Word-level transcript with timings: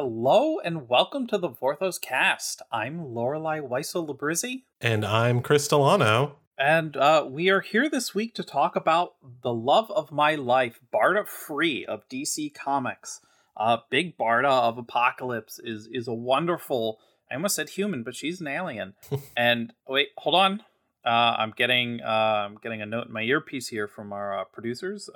Hello 0.00 0.60
and 0.60 0.88
welcome 0.88 1.26
to 1.26 1.38
the 1.38 1.48
Vorthos 1.50 2.00
cast. 2.00 2.62
I'm 2.70 3.12
Lorelei 3.12 3.58
Weissel 3.58 4.06
Labrizzi. 4.06 4.62
And 4.80 5.04
I'm 5.04 5.40
Chris 5.40 5.66
Delano. 5.66 6.36
And 6.56 6.96
uh, 6.96 7.26
we 7.28 7.50
are 7.50 7.62
here 7.62 7.90
this 7.90 8.14
week 8.14 8.32
to 8.36 8.44
talk 8.44 8.76
about 8.76 9.16
the 9.42 9.52
love 9.52 9.90
of 9.90 10.12
my 10.12 10.36
life, 10.36 10.78
Barda 10.94 11.26
Free 11.26 11.84
of 11.84 12.08
DC 12.08 12.54
Comics. 12.54 13.22
Uh, 13.56 13.78
Big 13.90 14.16
Barda 14.16 14.44
of 14.48 14.76
Apokolips 14.76 15.58
is 15.64 15.88
is 15.90 16.06
a 16.06 16.14
wonderful. 16.14 17.00
I 17.28 17.34
almost 17.34 17.56
said 17.56 17.70
human, 17.70 18.04
but 18.04 18.14
she's 18.14 18.40
an 18.40 18.46
alien. 18.46 18.94
and 19.36 19.72
wait, 19.88 20.10
hold 20.16 20.36
on. 20.36 20.62
Uh, 21.04 21.34
I'm 21.38 21.52
getting 21.56 22.02
uh, 22.02 22.46
I'm 22.46 22.58
getting 22.62 22.82
a 22.82 22.86
note 22.86 23.08
in 23.08 23.12
my 23.12 23.22
earpiece 23.22 23.66
here 23.66 23.88
from 23.88 24.12
our 24.12 24.42
uh, 24.42 24.44
producers. 24.44 25.10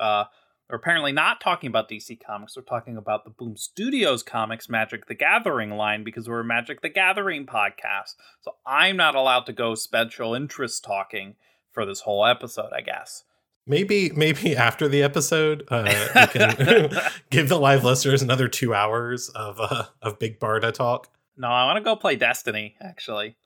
We're 0.69 0.77
apparently 0.77 1.13
not 1.13 1.41
talking 1.41 1.69
about 1.69 1.89
DC 1.91 2.19
Comics. 2.25 2.57
We're 2.57 2.63
talking 2.63 2.97
about 2.97 3.25
the 3.25 3.31
Boom 3.31 3.57
Studios 3.57 4.23
comics 4.23 4.69
Magic 4.69 5.07
the 5.07 5.15
Gathering 5.15 5.71
line 5.73 6.03
because 6.05 6.29
we're 6.29 6.41
a 6.41 6.45
Magic 6.45 6.81
the 6.81 6.89
Gathering 6.89 7.47
podcast. 7.47 8.15
So 8.41 8.57
I'm 8.67 8.97
not 8.97 9.15
allowed 9.15 9.47
to 9.47 9.53
go 9.53 9.75
special 9.75 10.35
interest 10.35 10.83
talking 10.85 11.35
for 11.71 11.85
this 11.85 12.01
whole 12.01 12.25
episode, 12.25 12.73
I 12.75 12.81
guess. 12.81 13.25
Maybe, 13.67 14.11
maybe 14.11 14.57
after 14.57 14.89
the 14.89 15.03
episode, 15.03 15.65
uh, 15.69 15.85
we 16.15 16.27
can 16.29 16.91
give 17.31 17.49
the 17.49 17.59
live 17.59 17.85
listeners 17.85 18.23
another 18.23 18.49
two 18.49 18.75
hours 18.75 19.29
of 19.31 19.59
uh, 19.61 19.85
of 20.01 20.19
Big 20.19 20.41
Barda 20.41 20.73
talk. 20.73 21.09
No, 21.37 21.49
I 21.49 21.65
want 21.65 21.77
to 21.79 21.83
go 21.83 21.97
play 21.97 22.17
Destiny. 22.17 22.77
Actually, 22.81 23.37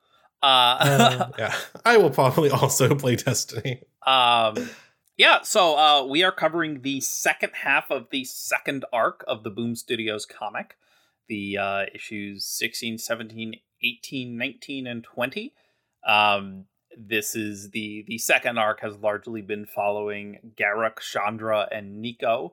uh, 0.43 0.47
uh, 0.47 1.31
yeah, 1.39 1.55
I 1.85 1.97
will 1.97 2.11
probably 2.11 2.51
also 2.51 2.95
play 2.95 3.17
Destiny. 3.17 3.83
Um, 4.07 4.69
yeah, 5.17 5.43
so 5.43 5.77
uh, 5.79 6.05
we 6.05 6.23
are 6.23 6.33
covering 6.33 6.83
the 6.83 7.01
second 7.01 7.53
half 7.63 7.91
of 7.91 8.09
the 8.11 8.25
second 8.25 8.85
arc 8.93 9.25
of 9.27 9.43
the 9.43 9.51
Boom 9.51 9.75
Studios 9.75 10.27
comic, 10.27 10.77
the 11.29 11.57
uh, 11.57 11.83
issues 11.95 12.47
16, 12.47 12.99
17, 12.99 13.55
18, 13.83 14.37
19, 14.37 14.87
and 14.87 15.03
20. 15.03 15.55
Um, 16.07 16.67
this 16.99 17.35
is 17.35 17.71
the 17.71 18.05
the 18.07 18.19
second 18.19 18.59
arc 18.59 18.81
has 18.81 18.97
largely 18.97 19.43
been 19.43 19.67
following 19.67 20.53
Garruk, 20.59 21.01
Chandra, 21.01 21.69
and 21.71 22.05
Niko, 22.05 22.53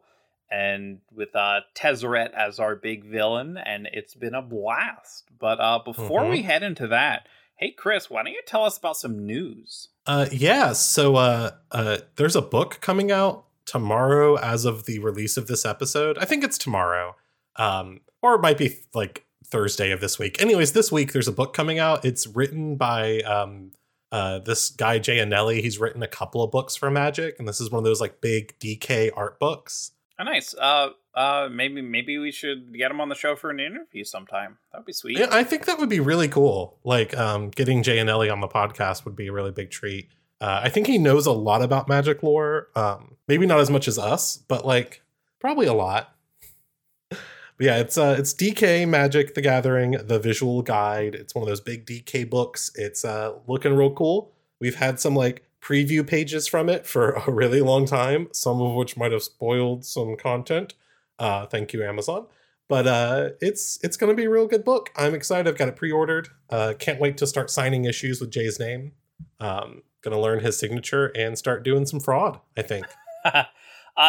and 0.52 1.00
with 1.12 1.36
uh, 1.36 1.62
Tezzeret 1.76 2.34
as 2.34 2.59
our 2.59 2.76
big 2.76 3.06
villain, 3.06 3.58
and 3.58 3.88
it's 3.92 4.16
been 4.16 4.36
a 4.36 4.42
blast. 4.42 5.26
But 5.40 5.59
uh, 5.59 5.80
before 5.84 6.22
mm-hmm. 6.22 6.32
we 6.32 6.42
head 6.42 6.64
into 6.64 6.88
that, 6.88 7.28
hey 7.58 7.72
Chris, 7.72 8.09
why 8.09 8.23
don't 8.23 8.34
you 8.34 8.42
tell 8.46 8.66
us 8.66 8.78
about 8.78 8.98
some 8.98 9.26
news? 9.26 9.90
Uh, 10.06 10.28
yeah. 10.32 10.73
So 10.73 11.16
uh, 11.16 11.52
uh, 11.72 12.00
there's 12.16 12.36
a 12.36 12.42
book 12.42 12.80
coming 12.82 13.12
out 13.12 13.46
tomorrow 13.66 14.36
as 14.36 14.66
of 14.66 14.86
the 14.86 15.00
release 15.00 15.38
of 15.38 15.48
this 15.48 15.66
episode. 15.66 16.18
I 16.18 16.26
think 16.26 16.44
it's 16.44 16.58
tomorrow, 16.58 17.16
um, 17.56 18.02
or 18.22 18.36
it 18.36 18.42
might 18.42 18.58
be 18.58 18.78
like 18.94 19.26
Thursday 19.46 19.92
of 19.92 20.02
this 20.02 20.20
week. 20.20 20.42
Anyways, 20.42 20.74
this 20.74 20.92
week 20.92 21.14
there's 21.14 21.28
a 21.28 21.34
book 21.34 21.54
coming 21.54 21.80
out. 21.80 22.04
It's 22.04 22.28
written 22.28 22.76
by 22.76 23.20
um, 23.22 23.72
uh, 24.12 24.40
this 24.40 24.70
guy 24.70 25.00
Jay 25.00 25.18
Annelli. 25.18 25.62
He's 25.62 25.80
written 25.80 26.04
a 26.04 26.08
couple 26.08 26.44
of 26.44 26.52
books 26.52 26.76
for 26.76 26.92
Magic, 26.92 27.36
and 27.40 27.48
this 27.48 27.62
is 27.62 27.72
one 27.72 27.80
of 27.80 27.86
those 27.86 28.02
like 28.02 28.20
big 28.20 28.58
DK 28.59 29.12
art 29.16 29.40
books. 29.40 29.92
Oh, 30.19 30.23
nice. 30.23 30.53
Uh, 30.53 30.89
uh, 31.16 31.50
maybe 31.52 31.81
maybe 31.81 32.17
we 32.17 32.31
should 32.31 32.75
get 32.75 32.92
him 32.92 33.02
on 33.02 33.09
the 33.09 33.16
show 33.16 33.36
for 33.36 33.50
an 33.50 33.59
interview 33.59 34.03
sometime. 34.03 34.58
That 34.72 34.80
would 34.80 34.86
be 34.86 34.94
sweet. 34.94 35.17
Yeah, 35.17 35.28
I 35.31 35.44
think 35.44 35.66
that 35.66 35.80
would 35.80 35.89
be 35.89 36.00
really 36.00 36.28
cool. 36.28 36.78
Like, 36.83 37.17
um, 37.17 37.50
getting 37.50 37.83
Jay 37.83 37.97
Annelli 37.97 38.31
on 38.31 38.39
the 38.39 38.47
podcast 38.47 39.06
would 39.06 39.16
be 39.16 39.28
a 39.28 39.31
really 39.31 39.52
big 39.52 39.72
treat. 39.72 40.09
Uh, 40.39 40.61
I 40.64 40.69
think 40.69 40.88
he 40.88 40.97
knows 40.97 41.25
a 41.25 41.31
lot 41.31 41.61
about 41.61 41.88
magic 41.88 42.22
lore. 42.22 42.67
Um, 42.75 43.16
maybe 43.28 43.45
not 43.45 43.59
as 43.59 43.69
much 43.69 43.88
as 43.88 43.97
us, 43.97 44.38
but 44.38 44.66
like 44.66 45.02
probably 45.39 45.67
a 45.67 45.73
lot. 45.73 46.16
but 47.09 47.19
yeah, 47.59 47.78
it's 47.78 47.97
uh, 47.97 48.16
it's 48.17 48.34
DK 48.34 48.88
Magic: 48.88 49.36
The 49.36 49.41
Gathering, 49.41 49.91
the 50.03 50.19
visual 50.19 50.61
guide. 50.61 51.16
It's 51.16 51.34
one 51.34 51.44
of 51.44 51.47
those 51.47 51.61
big 51.61 51.86
DK 51.86 52.30
books. 52.30 52.72
It's 52.75 53.06
uh, 53.06 53.34
looking 53.47 53.73
real 53.75 53.91
cool. 53.91 54.31
We've 54.59 54.75
had 54.75 55.00
some 55.00 55.16
like 55.16 55.44
preview 55.64 56.06
pages 56.06 56.45
from 56.47 56.69
it 56.69 56.85
for 56.85 57.12
a 57.12 57.31
really 57.31 57.62
long 57.62 57.85
time, 57.85 58.28
some 58.34 58.62
of 58.62 58.74
which 58.74 58.97
might 58.97 59.12
have 59.12 59.24
spoiled 59.24 59.85
some 59.85 60.16
content. 60.18 60.74
Uh, 61.18 61.46
thank 61.46 61.74
you, 61.74 61.84
Amazon. 61.84 62.28
But 62.68 62.88
uh, 62.88 63.29
it's 63.41 63.79
it's 63.84 63.97
going 63.97 64.12
to 64.12 64.16
be 64.16 64.25
a 64.25 64.29
real 64.29 64.47
good 64.47 64.63
book. 64.63 64.90
I'm 64.96 65.13
excited. 65.13 65.47
I've 65.47 65.57
got 65.57 65.68
it 65.68 65.75
pre-ordered. 65.75 66.29
Uh, 66.50 66.73
can't 66.78 67.00
wait 67.00 67.18
to 67.18 67.28
start 67.28 67.50
signing 67.50 67.85
issues 67.85 68.19
with 68.19 68.31
Jay's 68.31 68.59
name. 68.59 68.94
Um, 69.40 69.84
going 70.02 70.16
to 70.16 70.19
learn 70.19 70.40
his 70.40 70.57
signature 70.57 71.07
and 71.07 71.38
start 71.38 71.63
doing 71.63 71.85
some 71.85 72.00
fraud. 72.00 72.40
I 72.57 72.62
think. 72.62 72.85
uh, 73.25 73.44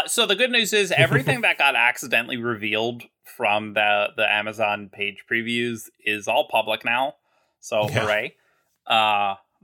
so 0.07 0.25
the 0.25 0.37
good 0.37 0.51
news 0.51 0.73
is 0.73 0.93
everything 0.93 1.41
that 1.43 1.59
got 1.59 1.75
accidentally 1.77 2.37
revealed 2.37 3.03
from 3.37 3.75
the 3.75 4.09
the 4.17 4.33
Amazon 4.33 4.89
page 4.91 5.25
previews 5.31 5.89
is 6.05 6.29
all 6.29 6.49
public 6.49 6.85
now. 6.85 7.17
So 7.61 7.89
yeah. 7.89 8.01
hooray! 8.01 8.37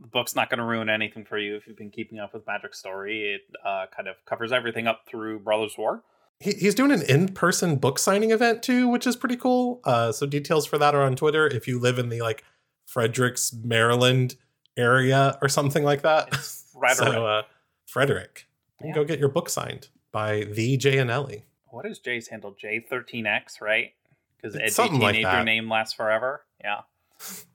The 0.00 0.06
book's 0.06 0.34
not 0.34 0.48
going 0.50 0.58
to 0.58 0.64
ruin 0.64 0.88
anything 0.88 1.24
for 1.24 1.38
you 1.38 1.56
if 1.56 1.66
you've 1.66 1.76
been 1.76 1.90
keeping 1.90 2.18
up 2.18 2.32
with 2.32 2.46
Magic 2.46 2.74
Story. 2.74 3.34
It 3.34 3.42
uh, 3.64 3.86
kind 3.94 4.08
of 4.08 4.16
covers 4.24 4.52
everything 4.52 4.86
up 4.86 5.02
through 5.06 5.40
Brothers 5.40 5.76
War. 5.76 6.02
He, 6.38 6.52
he's 6.52 6.74
doing 6.74 6.90
an 6.90 7.02
in-person 7.02 7.76
book 7.76 7.98
signing 7.98 8.30
event 8.30 8.62
too, 8.62 8.88
which 8.88 9.06
is 9.06 9.14
pretty 9.16 9.36
cool. 9.36 9.80
Uh, 9.84 10.10
so 10.12 10.26
details 10.26 10.66
for 10.66 10.78
that 10.78 10.94
are 10.94 11.02
on 11.02 11.16
Twitter. 11.16 11.46
If 11.46 11.68
you 11.68 11.78
live 11.78 11.98
in 11.98 12.08
the 12.08 12.22
like 12.22 12.44
Fredericks, 12.86 13.52
Maryland 13.52 14.36
area 14.76 15.38
or 15.42 15.48
something 15.48 15.84
like 15.84 16.02
that, 16.02 16.34
Frederick. 16.72 17.12
so 17.12 17.26
uh, 17.26 17.42
Frederick, 17.86 18.46
you 18.80 18.88
yeah. 18.88 18.94
can 18.94 19.02
go 19.02 19.06
get 19.06 19.18
your 19.18 19.28
book 19.28 19.50
signed 19.50 19.88
by 20.12 20.44
the 20.44 20.76
Jay 20.76 20.96
Annelli. 20.96 21.42
What 21.66 21.86
is 21.86 21.98
Jay's 21.98 22.28
handle? 22.28 22.56
J13X, 22.62 23.60
right? 23.60 23.92
Because 24.36 24.56
Edgy 24.56 24.98
Teenager 24.98 25.22
like 25.22 25.44
name 25.44 25.68
lasts 25.68 25.94
forever. 25.94 26.44
Yeah. 26.62 26.80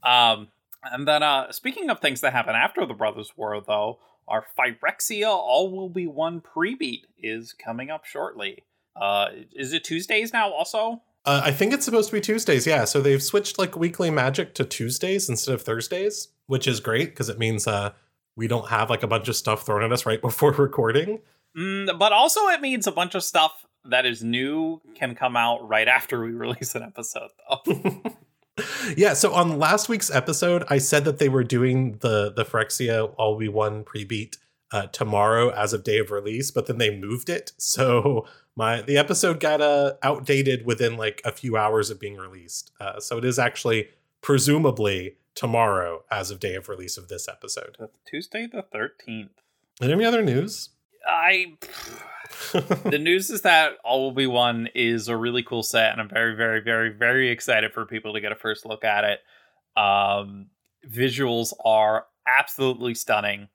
Um, 0.04 0.50
and 0.92 1.08
then, 1.08 1.24
uh, 1.24 1.52
speaking 1.52 1.90
of 1.90 2.00
things 2.00 2.22
that 2.22 2.34
happen 2.34 2.56
after 2.56 2.86
the 2.86 2.94
Brothers 2.94 3.34
War, 3.36 3.62
though, 3.66 4.00
our 4.28 4.46
Phyrexia 4.58 5.28
All 5.28 5.72
Will 5.72 5.90
Be 5.90 6.08
One 6.08 6.42
pre-beat 6.42 7.08
is 7.18 7.54
coming 7.54 7.90
up 7.90 8.06
shortly. 8.06 8.64
Uh, 9.00 9.28
is 9.54 9.74
it 9.74 9.84
Tuesdays 9.84 10.34
now? 10.34 10.52
Also, 10.52 11.02
uh, 11.26 11.42
I 11.44 11.52
think 11.52 11.74
it's 11.74 11.86
supposed 11.86 12.10
to 12.10 12.16
be 12.16 12.22
Tuesdays. 12.22 12.68
Yeah, 12.68 12.86
so 12.86 13.02
they've 13.02 13.22
switched 13.22 13.58
like 13.58 13.76
weekly 13.76 14.10
magic 14.10 14.54
to 14.56 14.64
Tuesdays 14.64 15.28
instead 15.28 15.56
of 15.56 15.62
Thursdays, 15.64 16.30
which 16.48 16.68
is 16.68 16.80
great 16.80 17.10
because 17.10 17.30
it 17.30 17.40
means 17.40 17.68
uh, 17.68 17.92
we 18.36 18.48
don't 18.48 18.70
have 18.70 18.90
like 18.90 19.04
a 19.04 19.08
bunch 19.08 19.28
of 19.28 19.36
stuff 19.36 19.66
thrown 19.66 19.84
at 19.84 19.92
us 19.92 20.06
right 20.06 20.22
before 20.22 20.52
recording. 20.52 21.22
Mm, 21.58 21.98
but 21.98 22.12
also, 22.12 22.48
it 22.48 22.62
means 22.62 22.86
a 22.86 22.92
bunch 22.92 23.16
of 23.16 23.24
stuff 23.24 23.66
that 23.86 24.06
is 24.06 24.24
new 24.24 24.82
can 24.96 25.16
come 25.16 25.36
out 25.36 25.68
right 25.68 25.88
after 25.88 26.24
we 26.24 26.32
release 26.32 26.76
an 26.76 26.84
episode, 26.84 27.30
though. 27.50 28.02
yeah, 28.96 29.14
so 29.14 29.34
on 29.34 29.60
last 29.60 29.90
week's 29.90 30.10
episode, 30.10 30.64
I 30.70 30.78
said 30.78 31.06
that 31.06 31.20
they 31.20 31.30
were 31.30 31.44
doing 31.44 31.98
the 32.00 32.32
the 32.32 32.46
Phyrexia 32.46 33.14
All 33.18 33.36
We 33.36 33.50
One 33.50 33.84
pre-beat 33.84 34.38
uh, 34.72 34.88
tomorrow 34.88 35.50
as 35.50 35.74
of 35.74 35.84
day 35.84 36.00
of 36.00 36.12
release, 36.12 36.52
but 36.52 36.68
then 36.68 36.78
they 36.78 36.96
moved 36.96 37.30
it. 37.30 37.52
So 37.58 38.26
my 38.56 38.82
the 38.82 38.98
episode 38.98 39.40
got 39.40 39.62
uh, 39.62 39.94
outdated 40.02 40.66
within 40.66 40.98
like 40.98 41.22
a 41.26 41.32
few 41.32 41.58
hours 41.58 41.90
of 41.90 42.00
being 42.00 42.16
released. 42.16 42.72
Uh, 42.80 43.00
so 43.00 43.18
it 43.18 43.26
is 43.26 43.38
actually 43.38 43.90
presumably 44.22 45.18
tomorrow 45.36 46.04
as 46.10 46.32
of 46.32 46.40
day 46.40 46.56
of 46.56 46.70
release 46.70 46.98
of 46.98 47.10
this 47.10 47.28
episode. 47.28 47.78
Tuesday 48.06 48.48
the 48.48 48.64
13th. 48.74 49.30
Any 49.82 50.06
other 50.06 50.22
news? 50.22 50.70
I 51.06 51.58
the 52.86 53.00
news 53.00 53.30
is 53.30 53.42
that 53.42 53.74
All 53.84 54.04
Will 54.04 54.12
Be 54.12 54.28
One 54.28 54.70
is 54.74 55.08
a 55.08 55.18
really 55.18 55.44
cool 55.44 55.64
set, 55.64 55.92
and 55.92 56.02
I'm 56.02 56.10
very, 56.10 56.36
very, 56.36 56.62
very, 56.62 56.90
very 56.90 57.30
excited 57.30 57.74
for 57.74 57.86
people 57.86 58.14
to 58.14 58.22
get 58.22 58.32
a 58.32 58.36
first 58.36 58.66
look 58.66 58.84
at 58.84 59.04
it. 59.04 59.20
Um, 59.78 60.48
visuals 60.88 61.54
are 61.64 62.06
absolutely 62.28 62.96
stunning. 62.96 63.50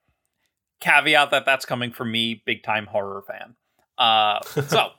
Caveat 0.81 1.31
that 1.31 1.45
that's 1.45 1.65
coming 1.65 1.91
from 1.91 2.11
me, 2.11 2.43
big 2.45 2.63
time 2.63 2.87
horror 2.87 3.23
fan. 3.27 3.57
Uh, 3.99 4.41
so, 4.69 4.91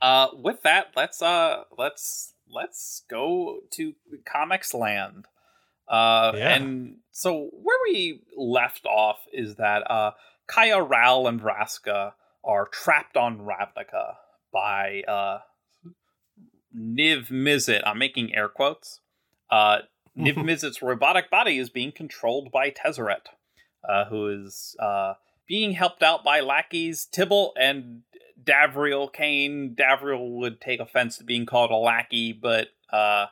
uh, 0.00 0.28
with 0.34 0.62
that, 0.62 0.88
let's 0.96 1.22
uh, 1.22 1.64
let's 1.76 2.34
let's 2.48 3.02
go 3.08 3.60
to 3.72 3.94
comics 4.24 4.74
land. 4.74 5.26
Uh, 5.86 6.32
yeah. 6.34 6.54
and 6.54 6.96
so 7.10 7.50
where 7.52 7.78
we 7.84 8.22
left 8.36 8.86
off 8.86 9.18
is 9.32 9.56
that 9.56 9.90
uh, 9.90 10.12
Kaya, 10.46 10.82
Ral, 10.82 11.26
and 11.26 11.40
Vraska 11.40 12.12
are 12.44 12.66
trapped 12.66 13.16
on 13.16 13.38
Ravnica 13.38 14.14
by 14.52 15.02
uh, 15.08 15.38
Niv 16.76 17.28
Mizzet. 17.28 17.82
I'm 17.86 17.98
making 17.98 18.34
air 18.34 18.48
quotes. 18.48 19.00
Uh, 19.50 19.78
Niv 20.16 20.34
Mizzet's 20.36 20.82
robotic 20.82 21.30
body 21.30 21.58
is 21.58 21.70
being 21.70 21.92
controlled 21.92 22.50
by 22.52 22.70
Tezzeret, 22.70 23.26
uh, 23.88 24.06
who 24.06 24.28
is 24.28 24.76
uh, 24.80 25.14
being 25.46 25.72
helped 25.72 26.02
out 26.02 26.24
by 26.24 26.40
lackeys 26.40 27.06
Tibalt 27.10 27.52
and 27.58 28.02
Davriel 28.42 29.12
Cane. 29.12 29.74
Davriel 29.78 30.36
would 30.36 30.60
take 30.60 30.80
offense 30.80 31.18
to 31.18 31.24
being 31.24 31.46
called 31.46 31.70
a 31.70 31.76
lackey, 31.76 32.32
but 32.32 32.68
uh, 32.92 33.26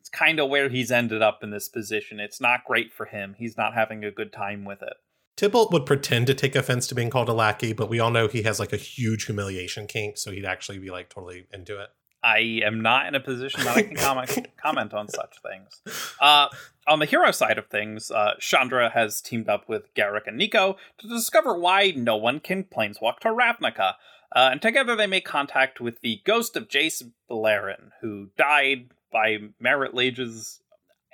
it's 0.00 0.08
kind 0.08 0.40
of 0.40 0.48
where 0.48 0.68
he's 0.68 0.90
ended 0.90 1.22
up 1.22 1.42
in 1.42 1.50
this 1.50 1.68
position. 1.68 2.20
It's 2.20 2.40
not 2.40 2.64
great 2.64 2.92
for 2.92 3.06
him. 3.06 3.34
He's 3.38 3.56
not 3.56 3.74
having 3.74 4.04
a 4.04 4.10
good 4.10 4.32
time 4.32 4.64
with 4.64 4.82
it. 4.82 4.94
Tibalt 5.36 5.70
would 5.70 5.84
pretend 5.84 6.26
to 6.28 6.34
take 6.34 6.56
offense 6.56 6.86
to 6.88 6.94
being 6.94 7.10
called 7.10 7.28
a 7.28 7.34
lackey, 7.34 7.74
but 7.74 7.90
we 7.90 8.00
all 8.00 8.10
know 8.10 8.26
he 8.26 8.42
has 8.42 8.58
like 8.58 8.72
a 8.72 8.78
huge 8.78 9.26
humiliation 9.26 9.86
kink, 9.86 10.16
so 10.16 10.30
he'd 10.30 10.46
actually 10.46 10.78
be 10.78 10.90
like 10.90 11.10
totally 11.10 11.46
into 11.52 11.80
it. 11.80 11.90
I 12.22 12.60
am 12.64 12.80
not 12.80 13.06
in 13.06 13.14
a 13.14 13.20
position 13.20 13.62
that 13.64 13.76
I 13.76 13.82
can 13.82 13.96
comment 13.96 14.48
comment 14.56 14.94
on 14.94 15.08
such 15.08 15.36
things. 15.42 16.14
Uh, 16.20 16.48
on 16.88 16.98
the 16.98 17.06
hero 17.06 17.30
side 17.30 17.58
of 17.58 17.66
things, 17.66 18.10
uh, 18.10 18.34
Chandra 18.40 18.90
has 18.90 19.20
teamed 19.20 19.48
up 19.48 19.68
with 19.68 19.94
Garruk 19.94 20.26
and 20.26 20.40
Niko 20.40 20.76
to 20.98 21.08
discover 21.08 21.56
why 21.56 21.92
no 21.94 22.16
one 22.16 22.40
can 22.40 22.64
planeswalk 22.64 23.18
to 23.20 23.28
Ravnica. 23.28 23.94
Uh, 24.34 24.48
and 24.50 24.62
together 24.62 24.96
they 24.96 25.06
make 25.06 25.24
contact 25.24 25.80
with 25.80 26.00
the 26.00 26.20
ghost 26.24 26.56
of 26.56 26.68
Jace 26.68 27.02
Beleren, 27.30 27.90
who 28.00 28.30
died 28.36 28.88
by 29.12 29.38
Marit 29.60 29.94
Lage's 29.94 30.60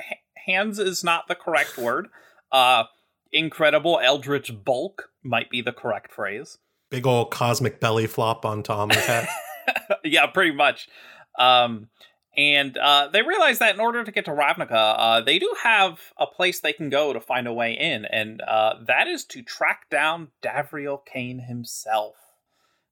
h- 0.01 0.19
hands 0.47 0.79
is 0.79 1.05
not 1.05 1.29
the 1.29 1.35
correct 1.35 1.77
word. 1.77 2.09
Incredible 3.33 3.99
eldritch 4.03 4.53
bulk 4.65 5.11
might 5.23 5.51
be 5.51 5.61
the 5.63 5.73
correct 5.73 6.13
phrase. 6.13 6.59
Big 6.91 7.07
old 7.07 7.31
cosmic 7.31 7.81
belly 7.81 8.07
flop 8.07 8.45
on 8.45 8.63
Tom's 8.63 8.97
head. 9.07 9.27
yeah, 10.05 10.27
pretty 10.27 10.53
much. 10.55 10.89
Um, 11.39 11.89
and 12.37 12.77
uh, 12.79 13.09
they 13.13 13.23
realize 13.23 13.59
that 13.59 13.75
in 13.75 13.81
order 13.81 14.05
to 14.05 14.13
get 14.13 14.25
to 14.25 14.31
Ravnica, 14.31 14.95
uh, 14.99 15.21
they 15.21 15.39
do 15.39 15.55
have 15.63 15.99
a 16.19 16.27
place 16.27 16.61
they 16.61 16.73
can 16.73 16.89
go 16.89 17.13
to 17.13 17.21
find 17.21 17.47
a 17.47 17.53
way 17.53 17.73
in, 17.73 18.07
and 18.07 18.41
uh, 18.43 18.75
that 18.87 19.07
is 19.07 19.25
to 19.27 19.43
track 19.43 19.91
down 19.91 20.29
Davriel 20.43 21.05
Cane 21.05 21.41
himself. 21.41 22.17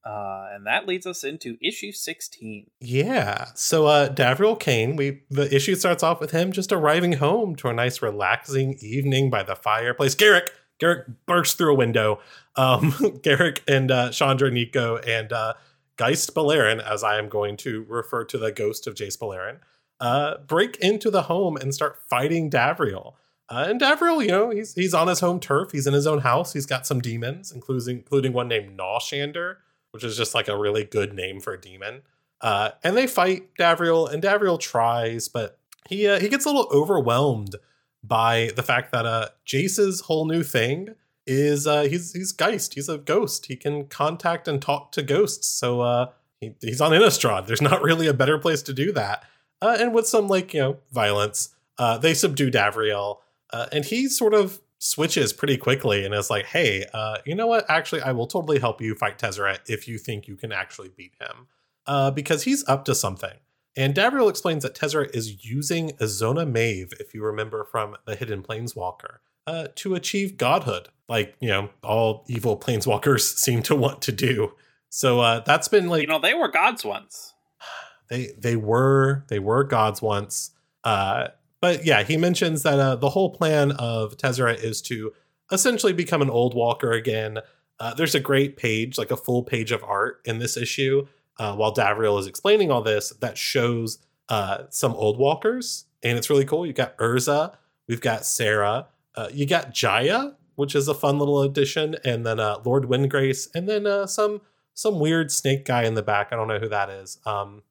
Uh, 0.04 0.48
and 0.54 0.66
that 0.66 0.86
leads 0.86 1.06
us 1.06 1.24
into 1.24 1.58
issue 1.60 1.92
16. 1.92 2.70
Yeah. 2.80 3.46
So 3.54 3.86
uh 3.86 4.08
Davriel 4.08 4.58
Cane, 4.58 4.96
we 4.96 5.22
the 5.30 5.54
issue 5.54 5.74
starts 5.74 6.02
off 6.02 6.20
with 6.20 6.30
him 6.30 6.52
just 6.52 6.72
arriving 6.72 7.14
home 7.14 7.54
to 7.56 7.68
a 7.68 7.74
nice 7.74 8.00
relaxing 8.00 8.78
evening 8.80 9.28
by 9.28 9.42
the 9.42 9.54
fireplace. 9.54 10.14
Garruk, 10.14 10.48
Garruk 10.80 11.16
bursts 11.26 11.54
through 11.54 11.72
a 11.72 11.76
window. 11.76 12.18
Um 12.56 12.92
Garruk 13.22 13.60
and 13.68 13.90
uh 13.90 14.10
Chandra 14.10 14.50
Niko 14.50 15.06
and 15.06 15.32
uh 15.34 15.52
Geist 16.00 16.34
Beleren, 16.34 16.82
as 16.82 17.04
I 17.04 17.18
am 17.18 17.28
going 17.28 17.58
to 17.58 17.84
refer 17.86 18.24
to 18.24 18.38
the 18.38 18.50
ghost 18.50 18.86
of 18.86 18.94
Jace 18.94 19.18
Beleren, 19.18 19.58
uh, 20.00 20.38
break 20.38 20.76
into 20.76 21.10
the 21.10 21.24
home 21.24 21.58
and 21.58 21.74
start 21.74 21.98
fighting 22.08 22.48
Davriel. 22.50 23.16
Uh, 23.50 23.66
and 23.68 23.78
Davriel, 23.78 24.22
you 24.22 24.28
know, 24.28 24.48
he's 24.48 24.72
he's 24.72 24.94
on 24.94 25.08
his 25.08 25.20
home 25.20 25.40
turf. 25.40 25.72
He's 25.72 25.86
in 25.86 25.92
his 25.92 26.06
own 26.06 26.20
house. 26.20 26.54
He's 26.54 26.64
got 26.64 26.86
some 26.86 27.00
demons, 27.00 27.52
including 27.52 27.98
including 27.98 28.32
one 28.32 28.48
named 28.48 28.78
Gnawshander, 28.78 29.56
which 29.92 30.04
is 30.04 30.16
just 30.16 30.34
like 30.34 30.48
a 30.48 30.56
really 30.56 30.84
good 30.84 31.12
name 31.12 31.40
for 31.40 31.52
a 31.52 31.60
demon. 31.60 32.02
Uh, 32.40 32.70
and 32.82 32.96
they 32.96 33.06
fight 33.06 33.54
Davriel, 33.58 34.10
and 34.10 34.22
Davriel 34.22 34.58
tries, 34.58 35.28
but 35.28 35.58
he 35.88 36.06
uh, 36.06 36.20
he 36.20 36.28
gets 36.28 36.44
a 36.44 36.48
little 36.48 36.68
overwhelmed 36.72 37.56
by 38.02 38.50
the 38.56 38.62
fact 38.62 38.92
that 38.92 39.06
uh, 39.06 39.28
Jace's 39.44 40.02
whole 40.02 40.24
new 40.26 40.42
thing 40.42 40.94
is 41.26 41.66
uh, 41.66 41.82
he's 41.82 42.12
he's 42.12 42.32
Geist. 42.32 42.74
He's 42.74 42.88
a 42.88 42.98
ghost. 42.98 43.46
He 43.46 43.56
can 43.56 43.86
contact 43.86 44.48
and 44.48 44.60
talk 44.60 44.92
to 44.92 45.02
ghosts. 45.02 45.46
So 45.46 45.80
uh, 45.80 46.06
he, 46.40 46.54
he's 46.60 46.80
on 46.80 46.92
Innistrad. 46.92 47.46
There's 47.46 47.62
not 47.62 47.82
really 47.82 48.06
a 48.06 48.14
better 48.14 48.38
place 48.38 48.62
to 48.62 48.72
do 48.72 48.92
that. 48.92 49.24
Uh, 49.62 49.76
and 49.78 49.92
with 49.92 50.06
some 50.06 50.28
like 50.28 50.54
you 50.54 50.60
know 50.60 50.76
violence, 50.92 51.54
uh, 51.78 51.98
they 51.98 52.14
subdue 52.14 52.50
Davriel, 52.50 53.18
uh, 53.52 53.66
and 53.72 53.84
he 53.84 54.08
sort 54.08 54.34
of 54.34 54.60
switches 54.80 55.32
pretty 55.32 55.56
quickly 55.56 56.04
and 56.04 56.12
is 56.12 56.30
like, 56.30 56.46
"Hey, 56.46 56.84
uh, 56.92 57.18
you 57.24 57.36
know 57.36 57.46
what? 57.46 57.70
Actually, 57.70 58.02
I 58.02 58.10
will 58.12 58.26
totally 58.26 58.58
help 58.58 58.80
you 58.80 58.96
fight 58.96 59.18
Tezzeret 59.18 59.60
if 59.68 59.86
you 59.86 59.98
think 59.98 60.26
you 60.26 60.36
can 60.36 60.50
actually 60.50 60.88
beat 60.88 61.12
him, 61.20 61.46
uh, 61.86 62.10
because 62.10 62.42
he's 62.42 62.66
up 62.68 62.84
to 62.86 62.94
something." 62.94 63.38
And 63.76 63.94
Davriel 63.94 64.28
explains 64.28 64.64
that 64.64 64.74
Tezzeret 64.74 65.14
is 65.14 65.44
using 65.44 65.90
Azona 65.98 66.50
Mave, 66.50 66.92
if 66.98 67.14
you 67.14 67.22
remember 67.22 67.64
from 67.64 67.96
the 68.04 68.16
Hidden 68.16 68.42
Planeswalker, 68.42 69.18
uh, 69.46 69.68
to 69.76 69.94
achieve 69.94 70.36
godhood, 70.36 70.88
like 71.08 71.36
you 71.40 71.48
know 71.48 71.70
all 71.82 72.24
evil 72.28 72.58
planeswalkers 72.58 73.20
seem 73.36 73.62
to 73.64 73.76
want 73.76 74.02
to 74.02 74.12
do. 74.12 74.52
So 74.88 75.20
uh, 75.20 75.40
that's 75.40 75.68
been 75.68 75.88
like 75.88 76.02
You 76.02 76.08
know, 76.08 76.18
they 76.18 76.34
were 76.34 76.48
gods 76.48 76.84
once. 76.84 77.34
they 78.08 78.32
they 78.38 78.56
were 78.56 79.24
they 79.28 79.38
were 79.38 79.62
gods 79.64 80.02
once. 80.02 80.50
Uh, 80.82 81.28
but 81.60 81.84
yeah, 81.84 82.02
he 82.02 82.16
mentions 82.16 82.62
that 82.62 82.78
uh, 82.78 82.96
the 82.96 83.10
whole 83.10 83.30
plan 83.30 83.72
of 83.72 84.16
Tezzeret 84.16 84.62
is 84.62 84.80
to 84.82 85.12
essentially 85.52 85.92
become 85.92 86.22
an 86.22 86.30
old 86.30 86.54
walker 86.54 86.92
again. 86.92 87.38
Uh, 87.78 87.94
there's 87.94 88.14
a 88.14 88.20
great 88.20 88.56
page, 88.56 88.98
like 88.98 89.10
a 89.10 89.16
full 89.16 89.42
page 89.42 89.72
of 89.72 89.82
art 89.84 90.20
in 90.24 90.38
this 90.38 90.56
issue, 90.56 91.06
uh, 91.38 91.54
while 91.54 91.74
Davriel 91.74 92.18
is 92.18 92.26
explaining 92.26 92.70
all 92.70 92.82
this, 92.82 93.10
that 93.20 93.36
shows 93.38 93.98
uh, 94.28 94.64
some 94.68 94.94
old 94.94 95.18
walkers, 95.18 95.86
and 96.02 96.16
it's 96.16 96.30
really 96.30 96.44
cool. 96.44 96.66
You've 96.66 96.76
got 96.76 96.96
Urza, 96.98 97.54
we've 97.88 98.00
got 98.00 98.24
Serra, 98.24 98.86
uh, 99.14 99.28
you 99.32 99.46
got 99.46 99.72
Jaya, 99.74 100.32
which 100.56 100.74
is 100.74 100.88
a 100.88 100.94
fun 100.94 101.18
little 101.18 101.42
addition, 101.42 101.96
and 102.04 102.24
then 102.24 102.38
uh, 102.38 102.58
Lord 102.64 102.84
Windgrace, 102.84 103.48
and 103.54 103.68
then 103.68 104.06
some 104.06 104.42
some 104.74 104.98
weird 104.98 105.30
snake 105.30 105.64
guy 105.64 105.84
in 105.84 105.94
the 105.94 106.02
back. 106.02 106.28
I 106.32 106.36
don't 106.36 106.48
know 106.48 106.58
who 106.58 106.68
that 106.68 106.88
is. 106.90 107.18
Um, 107.26 107.62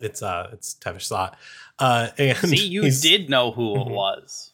it's 0.00 0.22
uh, 0.22 0.50
it's 0.52 0.74
Tevesh 0.74 1.02
Szat. 1.02 1.34
Uh, 1.78 2.08
and 2.18 2.36
See, 2.38 2.66
you 2.66 2.90
did 2.90 3.28
know 3.30 3.50
who 3.52 3.74
it 3.76 3.86
Mhm. 3.86 3.90
was. 3.90 4.52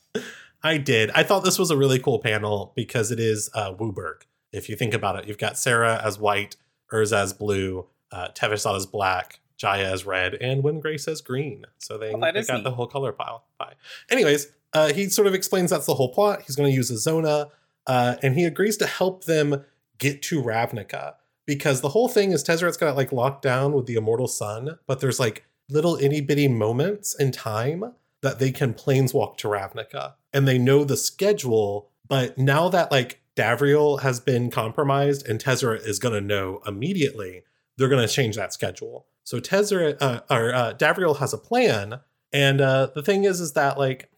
I 0.62 0.78
did. 0.78 1.10
I 1.10 1.22
thought 1.24 1.44
this 1.44 1.58
was 1.58 1.70
a 1.70 1.76
really 1.76 1.98
cool 1.98 2.18
panel 2.18 2.72
because 2.74 3.10
it 3.10 3.20
is 3.20 3.50
uh, 3.54 3.72
WUBRG. 3.74 4.22
If 4.52 4.68
you 4.68 4.76
think 4.76 4.94
about 4.94 5.16
it, 5.16 5.26
you've 5.28 5.36
got 5.38 5.58
Serra 5.58 6.00
as 6.02 6.18
white, 6.18 6.56
Urza 6.92 7.16
as 7.22 7.32
blue, 7.34 7.86
uh, 8.12 8.28
Tevesh 8.34 8.60
Szat 8.60 8.74
as 8.74 8.86
black, 8.86 9.40
Jaya 9.58 9.92
as 9.92 10.06
red, 10.06 10.34
and 10.34 10.62
Windgrace 10.64 11.06
as 11.06 11.20
green. 11.20 11.66
So 11.78 11.98
they, 11.98 12.14
Well, 12.14 12.32
they 12.32 12.42
got 12.42 12.54
neat. 12.56 12.64
the 12.64 12.70
whole 12.70 12.86
color 12.86 13.12
pile. 13.12 13.44
Pie. 13.58 13.74
Anyways, 14.10 14.48
uh, 14.72 14.92
he 14.92 15.08
sort 15.10 15.26
of 15.28 15.34
explains 15.34 15.70
that's 15.70 15.86
the 15.86 15.94
whole 15.94 16.12
plot. 16.14 16.42
He's 16.46 16.56
going 16.56 16.70
to 16.70 16.74
use 16.74 16.90
a 16.90 16.96
Zona, 16.98 17.48
uh, 17.86 18.16
and 18.22 18.34
he 18.34 18.44
agrees 18.44 18.76
to 18.78 18.86
help 18.86 19.24
them 19.24 19.64
get 19.98 20.22
to 20.22 20.42
Ravnica 20.42 21.14
because 21.46 21.80
the 21.80 21.90
whole 21.90 22.08
thing 22.08 22.32
is 22.32 22.42
Tezzeret's 22.42 22.76
got 22.76 22.96
like 22.96 23.12
locked 23.12 23.42
down 23.42 23.72
with 23.72 23.86
the 23.86 23.96
immortal 23.96 24.28
sun, 24.28 24.78
but 24.86 25.00
there's 25.00 25.20
like 25.20 25.44
little 25.68 25.96
itty 25.96 26.20
bitty 26.20 26.48
moments 26.48 27.14
in 27.18 27.32
time 27.32 27.92
that 28.22 28.38
they 28.38 28.50
can 28.50 28.74
planeswalk 28.74 29.36
to 29.38 29.48
Ravnica 29.48 30.14
and 30.32 30.48
they 30.48 30.58
know 30.58 30.84
the 30.84 30.96
schedule. 30.96 31.90
But 32.08 32.38
now 32.38 32.68
that 32.68 32.90
like 32.90 33.20
Davriel 33.36 34.00
has 34.00 34.20
been 34.20 34.50
compromised 34.50 35.26
and 35.28 35.42
Tezzeret 35.42 35.86
is 35.86 35.98
going 35.98 36.14
to 36.14 36.20
know 36.20 36.60
immediately, 36.66 37.42
they're 37.76 37.88
going 37.88 38.06
to 38.06 38.12
change 38.12 38.36
that 38.36 38.52
schedule. 38.52 39.06
So 39.24 39.40
Tezzeret 39.40 39.96
uh, 40.00 40.20
or 40.30 40.54
uh, 40.54 40.74
Davriel 40.74 41.18
has 41.18 41.32
a 41.32 41.38
plan, 41.38 42.00
and 42.32 42.60
uh, 42.60 42.88
the 42.94 43.02
thing 43.02 43.24
is, 43.24 43.40
is 43.40 43.54
that 43.54 43.78
like 43.78 44.10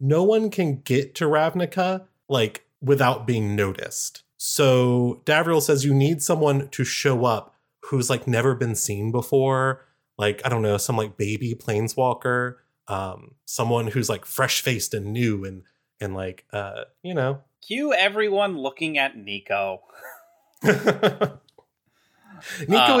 no 0.00 0.24
one 0.24 0.50
can 0.50 0.80
get 0.80 1.14
to 1.16 1.26
Ravnica 1.26 2.06
like 2.28 2.66
without 2.80 3.26
being 3.26 3.54
noticed. 3.54 4.23
So 4.46 5.22
Davriel 5.24 5.62
says 5.62 5.86
you 5.86 5.94
need 5.94 6.22
someone 6.22 6.68
to 6.68 6.84
show 6.84 7.24
up 7.24 7.54
who's 7.84 8.10
like 8.10 8.26
never 8.28 8.54
been 8.54 8.74
seen 8.74 9.10
before, 9.10 9.86
like 10.18 10.42
I 10.44 10.50
don't 10.50 10.60
know, 10.60 10.76
some 10.76 10.98
like 10.98 11.16
baby 11.16 11.54
planeswalker, 11.54 12.56
um, 12.86 13.36
someone 13.46 13.86
who's 13.86 14.10
like 14.10 14.26
fresh 14.26 14.60
faced 14.60 14.92
and 14.92 15.14
new 15.14 15.46
and 15.46 15.62
and 15.98 16.14
like 16.14 16.44
uh, 16.52 16.84
you 17.02 17.14
know. 17.14 17.40
Cue 17.66 17.94
everyone 17.94 18.58
looking 18.58 18.98
at 18.98 19.16
Niko. 19.16 19.78
Niko 20.62 21.38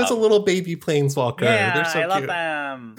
is 0.02 0.10
a 0.10 0.14
Um, 0.14 0.20
little 0.20 0.40
baby 0.40 0.76
planeswalker. 0.76 1.42
Yeah, 1.42 1.74
They're 1.74 1.84
so 1.84 2.00
I 2.00 2.06
love 2.06 2.26
them. 2.26 2.96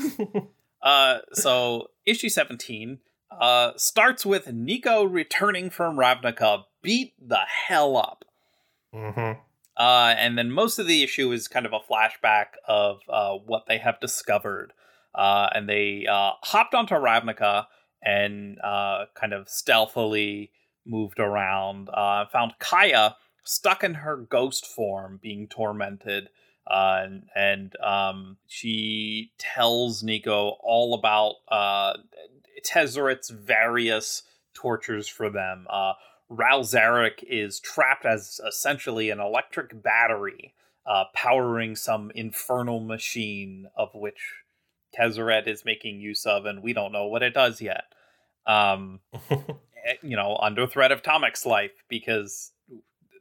uh, 0.83 1.17
so 1.33 1.87
issue 2.05 2.29
seventeen 2.29 2.99
uh 3.41 3.71
starts 3.75 4.23
with 4.23 4.45
Niko 4.45 5.11
returning 5.11 5.71
from 5.71 5.97
Ravnica, 5.97 6.65
beat 6.83 7.13
the 7.19 7.39
hell 7.67 7.97
up. 7.97 8.23
Mhm. 8.95 9.39
Uh, 9.77 10.15
and 10.17 10.37
then 10.37 10.49
most 10.51 10.79
of 10.79 10.87
the 10.87 11.03
issue 11.03 11.31
is 11.31 11.47
kind 11.49 11.65
of 11.65 11.73
a 11.73 11.79
flashback 11.79 12.55
of 12.65 13.01
uh, 13.09 13.33
what 13.33 13.65
they 13.67 13.77
have 13.77 13.99
discovered. 13.99 14.71
Uh, 15.13 15.49
and 15.53 15.67
they 15.67 16.05
uh, 16.09 16.31
hopped 16.43 16.73
onto 16.73 16.95
Ravnica 16.95 17.67
and 18.01 18.59
uh, 18.61 19.05
kind 19.13 19.33
of 19.33 19.49
stealthily 19.49 20.51
moved 20.85 21.19
around. 21.19 21.89
Uh, 21.89 22.25
found 22.27 22.53
Kaya 22.59 23.17
stuck 23.43 23.83
in 23.83 23.95
her 23.95 24.15
ghost 24.15 24.65
form, 24.65 25.19
being 25.21 25.47
tormented. 25.47 26.29
And 26.67 27.27
and 27.35 27.75
um, 27.83 28.37
she 28.47 29.31
tells 29.37 30.01
Niko 30.01 30.55
all 30.61 30.95
about 30.95 31.35
Tezzeret's 32.65 33.29
various 33.29 34.23
tortures 34.55 35.07
for 35.07 35.29
them. 35.29 35.67
Uh, 36.29 36.35
Ral 36.35 36.61
Zarek 36.61 37.23
is 37.27 37.59
trapped 37.59 38.05
as 38.05 38.39
essentially 38.47 39.09
an 39.09 39.19
electric 39.19 39.81
battery 39.81 40.53
uh, 40.85 41.05
powering 41.13 41.75
some 41.75 42.11
infernal 42.13 42.79
machine 42.79 43.67
of 43.75 43.89
which 43.93 44.19
Tezzeret 44.97 45.47
is 45.47 45.65
making 45.65 45.99
use 45.99 46.25
of, 46.25 46.45
and 46.45 46.63
we 46.63 46.73
don't 46.73 46.91
know 46.91 47.07
what 47.07 47.23
it 47.23 47.33
does 47.33 47.61
yet. 47.61 47.83
Um, 48.47 48.99
eh, 49.29 49.95
you 50.01 50.15
know, 50.15 50.37
under 50.41 50.67
threat 50.67 50.91
of 50.91 51.01
Tomik's 51.01 51.45
life, 51.45 51.71
because 51.89 52.51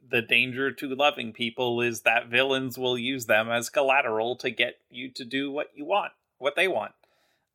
the 0.07 0.21
danger 0.21 0.71
to 0.71 0.95
loving 0.95 1.33
people 1.33 1.81
is 1.81 2.01
that 2.01 2.29
villains 2.29 2.77
will 2.77 2.97
use 2.97 3.25
them 3.25 3.49
as 3.49 3.69
collateral 3.69 4.35
to 4.37 4.51
get 4.51 4.75
you 4.89 5.11
to 5.11 5.25
do 5.25 5.51
what 5.51 5.67
you 5.75 5.85
want, 5.85 6.11
what 6.37 6.55
they 6.55 6.67
want. 6.67 6.93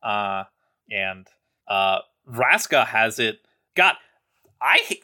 Uh, 0.03 0.43
and 0.89 1.27
uh, 1.67 1.99
Vraska 2.29 2.85
has 2.87 3.19
it. 3.19 3.39
God, 3.75 3.95
I 4.61 4.99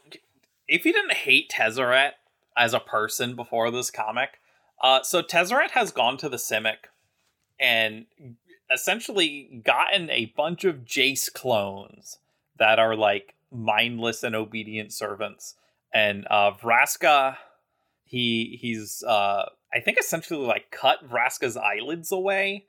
if 0.67 0.86
you 0.86 0.93
didn't 0.93 1.13
hate 1.13 1.50
Tezzeret 1.50 2.12
as 2.55 2.74
a 2.74 2.79
person 2.79 3.36
before 3.36 3.71
this 3.71 3.91
comic, 3.91 4.39
uh, 4.81 5.03
so 5.03 5.21
Tezzeret 5.21 5.71
has 5.71 5.91
gone 5.91 6.17
to 6.17 6.29
the 6.29 6.38
Simic 6.38 6.89
and 7.59 8.05
essentially 8.71 9.62
gotten 9.63 10.09
a 10.09 10.33
bunch 10.38 10.63
of 10.63 10.86
Jace 10.86 11.31
clones 11.31 12.19
that 12.57 12.79
are 12.79 12.95
like 12.95 13.36
mindless 13.51 14.24
and 14.24 14.36
obedient 14.36 14.93
servants. 14.93 15.55
And 15.93 16.27
uh 16.29 16.51
Vraska 16.51 17.38
he 18.03 18.57
he's 18.62 19.03
uh 19.07 19.50
I 19.74 19.79
think 19.79 19.97
essentially 20.00 20.45
like 20.45 20.71
cut 20.71 21.09
Vraska's 21.09 21.57
eyelids 21.57 22.12
away 22.12 22.65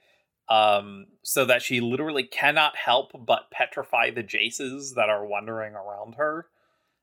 um 0.48 1.06
so 1.22 1.44
that 1.44 1.62
she 1.62 1.80
literally 1.80 2.22
cannot 2.22 2.76
help 2.76 3.10
but 3.26 3.50
petrify 3.50 4.10
the 4.10 4.22
Jaces 4.22 4.94
that 4.94 5.08
are 5.08 5.26
wandering 5.26 5.74
around 5.74 6.14
her. 6.14 6.46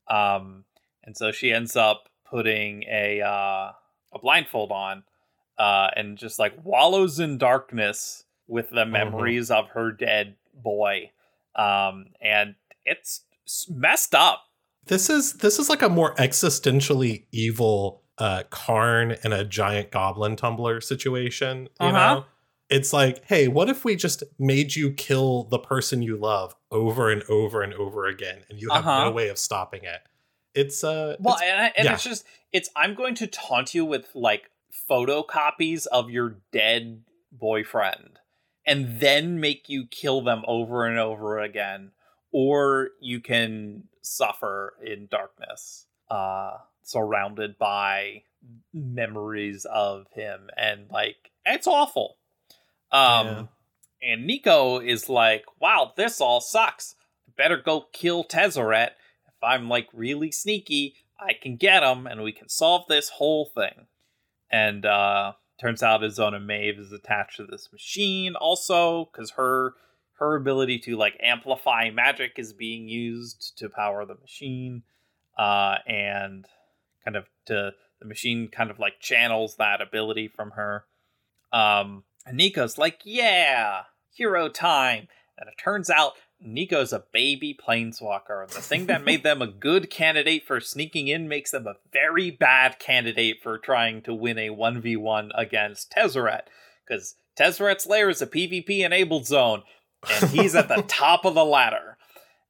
Um 0.10 0.64
and 1.06 1.16
so 1.16 1.32
she 1.32 1.52
ends 1.52 1.76
up 1.76 2.10
putting 2.26 2.84
a 2.84 3.22
uh 3.22 3.72
a 4.14 4.20
blindfold 4.22 4.72
on 4.72 5.04
uh 5.58 5.90
and 5.96 6.18
just 6.18 6.40
like 6.40 6.54
wallows 6.64 7.20
in 7.20 7.38
darkness 7.38 8.24
with 8.48 8.70
the 8.70 8.86
memories 8.86 9.50
mm-hmm. 9.50 9.66
of 9.66 9.70
her 9.70 9.92
dead 9.92 10.36
boy. 10.54 11.12
Um 11.56 12.08
and 12.22 12.56
it's 12.86 13.22
messed 13.70 14.16
up. 14.16 14.44
This 14.86 15.10
is 15.10 15.34
this 15.34 15.60
is 15.60 15.70
like 15.70 15.82
a 15.82 15.90
more 15.90 16.16
existentially 16.16 17.26
evil 17.32 18.02
uh 18.18 18.44
Karn 18.50 19.16
and 19.24 19.34
a 19.34 19.44
giant 19.44 19.92
goblin 19.92 20.36
tumbler 20.36 20.82
situation, 20.82 21.70
you 21.80 21.88
uh-huh. 21.88 22.16
know? 22.16 22.26
It's 22.68 22.94
like, 22.94 23.24
hey, 23.26 23.48
what 23.48 23.70
if 23.70 23.86
we 23.86 23.96
just 23.96 24.24
made 24.40 24.76
you 24.76 24.92
kill 24.92 25.44
the 25.44 25.60
person 25.60 26.02
you 26.02 26.18
love 26.18 26.56
over 26.72 27.12
and 27.12 27.22
over 27.30 27.62
and 27.62 27.76
over 27.76 28.08
again 28.08 28.40
and 28.50 28.60
you 28.60 28.70
have 28.72 28.88
uh-huh. 28.88 29.06
no 29.06 29.12
way 29.12 29.30
of 29.30 29.38
stopping 29.38 29.84
it? 29.84 30.02
It's 30.56 30.84
uh 30.84 31.18
Well, 31.20 31.36
it's, 31.36 31.44
and, 31.44 31.62
I, 31.62 31.74
and 31.78 31.86
yeah. 31.86 31.94
it's 31.94 32.04
just 32.04 32.26
it's 32.52 32.70
I'm 32.76 32.96
going 32.96 33.16
to 33.16 33.28
taunt 33.28 33.76
you 33.76 33.86
with 33.86 34.08
like 34.16 34.50
photocopies 34.90 35.86
of 35.88 36.10
your 36.10 36.38
dead 36.52 37.04
boyfriend 37.32 38.20
and 38.66 39.00
then 39.00 39.40
make 39.40 39.70
you 39.70 39.86
kill 39.86 40.22
them 40.22 40.44
over 40.48 40.86
and 40.86 40.98
over 40.98 41.40
again 41.40 41.92
or 42.32 42.90
you 43.00 43.22
can 43.22 43.84
suffer 44.02 44.74
in 44.84 45.08
darkness, 45.10 45.88
uh, 46.10 46.58
surrounded 46.84 47.58
by 47.58 48.24
memories 48.74 49.66
of 49.66 50.08
him, 50.14 50.50
and 50.58 50.90
like 50.92 51.32
it's 51.46 51.66
awful. 51.66 52.18
Um, 52.92 53.28
yeah. 53.28 53.46
and 54.02 54.30
Niko 54.30 54.86
is 54.86 55.08
like, 55.08 55.46
"Wow, 55.62 55.94
this 55.96 56.20
all 56.20 56.42
sucks. 56.42 56.96
Better 57.38 57.56
go 57.56 57.88
kill 57.94 58.26
Tezzeret. 58.26 58.92
I'm 59.46 59.70
like 59.70 59.88
really 59.94 60.32
sneaky, 60.32 60.96
I 61.20 61.34
can 61.34 61.56
get 61.56 61.84
him, 61.84 62.08
and 62.08 62.22
we 62.22 62.32
can 62.32 62.50
solve 62.50 62.86
this 62.88 63.10
whole 63.10 63.46
thing." 63.46 63.88
And 64.52 64.86
uh, 64.86 65.34
turns 65.60 65.82
out 65.84 66.02
Azona 66.02 66.44
Maeve 66.44 66.80
is 66.80 66.92
attached 66.92 67.38
to 67.38 67.46
this 67.46 67.72
machine 67.72 68.36
also 68.36 69.06
because 69.06 69.32
her 69.32 69.74
her 70.18 70.36
ability 70.36 70.80
to 70.80 70.96
like 70.96 71.18
amplify 71.22 71.90
magic 71.90 72.34
is 72.38 72.54
being 72.54 72.88
used 72.88 73.58
to 73.58 73.70
power 73.70 74.06
the 74.06 74.16
machine 74.16 74.84
uh 75.38 75.76
and 75.88 76.46
kind 77.04 77.18
of 77.18 77.26
to 77.46 77.72
the 78.00 78.06
machine 78.06 78.48
kind 78.48 78.72
of 78.72 78.80
like 78.80 79.00
channels 79.00 79.58
that 79.58 79.82
ability 79.82 80.28
from 80.28 80.52
her 80.52 80.86
um 81.52 82.04
and 82.26 82.38
niko's 82.38 82.78
like 82.78 83.02
yeah 83.04 83.84
hero 84.14 84.48
time 84.48 85.08
and 85.38 85.50
it 85.50 85.62
turns 85.62 85.90
out 85.90 86.14
niko's 86.42 86.94
a 86.94 87.04
baby 87.12 87.58
planeswalker 87.58 88.48
the 88.48 88.62
thing 88.62 88.86
that 88.86 89.04
made 89.04 89.24
them 89.24 89.42
a 89.42 89.48
good 89.48 89.90
candidate 89.90 90.46
for 90.46 90.60
sneaking 90.60 91.08
in 91.08 91.28
makes 91.28 91.52
them 91.52 91.66
a 91.66 91.76
very 91.92 92.30
bad 92.30 92.78
candidate 92.78 93.42
for 93.42 93.58
trying 93.58 94.02
to 94.02 94.14
win 94.14 94.38
a 94.38 94.50
1v1 94.50 95.30
against 95.36 95.92
tezzeret 95.92 96.42
because 96.86 97.16
Tezzeret's 97.36 97.86
lair 97.86 98.10
is 98.10 98.22
a 98.22 98.28
PvP 98.28 98.80
enabled 98.86 99.26
zone, 99.26 99.64
and 100.10 100.30
he's 100.30 100.56
at 100.56 100.68
the 100.68 100.82
top 100.88 101.26
of 101.26 101.36
the 101.36 101.46
ladder. 101.46 101.98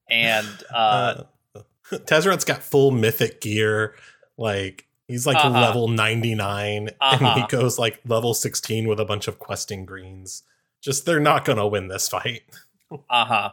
And 0.10 0.48
uh, 0.74 1.24
uh 1.56 1.62
Tezzeret's 1.92 2.46
got 2.46 2.62
full 2.62 2.92
mythic 2.92 3.42
gear. 3.42 3.96
Like 4.38 4.88
he's 5.08 5.26
like 5.26 5.38
uh-huh. 5.38 5.50
level 5.50 5.88
99 5.88 6.90
uh-huh. 7.00 7.26
and 7.26 7.42
he 7.42 7.48
goes 7.48 7.80
like 7.80 8.00
level 8.06 8.34
16 8.34 8.88
with 8.88 9.00
a 9.00 9.06
bunch 9.06 9.28
of 9.28 9.40
questing 9.40 9.86
greens. 9.86 10.44
Just 10.82 11.06
they're 11.06 11.20
not 11.20 11.46
gonna 11.46 11.68
win 11.68 11.88
this 11.88 12.08
fight. 12.08 12.44
uh-huh. 12.92 13.52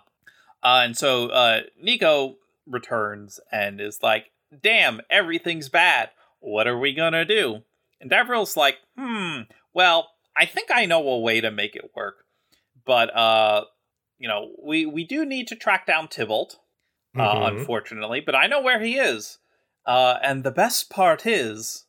Uh, 0.63 0.83
and 0.85 0.97
so 0.97 1.29
uh, 1.29 1.61
Niko 1.85 2.37
returns 2.67 3.41
and 3.51 3.81
is 3.81 4.03
like, 4.03 4.27
damn, 4.63 5.01
everything's 5.11 5.69
bad. 5.69 6.11
What 6.41 6.67
are 6.67 6.79
we 6.79 6.93
gonna 6.93 7.25
do? 7.25 7.63
And 8.01 8.11
Davriel's 8.11 8.57
like, 8.57 8.79
hmm, 8.97 9.43
well, 9.73 10.11
I 10.37 10.47
think 10.47 10.71
I 10.73 10.87
know 10.87 11.07
a 11.09 11.21
way 11.21 11.41
to 11.41 11.51
make 11.51 11.77
it 11.77 11.91
work. 11.95 12.25
But 12.85 13.17
uh 13.17 13.65
you 14.23 14.29
know, 14.29 14.53
we 14.63 14.87
we 14.87 15.05
do 15.05 15.27
need 15.27 15.49
to 15.49 15.57
track 15.57 15.85
down 15.85 16.07
Tibalt, 16.07 16.55
uh, 17.17 17.21
mm-hmm. 17.21 17.59
unfortunately, 17.59 18.23
but 18.25 18.37
I 18.37 18.47
know 18.47 18.63
where 18.63 18.81
he 18.81 18.97
is. 18.97 19.39
Uh, 19.85 20.15
and 20.23 20.45
the 20.45 20.53
best 20.53 20.91
part 20.91 21.27
is, 21.27 21.87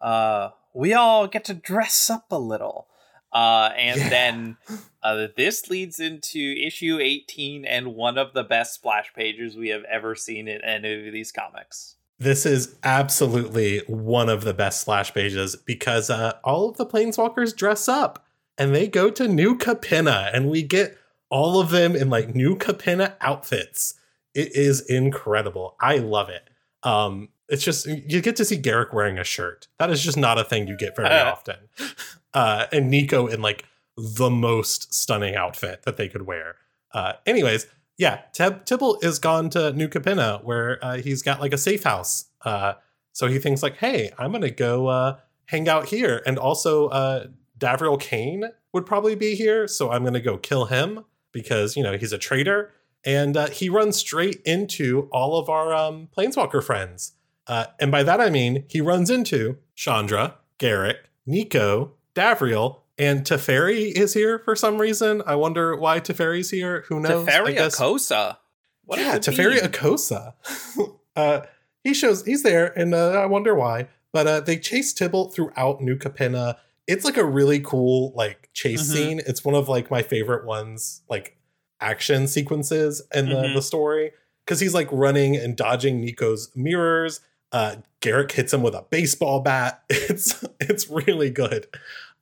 uh, 0.00 0.48
we 0.74 0.94
all 0.94 1.26
get 1.26 1.44
to 1.44 1.52
dress 1.52 2.08
up 2.08 2.24
a 2.30 2.38
little. 2.38 2.88
Uh, 3.34 3.70
and 3.76 4.00
yeah. 4.00 4.08
then 4.08 4.56
uh, 5.02 5.26
this 5.36 5.68
leads 5.68 5.98
into 5.98 6.54
issue 6.56 6.98
18 7.00 7.64
and 7.64 7.94
one 7.94 8.16
of 8.16 8.32
the 8.32 8.44
best 8.44 8.74
splash 8.74 9.12
pages 9.12 9.56
we 9.56 9.68
have 9.70 9.84
ever 9.84 10.14
seen 10.14 10.46
in 10.46 10.62
any 10.62 11.08
of 11.08 11.12
these 11.12 11.32
comics. 11.32 11.96
This 12.18 12.46
is 12.46 12.76
absolutely 12.84 13.80
one 13.88 14.28
of 14.28 14.44
the 14.44 14.54
best 14.54 14.82
splash 14.82 15.12
pages 15.12 15.56
because 15.56 16.10
uh, 16.10 16.34
all 16.44 16.70
of 16.70 16.76
the 16.76 16.86
planeswalkers 16.86 17.56
dress 17.56 17.88
up 17.88 18.24
and 18.56 18.74
they 18.74 18.86
go 18.86 19.10
to 19.10 19.26
New 19.26 19.56
Capenna, 19.58 20.30
and 20.32 20.48
we 20.48 20.62
get 20.62 20.96
all 21.28 21.60
of 21.60 21.70
them 21.70 21.96
in 21.96 22.08
like 22.08 22.34
new 22.34 22.56
Capenna 22.56 23.14
outfits. 23.20 23.94
It 24.34 24.54
is 24.54 24.80
incredible. 24.80 25.76
I 25.80 25.98
love 25.98 26.28
it. 26.28 26.48
Um, 26.82 27.30
it's 27.48 27.62
just 27.62 27.86
you 27.86 28.20
get 28.20 28.36
to 28.36 28.44
see 28.44 28.56
Garruk 28.56 28.92
wearing 28.92 29.18
a 29.18 29.24
shirt. 29.24 29.68
That 29.78 29.90
is 29.90 30.02
just 30.02 30.16
not 30.16 30.38
a 30.38 30.44
thing 30.44 30.66
you 30.66 30.76
get 30.76 30.96
very 30.96 31.08
often. 31.08 31.56
Uh, 32.32 32.66
and 32.72 32.92
Niko 32.92 33.32
in 33.32 33.42
like 33.42 33.64
the 33.96 34.30
most 34.30 34.92
stunning 34.92 35.36
outfit 35.36 35.82
that 35.84 35.96
they 35.96 36.08
could 36.08 36.26
wear. 36.26 36.56
Uh, 36.92 37.14
anyways, 37.26 37.66
yeah, 37.96 38.22
Teb- 38.32 38.64
Tibble 38.64 38.98
is 39.02 39.18
gone 39.18 39.50
to 39.50 39.72
New 39.72 39.88
Capenna 39.88 40.42
where 40.42 40.84
uh, 40.84 40.96
he's 40.96 41.22
got 41.22 41.40
like 41.40 41.52
a 41.52 41.58
safe 41.58 41.84
house. 41.84 42.26
Uh, 42.44 42.74
so 43.12 43.28
he 43.28 43.38
thinks 43.38 43.62
like, 43.62 43.76
hey, 43.76 44.10
I'm 44.18 44.32
gonna 44.32 44.50
go 44.50 44.88
uh, 44.88 45.18
hang 45.46 45.68
out 45.68 45.86
here, 45.86 46.22
and 46.26 46.38
also 46.38 46.88
uh, 46.88 47.26
Davriel 47.58 48.00
Cane 48.00 48.50
would 48.72 48.86
probably 48.86 49.14
be 49.14 49.36
here, 49.36 49.68
so 49.68 49.90
I'm 49.90 50.02
gonna 50.02 50.20
go 50.20 50.36
kill 50.36 50.66
him 50.66 51.04
because 51.30 51.76
you 51.76 51.82
know 51.82 51.96
he's 51.96 52.12
a 52.12 52.18
traitor, 52.18 52.72
and 53.04 53.36
uh, 53.36 53.48
he 53.48 53.68
runs 53.68 53.96
straight 53.96 54.40
into 54.44 55.08
all 55.12 55.38
of 55.38 55.48
our 55.48 55.72
um, 55.72 56.08
planeswalker 56.16 56.62
friends. 56.62 57.12
Uh, 57.46 57.66
and 57.78 57.90
by 57.90 58.02
that 58.02 58.20
I 58.20 58.30
mean 58.30 58.64
he 58.68 58.80
runs 58.80 59.10
into 59.10 59.58
Chandra, 59.74 60.36
Garruk, 60.58 60.96
Niko, 61.28 61.90
Davriel, 62.14 62.80
and 62.96 63.24
Teferi 63.24 63.92
is 63.92 64.14
here 64.14 64.38
for 64.38 64.54
some 64.54 64.78
reason. 64.78 65.22
I 65.26 65.34
wonder 65.34 65.76
why 65.76 66.00
Teferi's 66.00 66.50
here. 66.50 66.84
Who 66.88 67.00
knows? 67.00 67.26
Teferi 67.26 67.56
Akosa. 67.56 68.38
What 68.84 68.98
yeah, 68.98 69.18
Teferi 69.18 69.58
Akosa. 69.58 70.34
uh, 71.16 71.40
he 71.82 71.92
shows 71.92 72.24
he's 72.24 72.42
there, 72.42 72.66
and 72.78 72.94
uh, 72.94 73.12
I 73.12 73.26
wonder 73.26 73.54
why. 73.54 73.88
But 74.12 74.26
uh, 74.26 74.40
they 74.40 74.58
chase 74.58 74.94
Tibalt 74.94 75.34
throughout 75.34 75.80
New 75.80 75.96
Capenna 75.96 76.56
it's 76.86 77.04
like 77.04 77.16
a 77.16 77.24
really 77.24 77.60
cool 77.60 78.12
like 78.14 78.50
chase 78.52 78.82
mm-hmm. 78.82 78.92
scene. 78.92 79.20
It's 79.26 79.44
one 79.44 79.54
of 79.54 79.68
like 79.68 79.90
my 79.90 80.02
favorite 80.02 80.44
ones, 80.44 81.02
like 81.08 81.36
action 81.80 82.26
sequences 82.26 83.02
in 83.14 83.28
the, 83.28 83.34
mm-hmm. 83.36 83.54
the 83.54 83.62
story. 83.62 84.12
Cause 84.46 84.60
he's 84.60 84.74
like 84.74 84.88
running 84.92 85.36
and 85.36 85.56
dodging 85.56 86.04
Niko's 86.04 86.50
mirrors. 86.54 87.20
Uh 87.54 87.76
Garruk 88.04 88.32
hits 88.32 88.52
him 88.52 88.62
with 88.62 88.74
a 88.74 88.84
baseball 88.90 89.40
bat. 89.40 89.82
It's 89.90 90.44
it's 90.60 90.90
really 90.90 91.30
good. 91.30 91.66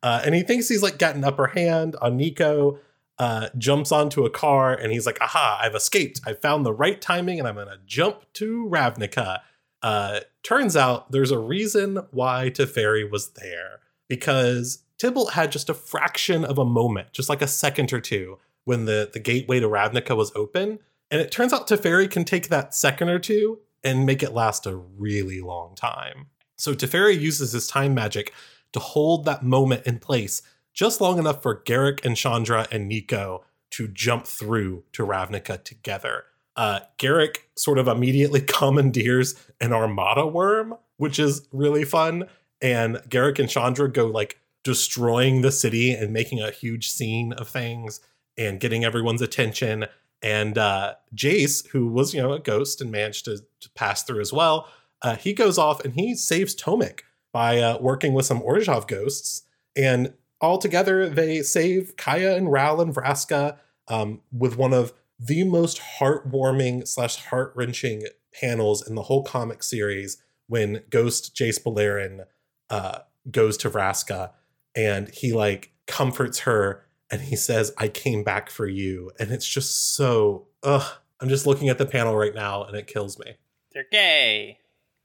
Uh, 0.01 0.21
and 0.25 0.33
he 0.33 0.41
thinks 0.41 0.69
he's 0.69 0.81
like 0.81 0.97
got 0.97 1.15
an 1.15 1.23
upper 1.23 1.47
hand 1.47 1.95
on 2.01 2.17
Niko. 2.17 2.79
Uh, 3.19 3.49
jumps 3.57 3.91
onto 3.91 4.25
a 4.25 4.29
car 4.29 4.73
and 4.73 4.91
he's 4.91 5.05
like, 5.05 5.19
"Aha! 5.21 5.59
I've 5.61 5.75
escaped. 5.75 6.21
I 6.25 6.33
found 6.33 6.65
the 6.65 6.73
right 6.73 6.99
timing, 6.99 7.39
and 7.39 7.47
I'm 7.47 7.55
gonna 7.55 7.77
jump 7.85 8.25
to 8.33 8.67
Ravnica." 8.71 9.41
Uh, 9.81 10.21
turns 10.41 10.75
out 10.75 11.11
there's 11.11 11.31
a 11.31 11.37
reason 11.37 11.99
why 12.11 12.49
Teferi 12.49 13.09
was 13.09 13.29
there 13.31 13.81
because 14.07 14.83
Tibalt 14.97 15.31
had 15.31 15.51
just 15.51 15.69
a 15.69 15.73
fraction 15.73 16.45
of 16.45 16.57
a 16.57 16.65
moment, 16.65 17.11
just 17.11 17.29
like 17.29 17.41
a 17.41 17.47
second 17.47 17.91
or 17.91 17.99
two, 17.99 18.39
when 18.63 18.85
the, 18.85 19.09
the 19.11 19.19
gateway 19.19 19.59
to 19.59 19.67
Ravnica 19.67 20.15
was 20.15 20.31
open. 20.35 20.79
And 21.11 21.21
it 21.21 21.31
turns 21.31 21.51
out 21.51 21.67
Teferi 21.67 22.09
can 22.09 22.23
take 22.23 22.47
that 22.47 22.73
second 22.73 23.09
or 23.09 23.19
two 23.19 23.59
and 23.83 24.05
make 24.05 24.23
it 24.23 24.33
last 24.33 24.65
a 24.65 24.75
really 24.75 25.41
long 25.41 25.75
time. 25.75 26.27
So 26.57 26.73
Teferi 26.73 27.19
uses 27.19 27.51
his 27.51 27.67
time 27.67 27.93
magic 27.93 28.33
to 28.71 28.79
hold 28.79 29.25
that 29.25 29.43
moment 29.43 29.85
in 29.85 29.99
place 29.99 30.41
just 30.73 31.01
long 31.01 31.19
enough 31.19 31.43
for 31.43 31.61
Garruk 31.63 32.03
and 32.03 32.17
Chandra 32.17 32.67
and 32.71 32.91
Niko 32.91 33.41
to 33.71 33.87
jump 33.87 34.25
through 34.25 34.83
to 34.93 35.05
Ravnica 35.05 35.63
together. 35.63 36.25
Uh, 36.55 36.81
Garruk 36.97 37.37
sort 37.55 37.77
of 37.77 37.87
immediately 37.87 38.41
commandeers 38.47 39.35
an 39.59 39.73
Armada 39.73 40.21
Wurm, 40.21 40.77
which 40.97 41.19
is 41.19 41.47
really 41.51 41.83
fun 41.83 42.27
and 42.63 42.95
Garruk 43.09 43.37
and 43.37 43.49
Chandra 43.49 43.91
go 43.91 44.05
like 44.07 44.39
destroying 44.63 45.41
the 45.41 45.51
city 45.51 45.91
and 45.91 46.13
making 46.13 46.39
a 46.39 46.49
huge 46.49 46.89
scene 46.89 47.33
of 47.33 47.49
things. 47.49 47.99
and 48.35 48.59
getting 48.59 48.83
everyone's 48.83 49.21
attention. 49.21 49.85
And 50.23 50.57
uh, 50.57 50.95
Jace, 51.13 51.67
who 51.67 51.87
was, 51.87 52.13
you 52.13 52.21
know, 52.21 52.31
a 52.31 52.39
ghost 52.39 52.81
and 52.81 52.89
managed 52.89 53.25
to, 53.25 53.39
to 53.59 53.69
pass 53.71 54.03
through 54.03 54.21
as 54.21 54.31
well, 54.31 54.69
uh, 55.01 55.17
he 55.17 55.33
goes 55.33 55.57
off 55.57 55.83
and 55.83 55.93
he 55.93 56.15
saves 56.15 56.55
Tomik 56.55 57.01
by 57.33 57.59
uh, 57.59 57.77
working 57.79 58.13
with 58.13 58.25
some 58.25 58.41
Orzhov 58.41 58.87
ghosts. 58.87 59.43
And 59.75 60.13
all 60.39 60.57
together, 60.57 61.09
they 61.09 61.41
save 61.41 61.97
Kaya 61.97 62.35
and 62.37 62.51
Ral 62.51 62.79
and 62.79 62.95
Vraska 62.95 63.57
um, 63.89 64.21
with 64.31 64.57
one 64.57 64.73
of 64.73 64.93
the 65.19 65.43
most 65.43 65.79
heartwarming 65.99 66.87
slash 66.87 67.17
heart 67.17 67.51
wrenching 67.55 68.03
panels 68.33 68.87
in 68.87 68.95
the 68.95 69.03
whole 69.03 69.23
comic 69.23 69.61
series 69.61 70.17
when 70.47 70.83
Ghost 70.89 71.35
Jace 71.35 71.61
Beleren 71.61 72.25
uh, 72.69 72.99
goes 73.29 73.57
to 73.57 73.69
Vraska 73.69 74.31
and 74.75 75.09
he 75.09 75.33
like 75.33 75.71
comforts 75.87 76.39
her 76.39 76.85
and 77.13 77.21
he 77.21 77.35
says, 77.35 77.71
I 77.77 77.89
came 77.89 78.23
back 78.23 78.49
for 78.49 78.65
you. 78.65 79.11
And 79.19 79.29
it's 79.29 79.47
just 79.47 79.93
so, 79.93 80.47
ugh. 80.63 80.97
I'm 81.21 81.29
just 81.29 81.45
looking 81.45 81.69
at 81.69 81.77
the 81.77 81.85
panel 81.85 82.15
right 82.15 82.33
now 82.33 82.63
and 82.63 82.75
it 82.75 82.87
kills 82.87 83.19
me. 83.19 83.35
They're 83.71 83.85
gay. 83.91 84.57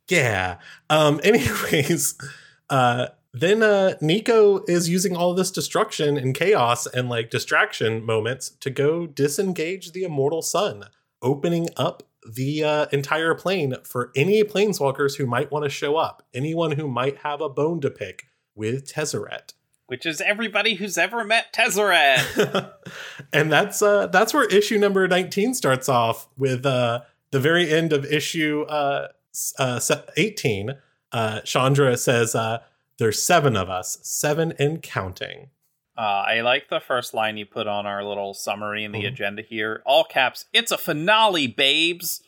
Yeah. 0.08 0.56
Um, 0.88 1.20
anyways, 1.24 2.14
uh, 2.70 3.08
then 3.34 3.62
uh, 3.62 3.96
Niko 4.00 4.66
is 4.70 4.88
using 4.88 5.18
all 5.18 5.34
this 5.34 5.50
destruction 5.50 6.16
and 6.16 6.34
chaos 6.34 6.86
and 6.86 7.10
like 7.10 7.28
distraction 7.28 8.02
moments 8.02 8.52
to 8.60 8.70
go 8.70 9.06
disengage 9.06 9.92
the 9.92 10.04
immortal 10.04 10.40
sun, 10.40 10.84
opening 11.20 11.68
up 11.76 12.04
the 12.26 12.64
uh, 12.64 12.86
entire 12.90 13.34
plane 13.34 13.74
for 13.84 14.12
any 14.16 14.42
planeswalkers 14.44 15.18
who 15.18 15.26
might 15.26 15.52
want 15.52 15.64
to 15.64 15.70
show 15.70 15.96
up, 15.96 16.26
anyone 16.32 16.72
who 16.72 16.88
might 16.88 17.18
have 17.18 17.42
a 17.42 17.50
bone 17.50 17.82
to 17.82 17.90
pick 17.90 18.28
with 18.54 18.90
Tezzeret. 18.90 19.52
Which 19.88 20.06
is 20.06 20.20
everybody 20.20 20.74
who's 20.74 20.96
ever 20.96 21.24
met 21.24 21.52
Tezzeret. 21.52 22.72
and 23.32 23.50
that's 23.50 23.82
uh, 23.82 24.06
that's 24.06 24.32
where 24.32 24.44
issue 24.44 24.78
number 24.78 25.08
19 25.08 25.54
starts 25.54 25.88
off 25.88 26.28
with 26.36 26.64
uh, 26.64 27.00
the 27.30 27.40
very 27.40 27.70
end 27.70 27.92
of 27.92 28.04
issue 28.04 28.62
uh, 28.68 29.08
uh, 29.58 29.80
18. 30.16 30.74
Uh, 31.10 31.40
Chandra 31.40 31.96
says, 31.96 32.34
uh, 32.34 32.58
There's 32.98 33.20
seven 33.20 33.56
of 33.56 33.70
us, 33.70 33.98
seven 34.02 34.52
and 34.58 34.82
counting. 34.82 35.50
Uh, 35.96 36.24
I 36.26 36.42
like 36.42 36.68
the 36.68 36.78
first 36.78 37.12
line 37.12 37.36
you 37.36 37.46
put 37.46 37.66
on 37.66 37.84
our 37.84 38.04
little 38.04 38.32
summary 38.32 38.84
in 38.84 38.92
the 38.92 38.98
mm-hmm. 39.00 39.08
agenda 39.08 39.42
here. 39.42 39.82
All 39.84 40.04
caps, 40.04 40.44
it's 40.52 40.70
a 40.70 40.78
finale, 40.78 41.48
babes. 41.48 42.22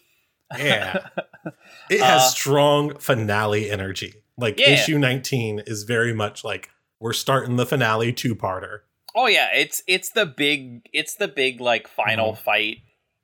Yeah. 0.59 1.07
it 1.90 2.00
has 2.00 2.33
strong 2.33 2.99
finale 2.99 3.71
energy. 3.71 4.14
Like 4.37 4.59
yeah. 4.59 4.71
issue 4.71 4.99
19 4.99 5.61
is 5.67 5.85
very 5.85 6.12
much 6.12 6.43
like 6.43 6.71
we're 7.00 7.12
starting 7.12 7.57
the 7.57 7.66
finale 7.66 8.12
two-parter. 8.12 8.80
Oh 9.14 9.26
yeah, 9.26 9.49
it's 9.52 9.83
it's 9.88 10.11
the 10.11 10.26
big 10.26 10.83
it's 10.92 11.16
the 11.16 11.28
big 11.28 11.61
like 11.61 11.88
final 11.88 12.33
mm-hmm. 12.33 12.42
fight. 12.42 12.76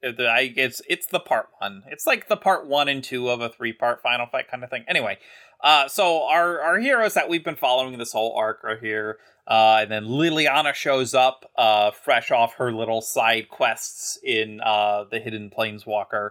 Uh, 0.04 0.23
I 0.25 0.52
it's 0.56 0.83
it's 0.88 1.06
the 1.06 1.21
part 1.21 1.49
1. 1.61 1.85
It's 1.88 2.06
like 2.06 2.28
the 2.28 2.37
part 2.37 2.66
1 2.66 2.88
and 2.88 3.04
2 3.04 3.28
of 3.28 3.40
a 3.40 3.49
three-part 3.49 4.02
final 4.02 4.26
fight 4.26 4.50
kind 4.50 4.64
of 4.64 4.71
thing. 4.71 4.85
Anyway, 4.88 5.18
uh 5.62 5.87
so 5.87 6.25
our 6.25 6.61
our 6.61 6.78
heroes 6.78 7.14
that 7.14 7.28
we've 7.28 7.45
been 7.45 7.56
following 7.56 7.99
this 7.99 8.12
whole 8.12 8.35
arc 8.37 8.64
are 8.64 8.78
here 8.78 9.18
uh, 9.47 9.78
and 9.83 9.90
then 9.90 10.06
Liliana 10.06 10.75
shows 10.75 11.14
up, 11.14 11.50
uh, 11.56 11.92
fresh 11.92 12.30
off 12.30 12.54
her 12.54 12.73
little 12.73 13.00
side 13.00 13.49
quests 13.49 14.18
in 14.25 14.61
uh, 14.61 15.04
the 15.11 15.21
Hidden 15.21 15.52
Planeswalker, 15.56 16.30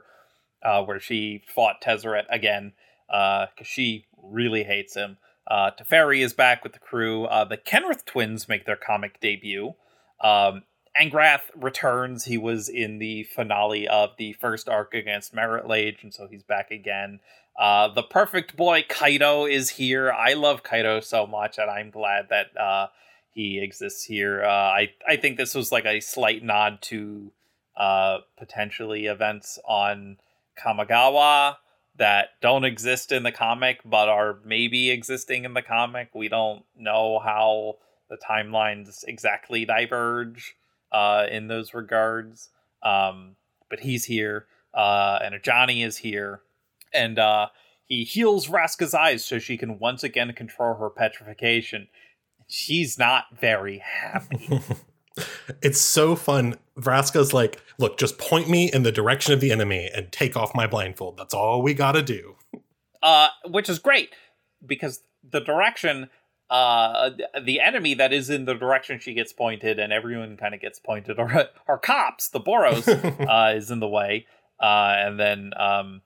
uh, 0.64 0.84
where 0.84 1.00
she 1.00 1.44
fought 1.48 1.82
Tezzeret 1.82 2.26
again, 2.30 2.74
because 3.08 3.48
uh, 3.60 3.64
she 3.64 4.06
really 4.22 4.64
hates 4.64 4.96
him. 4.96 5.18
Uh, 5.48 5.72
Teferi 5.72 6.24
is 6.24 6.34
back 6.34 6.64
with 6.64 6.74
the 6.74 6.80
crew. 6.80 7.28
the 7.50 7.58
Kenrith 7.58 8.06
twins 8.06 8.48
make 8.50 8.66
their 8.66 8.76
comic 8.76 9.20
debut. 9.20 9.76
Um, 10.22 10.64
Angrath 11.00 11.50
returns. 11.56 12.26
He 12.26 12.38
was 12.38 12.70
in 12.70 13.00
the 13.00 13.24
finale 13.24 13.88
of 13.88 14.12
the 14.18 14.34
first 14.34 14.70
arc 14.70 14.94
against 14.94 15.34
Marit 15.34 15.68
Lage, 15.68 16.04
and 16.04 16.14
so 16.14 16.28
he's 16.28 16.44
back 16.44 16.72
again. 16.72 17.20
Uh, 17.58 17.90
the 17.90 18.04
perfect 18.04 18.56
boy 18.56 18.84
Kaito 18.84 19.50
is 19.50 19.72
here. 19.72 20.12
I 20.12 20.34
love 20.34 20.64
Kaito 20.64 21.04
so 21.04 21.28
much, 21.28 21.58
and 21.58 21.70
I'm 21.70 21.90
glad 21.90 22.30
that 22.30 22.58
uh, 22.58 22.88
he 23.32 23.60
exists 23.62 24.06
here. 24.06 24.44
Uh, 24.44 24.50
I 24.50 24.92
I 25.08 25.18
think 25.18 25.38
this 25.38 25.54
was 25.56 25.72
like 25.72 25.86
a 25.86 26.00
slight 26.00 26.44
nod 26.44 26.82
to 26.84 27.32
uh, 27.76 28.20
potentially 28.38 29.06
events 29.06 29.60
on 29.68 30.18
Kamigawa 30.58 31.58
that 31.98 32.30
don't 32.42 32.66
exist 32.66 33.12
in 33.12 33.24
the 33.24 33.32
comic 33.32 33.80
but 33.86 34.10
are 34.10 34.40
maybe 34.44 34.92
existing 34.92 35.46
in 35.46 35.54
the 35.54 35.62
comic. 35.62 36.10
We 36.14 36.28
don't 36.28 36.64
know 36.78 37.20
how 37.20 37.78
the 38.10 38.18
timelines 38.18 39.04
exactly 39.08 39.66
diverge 39.66 40.56
uh, 40.92 41.26
in 41.30 41.48
those 41.48 41.74
regards. 41.74 42.50
Um, 42.84 43.36
but 43.70 43.80
he's 43.80 44.06
here, 44.06 44.46
uh, 44.74 45.18
and 45.24 45.34
Ajani 45.34 45.84
is 45.84 45.98
here, 45.98 46.42
and 46.94 47.18
uh, 47.18 47.48
he 47.84 48.04
heals 48.04 48.48
Vraska's 48.48 48.94
eyes 48.94 49.26
so 49.26 49.40
she 49.40 49.58
can 49.58 49.80
once 49.80 50.04
again 50.04 50.32
control 50.34 50.76
her 50.76 50.92
petrification 50.92 51.88
she's 52.48 52.98
not 52.98 53.26
very 53.40 53.80
happy. 53.80 54.62
it's 55.62 55.80
so 55.80 56.16
fun. 56.16 56.58
Vraska's 56.78 57.34
like, 57.34 57.62
look, 57.78 57.98
just 57.98 58.18
point 58.18 58.50
me 58.50 58.72
in 58.72 58.84
the 58.84 58.92
direction 58.92 59.34
of 59.34 59.40
the 59.40 59.52
enemy 59.52 59.90
and 59.94 60.12
take 60.12 60.36
off 60.36 60.54
my 60.54 60.68
blindfold. 60.68 61.18
That's 61.18 61.34
all 61.34 61.62
we 61.62 61.74
gotta 61.74 62.02
do. 62.02 62.36
Uh, 63.02 63.30
which 63.46 63.70
is 63.70 63.80
great 63.80 64.10
because 64.66 65.02
the 65.30 65.40
direction, 65.40 66.10
uh, 66.50 67.12
the 67.44 67.60
enemy 67.60 67.94
that 67.94 68.12
is 68.14 68.30
in 68.30 68.46
the 68.46 68.56
direction 68.56 69.00
she 69.00 69.14
gets 69.14 69.32
pointed, 69.32 69.80
and 69.80 69.94
everyone 69.94 70.38
kind 70.38 70.54
of 70.54 70.62
gets 70.62 70.80
pointed, 70.80 71.20
or 71.20 71.50
our 71.68 71.78
cops, 71.78 72.30
the 72.30 72.40
Boros, 72.40 72.88
uh, 73.30 73.56
is 73.56 73.72
in 73.72 73.80
the 73.80 73.88
way. 73.88 74.26
Uh, 74.60 74.96
and 74.98 75.20
then 75.20 75.52
um, 75.58 76.02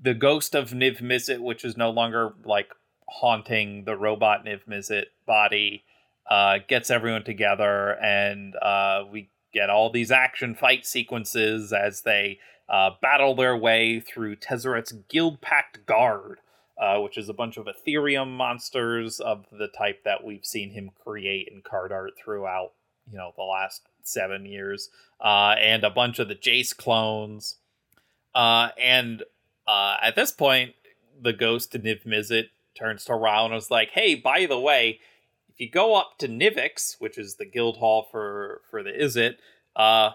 the 0.00 0.14
ghost 0.14 0.54
of 0.54 0.70
Niv 0.70 1.00
Mizzet, 1.00 1.40
which 1.40 1.64
is 1.64 1.76
no 1.76 1.90
longer 1.90 2.34
like 2.44 2.70
haunting 3.08 3.84
the 3.84 3.96
robot 3.96 4.44
Niv 4.44 4.60
Mizzet 4.68 5.06
body, 5.26 5.84
uh, 6.28 6.58
gets 6.68 6.90
everyone 6.90 7.24
together, 7.24 7.96
and 8.02 8.56
uh, 8.56 9.04
we 9.10 9.30
get 9.52 9.70
all 9.70 9.90
these 9.90 10.10
action 10.10 10.54
fight 10.54 10.86
sequences 10.86 11.72
as 11.72 12.02
they 12.02 12.38
uh, 12.68 12.90
battle 13.02 13.34
their 13.34 13.56
way 13.56 14.00
through 14.00 14.36
Tezzeret's 14.36 14.92
Guild 15.08 15.40
Pact 15.40 15.86
Guard, 15.86 16.38
uh, 16.80 16.98
which 17.00 17.18
is 17.18 17.28
a 17.28 17.34
bunch 17.34 17.56
of 17.56 17.66
Etherium 17.66 18.36
monsters 18.36 19.20
of 19.20 19.46
the 19.52 19.68
type 19.68 20.02
that 20.04 20.24
we've 20.24 20.46
seen 20.46 20.70
him 20.70 20.90
create 21.02 21.48
in 21.52 21.62
card 21.62 21.92
art 21.92 22.12
throughout, 22.22 22.72
you 23.10 23.18
know, 23.18 23.32
the 23.36 23.42
last 23.42 23.82
seven 24.02 24.46
years, 24.46 24.88
uh, 25.20 25.54
and 25.58 25.84
a 25.84 25.90
bunch 25.90 26.18
of 26.18 26.28
the 26.28 26.34
Jace 26.34 26.74
clones. 26.76 27.56
Uh, 28.34 28.70
and 28.80 29.22
at 29.68 30.16
this 30.16 30.32
point, 30.32 30.74
the 31.20 31.32
ghost 31.32 31.72
Niv 31.72 32.04
Mizzet 32.04 32.48
turns 32.76 33.04
to 33.04 33.14
Ral 33.14 33.44
and 33.44 33.54
was 33.54 33.70
like, 33.70 33.90
"Hey, 33.90 34.14
by 34.14 34.46
the 34.46 34.58
way, 34.58 34.98
if 35.54 35.60
you 35.60 35.70
go 35.70 35.94
up 35.94 36.18
to 36.18 36.28
Nivix, 36.28 36.96
which 36.98 37.18
is 37.18 37.36
the 37.36 37.46
guild 37.46 37.78
hall 37.78 38.06
for 38.10 38.62
for 38.70 38.82
the 38.82 38.90
Izzet, 38.90 39.36
uh, 39.76 40.10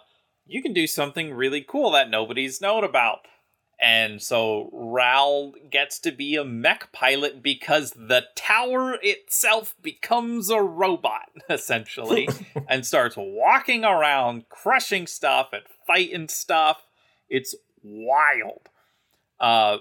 you 0.45 0.61
can 0.61 0.73
do 0.73 0.87
something 0.87 1.33
really 1.33 1.65
cool 1.67 1.91
that 1.91 2.09
nobody's 2.09 2.61
known 2.61 2.83
about." 2.83 3.19
And 3.81 4.21
so 4.21 4.69
Ral 4.73 5.53
gets 5.71 5.99
to 5.99 6.11
be 6.11 6.35
a 6.35 6.43
mech 6.43 6.91
pilot 6.91 7.41
because 7.41 7.91
the 7.91 8.25
tower 8.35 8.97
itself 9.01 9.73
becomes 9.81 10.49
a 10.49 10.61
robot, 10.61 11.29
essentially, 11.49 12.27
and 12.67 12.85
starts 12.85 13.15
walking 13.17 13.85
around, 13.85 14.49
crushing 14.49 15.07
stuff 15.07 15.49
and 15.53 15.63
fighting 15.87 16.27
stuff. 16.27 16.83
It's 17.29 17.55
wild. 17.81 18.67
Uh, 19.39 19.77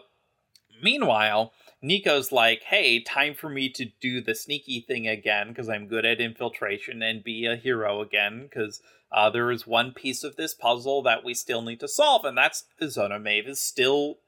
meanwhile, 0.81 1.53
Niko's 1.81 2.33
like, 2.33 2.62
hey, 2.64 3.01
time 3.01 3.35
for 3.35 3.49
me 3.49 3.69
to 3.71 3.87
do 4.01 4.21
the 4.21 4.35
sneaky 4.35 4.81
thing 4.81 5.07
again 5.07 5.49
because 5.49 5.69
I'm 5.69 5.87
good 5.87 6.05
at 6.05 6.21
infiltration 6.21 7.03
and 7.03 7.23
be 7.23 7.47
a 7.47 7.57
hero 7.57 8.01
again 8.01 8.43
because 8.43 8.81
uh, 9.12 9.31
there 9.31 9.51
is 9.51 9.67
one 9.67 9.93
piece 9.93 10.25
of 10.25 10.37
this 10.37 10.55
puzzle 10.55 11.03
that 11.03 11.25
we 11.25 11.35
still 11.35 11.62
need 11.62 11.81
to 11.81 11.88
solve, 11.88 12.25
and 12.25 12.37
that's 12.37 12.64
Zonamave 12.81 13.49
is 13.49 13.61
still 13.61 14.19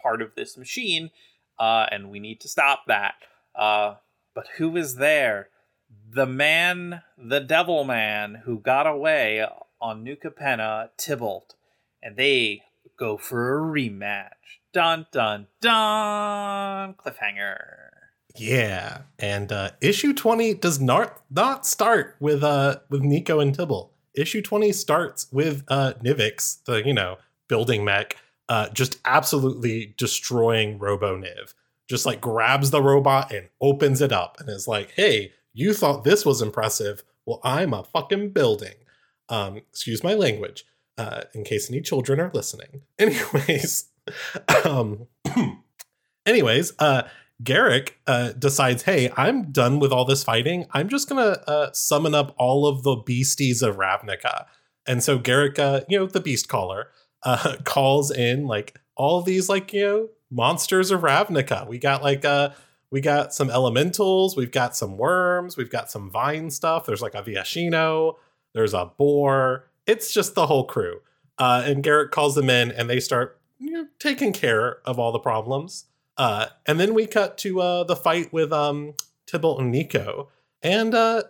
part 0.00 0.22
of 0.22 0.34
this 0.34 0.56
machine, 0.56 1.10
uh, 1.58 1.86
and 1.90 2.10
we 2.10 2.18
need 2.18 2.40
to 2.40 2.48
stop 2.48 2.84
that. 2.86 3.14
Uh, 3.54 3.96
but 4.34 4.46
who 4.56 4.76
is 4.76 4.96
there? 4.96 5.48
The 6.10 6.26
man, 6.26 7.02
the 7.18 7.40
devil 7.40 7.84
man 7.84 8.42
who 8.44 8.58
got 8.58 8.86
away 8.86 9.46
on 9.80 10.02
New 10.02 10.16
Capenna, 10.16 10.90
Tibalt, 10.96 11.54
and 12.02 12.16
they 12.16 12.62
go 12.98 13.16
for 13.16 13.58
a 13.58 13.62
rematch. 13.62 14.60
Dun 14.72 15.06
dun 15.12 15.48
dun! 15.60 16.94
Cliffhanger. 16.94 17.90
Yeah, 18.36 19.02
and 19.18 19.52
uh, 19.52 19.70
issue 19.82 20.14
twenty 20.14 20.54
does 20.54 20.80
not 20.80 21.20
not 21.30 21.66
start 21.66 22.16
with 22.20 22.42
uh 22.42 22.76
with 22.88 23.02
Niko 23.02 23.42
and 23.42 23.54
Tibble. 23.54 23.92
Issue 24.14 24.40
twenty 24.40 24.72
starts 24.72 25.26
with 25.30 25.64
uh 25.68 25.92
Nivix, 26.02 26.64
the 26.64 26.86
you 26.86 26.94
know 26.94 27.18
building 27.48 27.84
mech, 27.84 28.16
uh 28.48 28.70
just 28.70 28.98
absolutely 29.04 29.94
destroying 29.98 30.78
Robo 30.78 31.18
Niv. 31.18 31.52
Just 31.86 32.06
like 32.06 32.22
grabs 32.22 32.70
the 32.70 32.80
robot 32.82 33.30
and 33.30 33.48
opens 33.60 34.00
it 34.00 34.12
up 34.12 34.40
and 34.40 34.48
is 34.48 34.66
like, 34.66 34.92
"Hey, 34.92 35.32
you 35.52 35.74
thought 35.74 36.04
this 36.04 36.24
was 36.24 36.40
impressive? 36.40 37.02
Well, 37.26 37.40
I'm 37.44 37.74
a 37.74 37.84
fucking 37.84 38.30
building." 38.30 38.74
Um, 39.28 39.56
excuse 39.56 40.02
my 40.02 40.14
language, 40.14 40.64
uh, 40.96 41.22
in 41.34 41.44
case 41.44 41.70
any 41.70 41.82
children 41.82 42.20
are 42.20 42.30
listening. 42.32 42.82
Anyways, 42.98 43.86
um, 44.64 45.06
anyways, 46.26 46.72
uh, 46.78 47.02
Garruk 47.42 47.90
uh, 48.06 48.32
decides, 48.32 48.82
hey, 48.82 49.10
I'm 49.16 49.50
done 49.50 49.78
with 49.78 49.92
all 49.92 50.04
this 50.04 50.24
fighting. 50.24 50.66
I'm 50.72 50.88
just 50.88 51.08
gonna 51.08 51.40
uh, 51.46 51.72
summon 51.72 52.14
up 52.14 52.34
all 52.38 52.66
of 52.66 52.82
the 52.82 52.96
beasties 52.96 53.62
of 53.62 53.76
Ravnica. 53.76 54.46
And 54.86 55.02
so 55.02 55.18
Garruk, 55.18 55.58
uh, 55.58 55.80
you 55.88 55.98
know, 55.98 56.06
the 56.06 56.20
beast 56.20 56.48
caller, 56.48 56.88
uh, 57.22 57.56
calls 57.64 58.10
in 58.10 58.46
like 58.46 58.78
all 58.96 59.22
these 59.22 59.48
like 59.48 59.72
you 59.72 59.86
know 59.86 60.08
monsters 60.30 60.90
of 60.90 61.00
Ravnica. 61.00 61.66
We 61.66 61.78
got 61.78 62.02
like 62.02 62.24
uh 62.24 62.50
we 62.90 63.00
got 63.00 63.32
some 63.32 63.50
elementals, 63.50 64.36
we've 64.36 64.52
got 64.52 64.76
some 64.76 64.98
worms, 64.98 65.56
we've 65.56 65.70
got 65.70 65.90
some 65.90 66.10
vine 66.10 66.50
stuff. 66.50 66.84
There's 66.84 67.02
like 67.02 67.14
a 67.14 67.22
Viashino, 67.22 68.16
there's 68.54 68.74
a 68.74 68.86
boar. 68.98 69.70
It's 69.86 70.12
just 70.12 70.34
the 70.34 70.46
whole 70.46 70.64
crew. 70.64 71.00
Uh, 71.38 71.62
and 71.64 71.82
Garruk 71.82 72.10
calls 72.10 72.34
them 72.34 72.50
in, 72.50 72.70
and 72.70 72.88
they 72.90 73.00
start 73.00 73.40
you 73.62 73.70
know, 73.70 73.86
taking 73.98 74.32
care 74.32 74.78
of 74.84 74.98
all 74.98 75.12
the 75.12 75.18
problems. 75.20 75.86
Uh, 76.16 76.46
and 76.66 76.80
then 76.80 76.94
we 76.94 77.06
cut 77.06 77.38
to 77.38 77.60
uh, 77.60 77.84
the 77.84 77.96
fight 77.96 78.32
with 78.32 78.52
um, 78.52 78.94
Tibalt 79.26 79.60
and 79.60 79.72
Niko. 79.72 80.26
And 80.62 80.94
uh, 80.94 81.22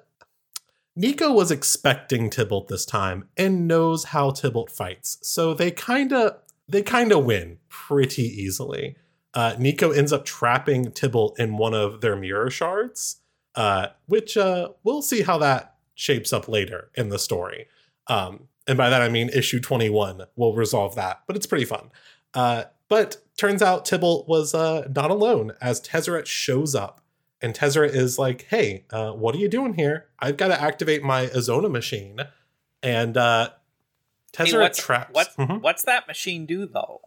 Niko 0.98 1.34
was 1.34 1.50
expecting 1.50 2.30
Tibalt 2.30 2.68
this 2.68 2.86
time 2.86 3.28
and 3.36 3.68
knows 3.68 4.04
how 4.04 4.30
Tibalt 4.30 4.70
fights. 4.70 5.18
So 5.22 5.52
they 5.52 5.70
kind 5.70 6.12
of 6.12 6.38
they 6.68 6.82
kind 6.82 7.12
of 7.12 7.24
win 7.24 7.58
pretty 7.68 8.22
easily. 8.22 8.96
Uh, 9.34 9.54
Niko 9.58 9.96
ends 9.96 10.12
up 10.12 10.24
trapping 10.24 10.86
Tibalt 10.86 11.38
in 11.38 11.58
one 11.58 11.74
of 11.74 12.00
their 12.00 12.16
mirror 12.16 12.50
shards, 12.50 13.20
uh, 13.54 13.88
which 14.06 14.36
uh, 14.36 14.70
we'll 14.84 15.02
see 15.02 15.22
how 15.22 15.38
that 15.38 15.76
shapes 15.94 16.32
up 16.32 16.48
later 16.48 16.90
in 16.94 17.10
the 17.10 17.18
story. 17.18 17.66
Um, 18.06 18.48
and 18.66 18.78
by 18.78 18.90
that 18.90 19.02
I 19.02 19.08
mean 19.08 19.28
issue 19.30 19.60
21 19.60 20.22
will 20.36 20.54
resolve 20.54 20.94
that, 20.94 21.22
but 21.26 21.36
it's 21.36 21.46
pretty 21.46 21.64
fun. 21.64 21.90
Uh, 22.34 22.64
but 22.88 23.18
turns 23.36 23.62
out 23.62 23.84
Tibalt 23.84 24.28
was 24.28 24.54
uh, 24.54 24.86
not 24.94 25.10
alone 25.10 25.52
as 25.60 25.80
Tezzeret 25.80 26.26
shows 26.26 26.74
up. 26.74 27.00
And 27.40 27.54
Tezzeret 27.54 27.94
is 27.94 28.18
like, 28.18 28.46
hey, 28.50 28.84
uh, 28.90 29.12
what 29.12 29.34
are 29.34 29.38
you 29.38 29.48
doing 29.48 29.74
here? 29.74 30.06
I've 30.20 30.36
got 30.36 30.48
to 30.48 30.60
activate 30.60 31.02
my 31.02 31.26
Azona 31.26 31.70
machine. 31.70 32.18
And 32.82 33.16
uh, 33.16 33.50
Hey, 34.36 34.44
Tezzeret 34.44 34.60
what's, 34.60 34.78
traps. 34.78 35.10
what, 35.12 35.28
Mhm. 35.36 35.60
what's 35.60 35.82
that 35.84 36.06
machine 36.06 36.46
do 36.46 36.66
though? 36.66 37.00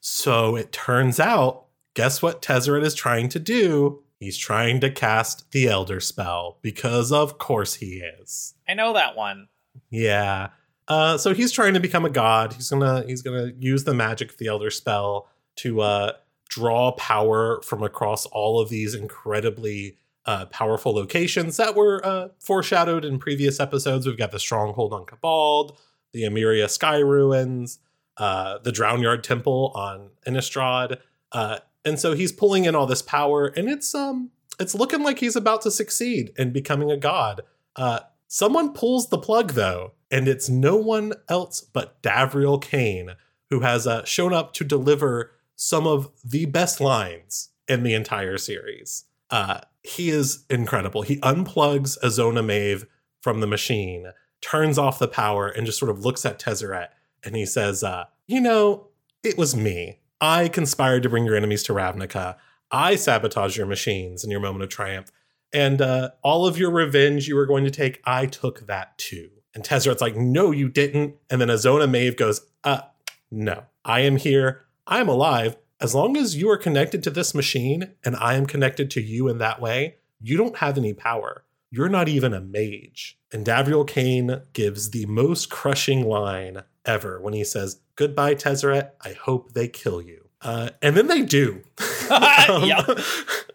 So 0.00 0.56
it 0.56 0.72
turns 0.72 1.20
out, 1.20 1.66
guess 1.94 2.22
what 2.22 2.42
Tezzeret 2.42 2.82
is 2.82 2.94
trying 2.94 3.28
to 3.30 3.38
do? 3.38 4.02
He's 4.18 4.36
trying 4.38 4.80
to 4.80 4.90
cast 4.90 5.50
the 5.52 5.68
Elder 5.68 6.00
Spell 6.00 6.58
because, 6.62 7.12
of 7.12 7.38
course, 7.38 7.74
he 7.74 8.02
is. 8.20 8.54
I 8.68 8.74
know 8.74 8.92
that 8.94 9.16
one. 9.16 9.48
Yeah. 9.90 10.48
Uh, 10.88 11.16
so 11.16 11.32
he's 11.32 11.52
trying 11.52 11.74
to 11.74 11.80
become 11.80 12.04
a 12.04 12.10
god. 12.10 12.54
He's 12.54 12.70
gonna 12.70 13.04
he's 13.06 13.22
gonna 13.22 13.52
use 13.58 13.84
the 13.84 13.94
magic 13.94 14.30
of 14.32 14.38
the 14.38 14.48
Elder 14.48 14.70
Spell 14.70 15.28
to 15.56 15.80
uh, 15.80 16.12
draw 16.48 16.92
power 16.92 17.60
from 17.62 17.82
across 17.82 18.26
all 18.26 18.60
of 18.60 18.68
these 18.68 18.94
incredibly 18.94 19.96
uh, 20.26 20.46
powerful 20.46 20.92
locations 20.92 21.56
that 21.56 21.74
were 21.74 22.04
uh, 22.04 22.28
foreshadowed 22.38 23.04
in 23.04 23.18
previous 23.18 23.58
episodes. 23.60 24.06
We've 24.06 24.18
got 24.18 24.32
the 24.32 24.38
stronghold 24.38 24.92
on 24.92 25.04
Cabald, 25.06 25.78
the 26.12 26.22
Emeria 26.22 26.68
Sky 26.68 26.98
Ruins, 26.98 27.78
uh, 28.16 28.58
the 28.58 28.70
Drownyard 28.70 29.22
Temple 29.22 29.72
on 29.74 30.10
Innistrad, 30.26 30.98
uh, 31.32 31.58
and 31.84 31.98
so 31.98 32.14
he's 32.14 32.32
pulling 32.32 32.64
in 32.64 32.74
all 32.74 32.86
this 32.86 33.02
power, 33.02 33.46
and 33.46 33.68
it's 33.68 33.94
um 33.94 34.30
it's 34.60 34.74
looking 34.74 35.02
like 35.02 35.18
he's 35.18 35.36
about 35.36 35.62
to 35.62 35.70
succeed 35.70 36.32
in 36.36 36.52
becoming 36.52 36.90
a 36.90 36.96
god. 36.96 37.42
Uh, 37.74 38.00
someone 38.28 38.72
pulls 38.72 39.08
the 39.08 39.18
plug 39.18 39.52
though, 39.52 39.92
and 40.12 40.28
it's 40.28 40.48
no 40.48 40.76
one 40.76 41.14
else 41.28 41.62
but 41.62 42.00
Davriel 42.02 42.62
Cane, 42.62 43.16
who 43.50 43.60
has 43.60 43.86
uh, 43.86 44.04
shown 44.04 44.32
up 44.32 44.52
to 44.54 44.64
deliver 44.64 45.32
some 45.56 45.86
of 45.86 46.10
the 46.24 46.44
best 46.44 46.80
lines 46.80 47.48
in 47.66 47.82
the 47.82 47.94
entire 47.94 48.38
series. 48.38 49.04
Uh, 49.30 49.60
he 49.82 50.10
is 50.10 50.44
incredible. 50.48 51.02
He 51.02 51.16
unplugs 51.16 51.98
Azona 52.02 52.44
Mave 52.44 52.86
from 53.20 53.40
the 53.40 53.46
machine, 53.46 54.12
turns 54.40 54.78
off 54.78 54.98
the 54.98 55.08
power, 55.08 55.48
and 55.48 55.66
just 55.66 55.78
sort 55.78 55.90
of 55.90 56.04
looks 56.04 56.24
at 56.24 56.38
Tezzeret 56.38 56.88
and 57.24 57.36
he 57.36 57.46
says, 57.46 57.82
uh, 57.82 58.04
You 58.26 58.40
know, 58.40 58.88
it 59.22 59.38
was 59.38 59.56
me. 59.56 60.00
I 60.20 60.48
conspired 60.48 61.02
to 61.04 61.08
bring 61.08 61.24
your 61.24 61.36
enemies 61.36 61.62
to 61.64 61.72
Ravnica. 61.72 62.36
I 62.70 62.96
sabotaged 62.96 63.56
your 63.56 63.66
machines 63.66 64.24
in 64.24 64.30
your 64.30 64.40
moment 64.40 64.64
of 64.64 64.70
triumph. 64.70 65.10
And 65.52 65.82
uh, 65.82 66.10
all 66.22 66.46
of 66.46 66.58
your 66.58 66.70
revenge 66.70 67.28
you 67.28 67.36
were 67.36 67.46
going 67.46 67.64
to 67.64 67.70
take, 67.70 68.00
I 68.04 68.26
took 68.26 68.66
that 68.66 68.96
too. 68.98 69.30
And 69.54 69.64
Tezzeret's 69.64 70.00
like, 70.00 70.16
No, 70.16 70.50
you 70.50 70.68
didn't. 70.68 71.16
And 71.30 71.40
then 71.40 71.48
Azona 71.48 71.88
Mave 71.88 72.16
goes, 72.16 72.42
Uh, 72.64 72.82
no, 73.30 73.64
I 73.84 74.00
am 74.00 74.16
here. 74.16 74.64
I 74.86 75.00
am 75.00 75.08
alive. 75.08 75.56
As 75.80 75.94
long 75.94 76.16
as 76.16 76.36
you 76.36 76.48
are 76.50 76.56
connected 76.56 77.02
to 77.02 77.10
this 77.10 77.34
machine 77.34 77.90
and 78.04 78.14
I 78.16 78.34
am 78.34 78.46
connected 78.46 78.90
to 78.92 79.00
you 79.00 79.28
in 79.28 79.38
that 79.38 79.60
way, 79.60 79.96
you 80.20 80.36
don't 80.36 80.58
have 80.58 80.78
any 80.78 80.92
power. 80.92 81.44
You're 81.70 81.88
not 81.88 82.08
even 82.08 82.32
a 82.32 82.40
mage. 82.40 83.18
And 83.32 83.44
Davriel 83.44 83.86
Kane 83.86 84.42
gives 84.52 84.90
the 84.90 85.06
most 85.06 85.50
crushing 85.50 86.06
line 86.06 86.62
ever 86.84 87.20
when 87.20 87.32
he 87.34 87.44
says, 87.44 87.80
Goodbye, 87.96 88.34
Tezzeret. 88.36 88.90
I 89.00 89.12
hope 89.12 89.52
they 89.52 89.68
kill 89.68 90.00
you. 90.00 90.28
Uh, 90.40 90.70
and 90.80 90.96
then 90.96 91.06
they 91.08 91.22
do. 91.22 91.62
Um, 92.10 92.64
Yeah. 92.64 92.84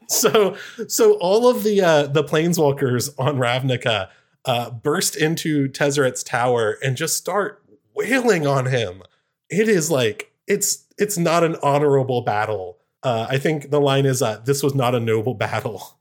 So, 0.09 0.55
so 0.87 1.15
all 1.15 1.49
of 1.49 1.63
the 1.63 1.81
uh, 1.81 2.03
the 2.07 2.23
planeswalkers 2.23 3.13
on 3.19 3.35
Ravnica 3.35 4.07
uh, 4.47 4.71
burst 4.71 5.15
into 5.15 5.69
Tezzeret's 5.69 6.23
tower 6.23 6.77
and 6.83 6.97
just 6.97 7.17
start 7.17 7.63
wailing 7.93 8.47
on 8.47 8.67
him. 8.67 9.03
It 9.49 9.67
is 9.67 9.91
like 9.91 10.31
it's 10.47 10.85
it's 10.97 11.17
not 11.17 11.43
an 11.43 11.57
honorable 11.61 12.21
battle. 12.21 12.79
Uh, 13.03 13.27
I 13.29 13.37
think 13.37 13.69
the 13.69 13.79
line 13.79 14.05
is, 14.05 14.21
uh, 14.21 14.41
"This 14.43 14.63
was 14.63 14.73
not 14.73 14.95
a 14.95 14.99
noble 14.99 15.33
battle." 15.35 15.99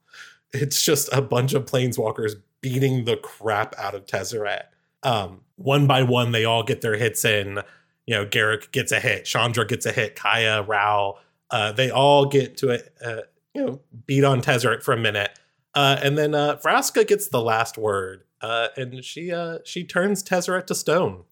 It's 0.53 0.83
just 0.83 1.13
a 1.13 1.21
bunch 1.21 1.53
of 1.53 1.67
planeswalkers 1.67 2.35
beating 2.63 3.05
the 3.05 3.17
crap 3.17 3.75
out 3.77 3.95
of 3.95 4.07
Tezzeret. 4.07 4.63
Um, 5.03 5.43
one 5.57 5.87
by 5.87 6.03
one, 6.03 6.33
they 6.33 6.45
all 6.45 6.63
get 6.63 6.81
their 6.81 6.97
hits 6.97 7.25
in. 7.25 7.61
You 8.07 8.15
know, 8.15 8.27
Garruk 8.27 8.71
gets 8.71 8.93
a 8.93 9.01
hit, 9.01 9.25
Chandra 9.25 9.67
gets 9.67 9.85
a 9.85 9.93
hit, 9.93 10.15
Kaya, 10.17 10.63
Ral. 10.63 11.19
Uh, 11.51 11.73
they 11.73 11.91
all 11.91 12.27
get 12.27 12.57
to. 12.59 12.83
Uh, 13.05 13.23
you 13.57 13.65
know, 13.65 13.81
beat 14.05 14.23
on 14.23 14.43
Tezzeret 14.43 14.83
for 14.83 14.93
a 14.93 14.99
minute. 14.99 15.31
Uh, 15.75 15.99
and 16.03 16.17
then 16.17 16.35
uh, 16.35 16.57
Vraska 16.63 17.07
gets 17.07 17.29
the 17.29 17.41
last 17.41 17.79
word, 17.79 18.25
uh, 18.47 18.69
and 18.77 19.05
she 19.05 19.33
uh, 19.33 19.59
she 19.65 19.83
turns 19.85 20.23
Tezzeret 20.23 20.67
to 20.67 20.75
stone, 20.75 21.25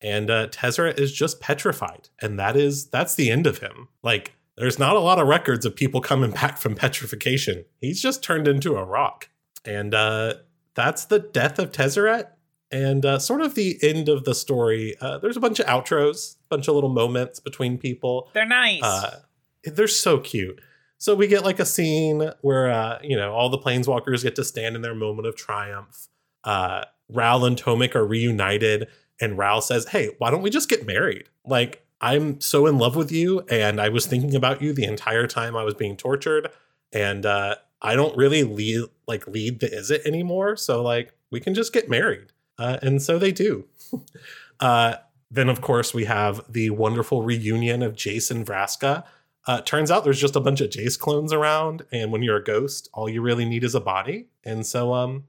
and 0.00 0.30
uh, 0.30 0.48
Tezzeret 0.48 0.98
is 0.98 1.12
just 1.12 1.38
petrified, 1.40 2.08
and 2.20 2.38
that 2.38 2.56
is 2.56 2.86
that's 2.86 3.14
the 3.14 3.30
end 3.30 3.46
of 3.46 3.58
him. 3.58 3.88
Like, 4.02 4.32
there's 4.56 4.78
not 4.78 4.96
a 4.96 5.00
lot 5.00 5.18
of 5.18 5.28
records 5.28 5.66
of 5.66 5.76
people 5.76 6.00
coming 6.00 6.30
back 6.30 6.56
from 6.56 6.74
petrification. 6.74 7.66
He's 7.80 8.00
just 8.00 8.22
turned 8.22 8.48
into 8.48 8.76
a 8.76 8.84
rock, 8.84 9.28
and 9.66 9.94
uh, 9.94 10.34
that's 10.74 11.04
the 11.04 11.18
death 11.18 11.58
of 11.58 11.72
Tezzeret, 11.72 12.28
and 12.70 13.04
uh, 13.04 13.18
sort 13.18 13.42
of 13.42 13.54
the 13.54 13.78
end 13.82 14.08
of 14.08 14.24
the 14.24 14.34
story. 14.34 14.96
Uh, 14.98 15.18
there's 15.18 15.36
a 15.36 15.40
bunch 15.40 15.60
of 15.60 15.66
outros, 15.66 16.36
a 16.36 16.48
bunch 16.48 16.68
of 16.68 16.74
little 16.74 16.90
moments 16.90 17.38
between 17.38 17.76
people. 17.76 18.30
They're 18.32 18.46
nice. 18.46 18.82
Uh, 18.82 19.20
they're 19.64 19.86
so 19.88 20.18
cute. 20.18 20.58
So 20.96 21.14
we 21.14 21.26
get 21.26 21.44
like 21.44 21.58
a 21.58 21.66
scene 21.66 22.30
where 22.40 22.70
uh, 22.70 22.98
you 23.02 23.16
know 23.16 23.34
all 23.34 23.50
the 23.50 23.58
planeswalkers 23.58 24.22
get 24.22 24.36
to 24.36 24.44
stand 24.44 24.74
in 24.74 24.80
their 24.80 24.94
moment 24.94 25.28
of 25.28 25.36
triumph. 25.36 26.08
Uh, 26.44 26.84
Ral 27.08 27.44
and 27.44 27.56
Tomik 27.56 27.94
are 27.94 28.06
reunited, 28.06 28.88
and 29.20 29.38
Ral 29.38 29.60
says, 29.60 29.88
"Hey, 29.88 30.10
why 30.18 30.30
don't 30.30 30.42
we 30.42 30.50
just 30.50 30.68
get 30.68 30.86
married? 30.86 31.28
Like 31.44 31.86
I'm 32.00 32.40
so 32.40 32.66
in 32.66 32.78
love 32.78 32.96
with 32.96 33.12
you, 33.12 33.40
and 33.48 33.80
I 33.80 33.88
was 33.88 34.06
thinking 34.06 34.34
about 34.34 34.62
you 34.62 34.72
the 34.72 34.84
entire 34.84 35.26
time 35.26 35.56
I 35.56 35.64
was 35.64 35.74
being 35.74 35.96
tortured, 35.96 36.48
and 36.92 37.24
uh, 37.24 37.56
I 37.80 37.94
don't 37.94 38.16
really 38.16 38.42
lead 38.42 38.86
like 39.06 39.26
lead 39.26 39.60
the 39.60 39.68
Izzet 39.68 40.06
anymore. 40.06 40.56
So 40.56 40.82
like 40.82 41.14
we 41.30 41.40
can 41.40 41.54
just 41.54 41.72
get 41.72 41.88
married." 41.88 42.32
Uh, 42.58 42.78
and 42.82 43.00
so 43.00 43.18
they 43.18 43.32
do. 43.32 43.66
uh, 44.60 44.94
then 45.30 45.48
of 45.48 45.60
course 45.60 45.94
we 45.94 46.04
have 46.04 46.40
the 46.48 46.70
wonderful 46.70 47.22
reunion 47.22 47.82
of 47.82 47.96
Jason 47.96 48.44
Vraska. 48.44 49.04
Uh, 49.46 49.60
turns 49.62 49.90
out 49.90 50.04
there's 50.04 50.20
just 50.20 50.36
a 50.36 50.40
bunch 50.40 50.60
of 50.60 50.70
Jace 50.70 50.98
clones 50.98 51.32
around, 51.32 51.82
and 51.90 52.12
when 52.12 52.22
you're 52.22 52.36
a 52.36 52.44
ghost, 52.44 52.88
all 52.92 53.08
you 53.08 53.22
really 53.22 53.44
need 53.44 53.64
is 53.64 53.74
a 53.74 53.80
body. 53.80 54.28
And 54.44 54.64
so 54.64 54.94
um, 54.94 55.24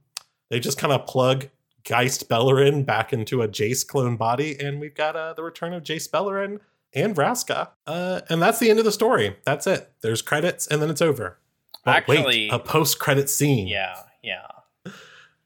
they 0.53 0.59
just 0.59 0.77
kind 0.77 0.93
of 0.93 1.07
plug 1.07 1.49
Geist 1.83 2.29
Beleren 2.29 2.85
back 2.85 3.11
into 3.11 3.41
a 3.41 3.47
Jace 3.47 3.85
clone 3.85 4.15
body, 4.17 4.55
and 4.59 4.79
we've 4.79 4.93
got 4.93 5.15
uh, 5.15 5.33
the 5.33 5.41
return 5.41 5.73
of 5.73 5.81
Jace 5.83 6.07
Beleren 6.07 6.59
and 6.93 7.15
Vraska. 7.15 7.69
Uh, 7.87 8.21
and 8.29 8.39
that's 8.39 8.59
the 8.59 8.69
end 8.69 8.77
of 8.77 8.85
the 8.85 8.91
story. 8.91 9.35
That's 9.45 9.65
it. 9.65 9.91
There's 10.01 10.21
credits, 10.21 10.67
and 10.67 10.79
then 10.79 10.91
it's 10.91 11.01
over. 11.01 11.39
But 11.83 11.95
Actually- 11.95 12.23
wait, 12.25 12.53
a 12.53 12.59
post-credit 12.59 13.29
scene. 13.31 13.67
yeah, 13.67 13.95
yeah. 14.21 14.47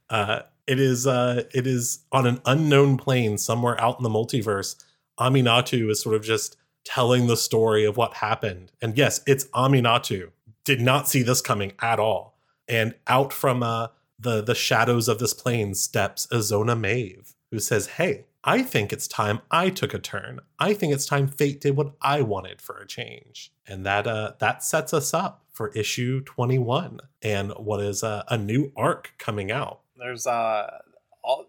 Uh, 0.10 0.42
it 0.68 0.80
is 0.80 1.08
uh, 1.08 1.44
it 1.54 1.66
is 1.66 2.00
on 2.12 2.28
an 2.28 2.42
unknown 2.46 2.98
plane 2.98 3.38
somewhere 3.38 3.80
out 3.82 3.98
in 3.98 4.04
the 4.04 4.10
multiverse. 4.10 4.76
Aminatou 5.18 5.90
is 5.90 6.02
sort 6.02 6.16
of 6.16 6.24
just 6.24 6.58
telling 6.84 7.28
the 7.28 7.38
story 7.38 7.86
of 7.86 7.96
what 7.98 8.16
happened. 8.16 8.72
And 8.82 8.98
yes, 8.98 9.22
it's 9.26 9.46
Aminatou. 9.48 10.32
Did 10.66 10.82
not 10.82 11.08
see 11.08 11.24
this 11.24 11.42
coming 11.42 11.72
at 11.82 12.00
all. 12.00 12.38
And 12.68 12.94
out 13.08 13.32
from 13.32 13.64
uh, 13.64 13.88
the 14.20 14.42
the 14.42 14.56
shadows 14.56 15.08
of 15.08 15.20
this 15.20 15.34
plane 15.34 15.74
steps 15.74 16.28
Azona 16.28 16.80
Mave. 16.80 17.34
who 17.52 17.60
says, 17.60 17.88
Hey, 17.88 18.26
I 18.44 18.62
think 18.62 18.94
it's 18.94 19.08
time 19.08 19.42
I 19.52 19.70
took 19.70 19.94
a 19.94 20.00
turn. 20.00 20.40
I 20.60 20.74
think 20.74 20.94
it's 20.94 21.06
time 21.06 21.28
fate 21.28 21.62
did 21.62 21.76
what 21.76 21.94
I 22.02 22.22
wanted 22.22 22.62
for 22.62 22.78
a 22.78 22.88
change. 22.88 23.52
And 23.68 23.86
that 23.86 24.08
uh 24.08 24.34
that 24.40 24.64
sets 24.64 24.94
us 24.94 25.14
up 25.14 25.44
for 25.52 25.70
issue 25.70 26.22
21 26.22 27.00
and 27.24 27.52
what 27.58 27.82
is 27.82 28.04
uh, 28.04 28.24
a 28.30 28.38
new 28.38 28.72
arc 28.76 29.14
coming 29.18 29.52
out. 29.52 29.82
There's 29.98 30.28
uh 30.28 30.80
all 31.24 31.46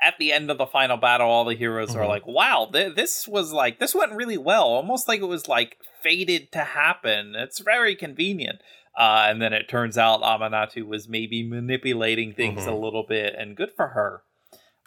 at 0.00 0.18
the 0.18 0.32
end 0.32 0.50
of 0.50 0.58
the 0.58 0.66
final 0.66 0.96
battle, 0.96 1.28
all 1.28 1.44
the 1.44 1.56
heroes 1.56 1.90
mm-hmm. 1.90 2.00
are 2.00 2.06
like, 2.06 2.26
"Wow, 2.26 2.68
th- 2.72 2.94
this 2.94 3.26
was 3.26 3.52
like 3.52 3.78
this 3.78 3.94
went 3.94 4.12
really 4.12 4.38
well, 4.38 4.64
almost 4.64 5.08
like 5.08 5.20
it 5.20 5.26
was 5.26 5.48
like 5.48 5.76
fated 6.02 6.52
to 6.52 6.60
happen." 6.60 7.34
It's 7.34 7.58
very 7.58 7.96
convenient. 7.96 8.60
Uh, 8.98 9.26
and 9.28 9.40
then 9.40 9.52
it 9.52 9.68
turns 9.68 9.96
out 9.96 10.22
Aminatou 10.22 10.84
was 10.84 11.08
maybe 11.08 11.44
manipulating 11.44 12.32
things 12.32 12.62
mm-hmm. 12.62 12.70
a 12.70 12.76
little 12.76 13.04
bit, 13.04 13.32
and 13.38 13.56
good 13.56 13.70
for 13.76 13.86
her. 13.88 14.22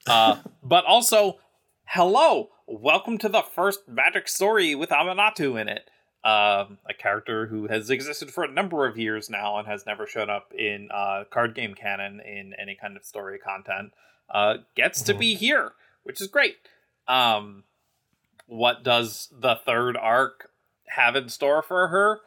Uh, 0.05 0.35
but 0.63 0.83
also, 0.83 1.39
hello, 1.85 2.49
welcome 2.67 3.17
to 3.17 3.29
the 3.29 3.41
first 3.41 3.87
magic 3.87 4.27
story 4.27 4.75
with 4.75 4.89
Aminatou 4.89 5.59
in 5.59 5.69
it. 5.69 5.89
Um, 6.25 6.79
a 6.87 6.93
character 6.95 7.47
who 7.47 7.67
has 7.67 7.89
existed 7.89 8.31
for 8.31 8.43
a 8.43 8.51
number 8.51 8.85
of 8.85 8.97
years 8.97 9.29
now 9.29 9.57
and 9.57 9.67
has 9.67 9.85
never 9.85 10.05
shown 10.05 10.29
up 10.29 10.53
in 10.53 10.89
uh, 10.93 11.23
card 11.31 11.55
game 11.55 11.73
canon 11.73 12.19
in 12.19 12.53
any 12.61 12.77
kind 12.79 12.97
of 12.97 13.05
story 13.05 13.39
content, 13.39 13.93
uh, 14.29 14.57
gets 14.75 14.99
mm-hmm. 14.99 15.13
to 15.13 15.17
be 15.17 15.35
here, 15.35 15.71
which 16.03 16.19
is 16.19 16.27
great. 16.27 16.57
Um, 17.07 17.63
what 18.45 18.83
does 18.83 19.29
the 19.31 19.55
third 19.65 19.95
arc 19.95 20.51
have 20.89 21.15
in 21.15 21.29
store 21.29 21.61
for 21.61 21.87
her? 21.87 22.19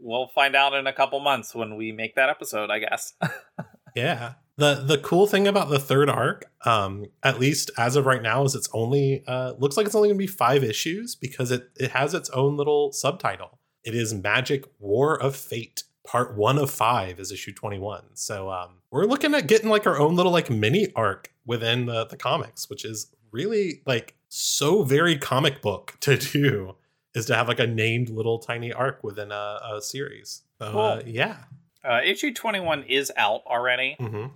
We'll 0.00 0.28
find 0.28 0.54
out 0.54 0.74
in 0.74 0.86
a 0.86 0.92
couple 0.92 1.20
months 1.20 1.54
when 1.54 1.76
we 1.76 1.92
make 1.92 2.14
that 2.16 2.28
episode, 2.28 2.70
I 2.70 2.78
guess. 2.80 3.14
yeah. 3.96 4.34
The 4.56 4.76
the 4.86 4.98
cool 4.98 5.26
thing 5.26 5.46
about 5.46 5.68
the 5.68 5.78
third 5.78 6.08
arc 6.08 6.50
um 6.64 7.06
at 7.22 7.38
least 7.38 7.70
as 7.76 7.94
of 7.94 8.06
right 8.06 8.22
now 8.22 8.42
is 8.44 8.54
it's 8.54 8.70
only 8.72 9.22
uh 9.26 9.52
looks 9.58 9.76
like 9.76 9.84
it's 9.84 9.94
only 9.94 10.08
gonna 10.08 10.18
be 10.18 10.26
five 10.26 10.64
issues 10.64 11.14
because 11.14 11.50
it 11.50 11.68
it 11.76 11.90
has 11.90 12.14
its 12.14 12.30
own 12.30 12.56
little 12.56 12.92
subtitle. 12.92 13.58
It 13.84 13.94
is 13.94 14.14
magic 14.14 14.64
war 14.78 15.20
of 15.20 15.36
fate 15.36 15.82
part 16.06 16.36
one 16.36 16.58
of 16.58 16.70
five 16.70 17.18
is 17.18 17.32
issue 17.32 17.52
21 17.52 18.04
so 18.14 18.48
um 18.50 18.76
we're 18.90 19.04
looking 19.04 19.34
at 19.34 19.48
getting 19.48 19.68
like 19.68 19.86
our 19.86 19.98
own 19.98 20.14
little 20.14 20.30
like 20.30 20.48
mini 20.48 20.86
arc 20.94 21.32
within 21.44 21.86
the 21.86 22.06
the 22.06 22.16
comics 22.16 22.70
which 22.70 22.84
is 22.84 23.12
really 23.32 23.82
like 23.86 24.14
so 24.28 24.82
very 24.82 25.18
comic 25.18 25.60
book 25.60 25.96
to 26.00 26.16
do 26.32 26.76
is 27.16 27.26
to 27.26 27.34
have 27.34 27.48
like 27.48 27.60
a 27.60 27.66
named 27.66 28.08
little 28.10 28.38
tiny 28.38 28.72
arc 28.72 29.02
within 29.02 29.32
a, 29.32 29.58
a 29.72 29.82
series 29.82 30.42
so, 30.58 30.70
cool. 30.72 30.80
uh, 30.80 31.02
yeah 31.04 31.36
uh, 31.84 32.00
issue 32.04 32.32
21 32.32 32.82
is 32.84 33.12
out 33.16 33.42
already 33.46 33.96
mm-hmm. 33.98 34.26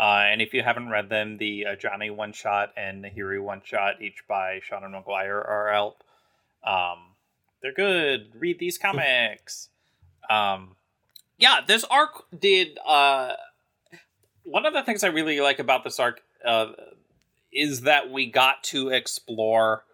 Uh, 0.00 0.24
and 0.30 0.40
if 0.40 0.54
you 0.54 0.62
haven't 0.62 0.88
read 0.88 1.10
them, 1.10 1.36
the 1.36 1.66
uh, 1.66 1.76
Ajani 1.76 2.10
one 2.10 2.32
shot 2.32 2.72
and 2.74 3.04
Nahiri 3.04 3.38
one 3.42 3.60
shot, 3.62 4.00
each 4.00 4.26
by 4.26 4.60
Seanan 4.66 4.92
McGuire, 4.92 5.46
are 5.46 5.70
out. 5.70 5.96
Um, 6.64 6.98
they're 7.60 7.74
good. 7.74 8.30
Read 8.34 8.58
these 8.58 8.78
comics. 8.82 9.68
Um, 10.30 10.76
yeah, 11.36 11.60
this 11.66 11.84
arc 11.84 12.24
did. 12.38 12.78
Uh, 12.84 13.32
one 14.44 14.64
of 14.64 14.72
the 14.72 14.82
things 14.82 15.04
I 15.04 15.08
really 15.08 15.38
like 15.40 15.58
about 15.58 15.84
this 15.84 16.00
arc 16.00 16.22
uh, 16.46 16.68
is 17.52 17.82
that 17.82 18.10
we 18.10 18.24
got 18.24 18.64
to 18.64 18.88
explore 18.88 19.84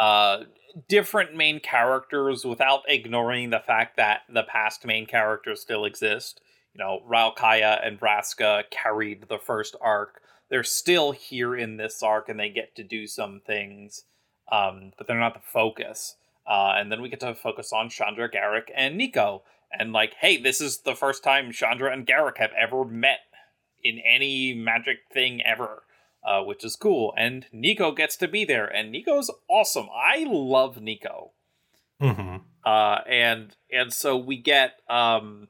uh, 0.00 0.44
different 0.88 1.36
main 1.36 1.60
characters 1.60 2.44
without 2.44 2.80
ignoring 2.88 3.50
the 3.50 3.60
fact 3.60 3.96
that 3.96 4.22
the 4.28 4.42
past 4.42 4.84
main 4.84 5.06
characters 5.06 5.60
still 5.60 5.84
exist 5.84 6.40
you 6.74 6.78
know, 6.78 7.02
Ralkaya 7.08 7.84
and 7.84 7.98
Vraska 7.98 8.64
carried 8.70 9.28
the 9.28 9.38
first 9.38 9.76
arc. 9.80 10.22
They're 10.48 10.62
still 10.62 11.12
here 11.12 11.56
in 11.56 11.76
this 11.76 12.02
arc 12.02 12.28
and 12.28 12.38
they 12.38 12.48
get 12.48 12.74
to 12.76 12.84
do 12.84 13.06
some 13.06 13.40
things, 13.44 14.04
um, 14.50 14.92
but 14.96 15.06
they're 15.06 15.18
not 15.18 15.34
the 15.34 15.40
focus. 15.40 16.16
Uh, 16.46 16.74
and 16.76 16.90
then 16.90 17.02
we 17.02 17.08
get 17.08 17.20
to 17.20 17.34
focus 17.34 17.72
on 17.72 17.88
Chandra, 17.88 18.28
Garruk, 18.28 18.70
and 18.74 19.00
Niko. 19.00 19.42
And 19.72 19.92
like, 19.92 20.14
hey, 20.14 20.36
this 20.36 20.60
is 20.60 20.78
the 20.78 20.96
first 20.96 21.22
time 21.22 21.52
Chandra 21.52 21.92
and 21.92 22.06
Garruk 22.06 22.38
have 22.38 22.50
ever 22.60 22.84
met 22.84 23.20
in 23.82 24.00
any 24.00 24.52
magic 24.52 24.98
thing 25.12 25.40
ever, 25.42 25.84
uh, 26.24 26.42
which 26.42 26.64
is 26.64 26.76
cool. 26.76 27.14
And 27.16 27.46
Niko 27.54 27.96
gets 27.96 28.16
to 28.18 28.28
be 28.28 28.44
there, 28.44 28.66
and 28.66 28.92
Niko's 28.94 29.30
awesome. 29.48 29.88
I 29.94 30.24
love 30.28 30.76
Niko. 30.76 31.30
Mm-hmm. 32.00 32.36
Uh, 32.64 32.98
and 33.08 33.56
and 33.70 33.92
so 33.92 34.16
we 34.16 34.36
get 34.36 34.80
um, 34.88 35.48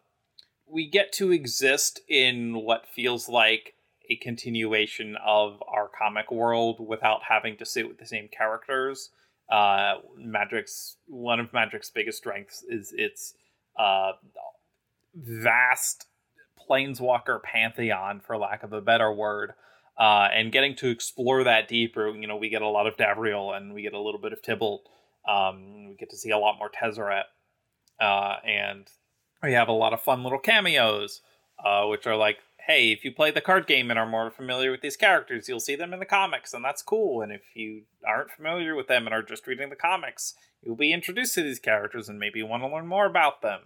we 0.67 0.89
get 0.89 1.13
to 1.15 1.33
exist 1.33 2.01
in 2.09 2.55
what 2.55 2.87
feels 2.87 3.29
like 3.29 3.75
a 4.09 4.17
continuation 4.17 5.17
of 5.25 5.63
our 5.69 5.89
comic 5.89 6.31
world 6.31 6.85
without 6.85 7.21
having 7.29 7.57
to 7.57 7.65
sit 7.65 7.89
with 7.89 7.99
the 7.99 8.07
same 8.07 8.29
characters. 8.29 9.11
Uh, 9.51 9.95
Magic's 10.17 10.97
one 11.07 11.41
of 11.41 11.53
Magic's 11.53 11.91
biggest 11.91 12.19
strengths 12.19 12.63
is 12.69 12.93
its 12.97 13.35
uh, 13.79 14.13
vast 15.15 16.07
planeswalker 16.69 17.43
pantheon, 17.43 18.21
for 18.21 18.37
lack 18.37 18.63
of 18.63 18.73
a 18.73 18.81
better 18.81 19.13
word. 19.13 19.53
Uh, 20.01 20.29
and 20.33 20.51
getting 20.51 20.75
to 20.75 20.89
explore 20.89 21.45
that 21.45 21.69
deeper, 21.69 22.09
you 22.09 22.27
know, 22.27 22.37
we 22.37 22.49
get 22.49 22.63
a 22.63 22.69
lot 22.69 22.87
of 22.87 22.97
Davriel 22.97 23.55
and 23.55 23.75
we 23.75 23.83
get 23.83 23.93
a 23.93 24.01
little 24.01 24.21
bit 24.21 24.33
of 24.33 24.41
Tibalt. 24.41 24.81
Um, 25.29 25.89
we 25.89 25.95
get 25.95 26.09
to 26.09 26.17
see 26.17 26.31
a 26.31 26.39
lot 26.39 26.57
more 26.59 26.71
Tezzeret. 26.71 27.25
Uh, 28.01 28.37
and 28.47 28.87
we 29.43 29.53
have 29.53 29.69
a 29.69 29.73
lot 29.73 29.93
of 29.93 30.01
fun 30.01 30.23
little 30.23 30.39
cameos, 30.39 31.21
uh, 31.63 31.85
which 31.85 32.07
are 32.07 32.17
like, 32.17 32.39
hey, 32.67 32.93
if 32.93 33.05
you 33.05 33.13
play 33.13 33.31
the 33.31 33.43
card 33.43 33.67
game 33.67 33.91
and 33.91 33.99
are 33.99 34.09
more 34.09 34.31
familiar 34.31 34.71
with 34.71 34.81
these 34.81 34.97
characters, 34.97 35.49
you'll 35.49 35.61
see 35.61 35.77
them 35.77 35.93
in 35.93 36.01
the 36.01 36.07
comics, 36.07 36.55
and 36.55 36.65
that's 36.65 36.83
cool. 36.83 37.21
And 37.21 37.31
if 37.31 37.43
you 37.55 37.83
aren't 38.07 38.31
familiar 38.31 38.75
with 38.75 38.87
them 38.87 39.07
and 39.07 39.13
are 39.13 39.23
just 39.23 39.47
reading 39.47 39.69
the 39.69 39.77
comics, 39.77 40.35
you'll 40.63 40.77
be 40.77 40.95
introduced 40.95 41.35
to 41.35 41.43
these 41.43 41.59
characters 41.59 42.09
and 42.09 42.19
maybe 42.19 42.43
want 42.43 42.63
to 42.63 42.69
learn 42.69 42.87
more 42.87 43.05
about 43.07 43.43
them. 43.43 43.61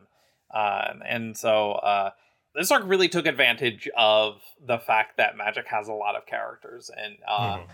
Uh, 0.53 0.95
and 1.07 1.37
so 1.37 1.73
uh, 1.73 2.11
this 2.55 2.71
arc 2.71 2.85
really 2.87 3.09
took 3.09 3.27
advantage 3.27 3.89
of 3.97 4.41
the 4.65 4.79
fact 4.79 5.17
that 5.17 5.37
Magic 5.37 5.67
has 5.69 5.89
a 5.89 5.93
lot 5.93 6.17
of 6.17 6.27
characters 6.27 6.91
and 6.97 7.17
uh, 7.27 7.59
mm. 7.59 7.67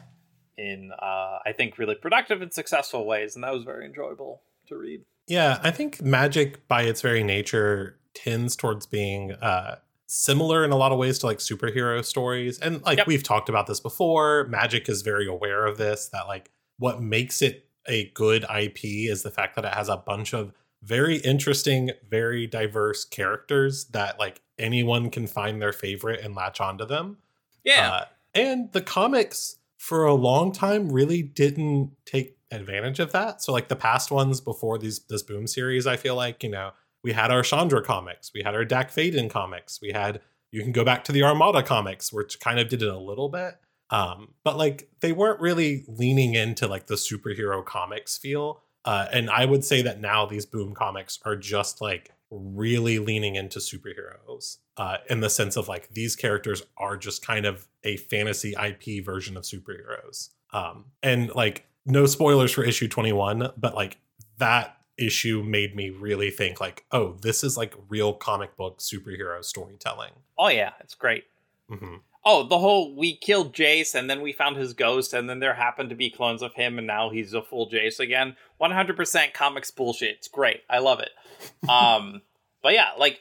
in 0.57 0.91
uh, 0.99 1.39
I 1.45 1.53
think 1.57 1.79
really 1.79 1.95
productive 1.95 2.43
and 2.43 2.53
successful 2.53 3.07
ways, 3.07 3.35
and 3.35 3.45
that 3.45 3.53
was 3.53 3.65
very 3.65 3.87
enjoyable 3.87 4.43
to 4.69 4.77
read. 4.77 5.03
Yeah, 5.27 5.61
I 5.63 5.71
think 5.71 6.03
magic 6.03 6.67
by 6.67 6.83
its 6.83 7.03
very 7.03 7.23
nature 7.23 7.99
tends 8.15 8.57
towards 8.57 8.87
being 8.87 9.33
uh, 9.33 9.77
similar 10.07 10.65
in 10.65 10.73
a 10.73 10.77
lot 10.77 10.91
of 10.91 10.99
ways 10.99 11.21
to 11.21 11.27
like 11.27 11.39
superhero 11.39 12.05
stories. 12.05 12.59
And 12.59 12.83
like 12.83 12.99
yep. 12.99 13.07
we've 13.07 13.23
talked 13.23 13.49
about 13.49 13.69
this 13.69 13.79
before, 13.79 14.45
magic 14.49 14.89
is 14.89 15.03
very 15.03 15.29
aware 15.29 15.67
of 15.67 15.79
this 15.79 16.09
that 16.09 16.27
like 16.27 16.51
what 16.79 17.01
makes 17.01 17.43
it 17.43 17.69
a 17.87 18.11
good 18.15 18.45
IP 18.45 18.85
is 18.85 19.23
the 19.23 19.31
fact 19.31 19.55
that 19.55 19.65
it 19.65 19.73
has 19.75 19.89
a 19.89 19.97
bunch 19.97 20.35
of 20.35 20.53
very 20.83 21.17
interesting, 21.17 21.91
very 22.09 22.47
diverse 22.47 23.05
characters 23.05 23.87
that 23.87 24.19
like 24.19 24.41
anyone 24.59 25.11
can 25.11 25.27
find 25.27 25.61
their 25.61 25.73
favorite 25.73 26.21
and 26.21 26.35
latch 26.35 26.61
onto 26.61 26.87
them. 26.87 27.19
Yeah. 27.65 27.91
Uh, 27.91 28.05
and 28.35 28.73
the 28.73 28.81
comics 28.81 29.57
for 29.77 30.05
a 30.05 30.15
long 30.15 30.53
time 30.53 30.91
really 30.91 31.23
didn't 31.23 31.93
take 32.05 32.37
advantage 32.51 33.01
of 33.01 33.13
that. 33.13 33.43
So 33.43 33.53
like 33.53 33.69
the 33.69 33.77
past 33.77 34.11
ones 34.11 34.41
before 34.41 34.79
these 34.79 35.01
this 35.09 35.23
boom 35.23 35.47
series, 35.47 35.87
I 35.87 35.97
feel 35.97 36.15
like, 36.15 36.43
you 36.43 36.51
know, 36.51 36.73
we 37.03 37.13
had 37.13 37.31
our 37.31 37.43
Chandra 37.43 37.83
comics, 37.83 38.31
we 38.35 38.43
had 38.43 38.55
our 38.55 38.65
Dack 38.65 38.91
Fayden 38.91 39.31
comics, 39.31 39.81
we 39.81 39.93
had 39.93 40.21
you 40.53 40.63
can 40.63 40.73
go 40.73 40.85
back 40.85 41.05
to 41.05 41.13
the 41.13 41.23
Armada 41.23 41.63
comics, 41.63 42.13
which 42.13 42.41
kind 42.41 42.59
of 42.59 42.69
did 42.69 42.83
it 42.83 42.89
a 42.89 42.99
little 42.99 43.29
bit. 43.29 43.55
Um, 43.91 44.35
but 44.45 44.57
like 44.57 44.91
they 45.01 45.13
weren't 45.13 45.41
really 45.41 45.85
leaning 45.89 46.35
into 46.35 46.67
like 46.67 46.87
the 46.87 46.95
superhero 46.95 47.65
comics 47.65 48.17
feel. 48.17 48.63
Uh, 48.91 49.07
and 49.13 49.31
I 49.31 49.45
would 49.45 49.65
say 49.65 49.83
that 49.83 50.01
now 50.01 50.27
these 50.27 50.45
boom 50.45 50.75
comics 50.75 51.21
are 51.25 51.37
just 51.37 51.81
like 51.81 52.11
really 52.29 52.99
leaning 52.99 53.37
into 53.37 53.61
superheroes 53.61 54.57
uh, 54.79 54.97
in 55.09 55.21
the 55.21 55.31
sense 55.31 55.57
of 55.57 55.69
like 55.69 55.91
these 55.91 56.17
characters 56.17 56.65
are 56.77 56.97
just 56.97 57.25
kind 57.25 57.47
of 57.47 57.69
a 57.85 57.99
fantasy 57.99 58.53
IP 58.61 59.05
version 59.05 59.37
of 59.37 59.45
superheroes. 59.45 60.31
Um, 60.53 60.87
and 61.05 61.33
like 61.37 61.69
no 61.87 62.05
spoilers 62.07 62.51
for 62.51 62.65
issue 62.65 62.89
21, 62.89 63.53
but 63.57 63.77
like 63.77 63.99
that 64.39 64.77
issue 64.99 65.45
made 65.45 65.77
me 65.77 65.91
really 65.91 66.33
think 66.33 66.61
like, 66.61 66.85
oh, 66.91 67.13
this 67.23 67.45
is 67.45 67.57
like 67.57 67.77
real 67.89 68.13
comic 68.13 68.57
book 68.57 68.81
superhero 68.81 69.45
storytelling. 69.45 70.15
Oh 70.37 70.49
yeah, 70.49 70.73
it's 70.81 70.97
great. 70.97 71.27
Mm-hmm. 71.71 71.99
Oh, 72.25 72.47
the 72.47 72.59
whole 72.59 72.95
we 72.95 73.17
killed 73.17 73.55
Jace 73.55 73.95
and 73.95 74.11
then 74.11 74.21
we 74.21 74.33
found 74.33 74.57
his 74.57 74.75
ghost 74.75 75.15
and 75.15 75.29
then 75.29 75.41
there 75.41 75.55
happened 75.55 75.91
to 75.91 75.97
be 75.97 76.11
clones 76.11 76.43
of 76.43 76.55
him 76.55 76.77
and 76.77 76.87
now 76.87 77.11
he's 77.11 77.33
a 77.33 77.43
full 77.43 77.71
Jace 77.71 77.99
again. 77.99 78.37
100% 78.61 79.33
comics 79.33 79.71
bullshit. 79.71 80.17
It's 80.17 80.29
great. 80.29 80.63
I 80.69 80.79
love 80.81 81.01
it. 81.01 81.11
um, 81.69 82.23
but 82.63 82.75
yeah, 82.75 82.91
like 82.99 83.21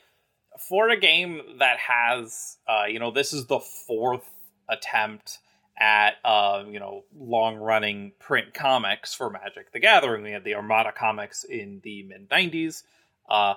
for 0.68 0.90
a 0.90 1.00
game 1.00 1.42
that 1.60 1.78
has, 1.78 2.58
uh, 2.68 2.86
you 2.86 3.00
know, 3.00 3.12
this 3.12 3.32
is 3.32 3.46
the 3.46 3.60
fourth 3.60 4.30
attempt 4.68 5.40
at 5.80 6.16
uh, 6.26 6.64
you 6.70 6.80
know 6.80 7.06
long 7.18 7.56
running 7.56 8.12
print 8.20 8.54
comics 8.54 9.14
for 9.14 9.30
Magic 9.30 9.72
the 9.72 9.80
Gathering. 9.80 10.24
We 10.24 10.32
had 10.32 10.44
the 10.44 10.56
Armada 10.56 10.92
comics 10.92 11.44
in 11.44 11.80
the 11.84 12.04
mid 12.04 12.30
'90s. 12.30 12.84
Uh, 13.30 13.56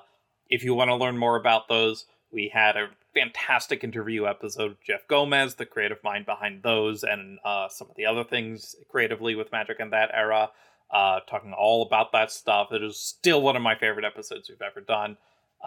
if 0.48 0.62
you 0.62 0.74
want 0.74 0.88
to 0.90 0.96
learn 0.96 1.18
more 1.18 1.36
about 1.36 1.68
those, 1.68 2.06
we 2.30 2.50
had 2.52 2.76
a 2.76 2.88
fantastic 3.14 3.84
interview 3.84 4.26
episode 4.26 4.70
with 4.70 4.82
Jeff 4.82 5.06
Gomez, 5.08 5.54
the 5.54 5.66
creative 5.66 6.02
mind 6.02 6.26
behind 6.26 6.62
those, 6.62 7.02
and 7.02 7.38
uh, 7.44 7.68
some 7.68 7.88
of 7.90 7.96
the 7.96 8.06
other 8.06 8.24
things 8.24 8.74
creatively 8.88 9.34
with 9.34 9.52
Magic 9.52 9.78
in 9.80 9.90
that 9.90 10.10
era. 10.12 10.50
Uh, 10.90 11.20
talking 11.28 11.54
all 11.54 11.82
about 11.82 12.12
that 12.12 12.30
stuff. 12.30 12.70
It 12.70 12.82
is 12.82 12.98
still 12.98 13.40
one 13.40 13.56
of 13.56 13.62
my 13.62 13.74
favorite 13.74 14.04
episodes 14.04 14.50
we've 14.50 14.60
ever 14.60 14.82
done. 14.82 15.16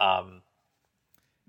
Um, 0.00 0.42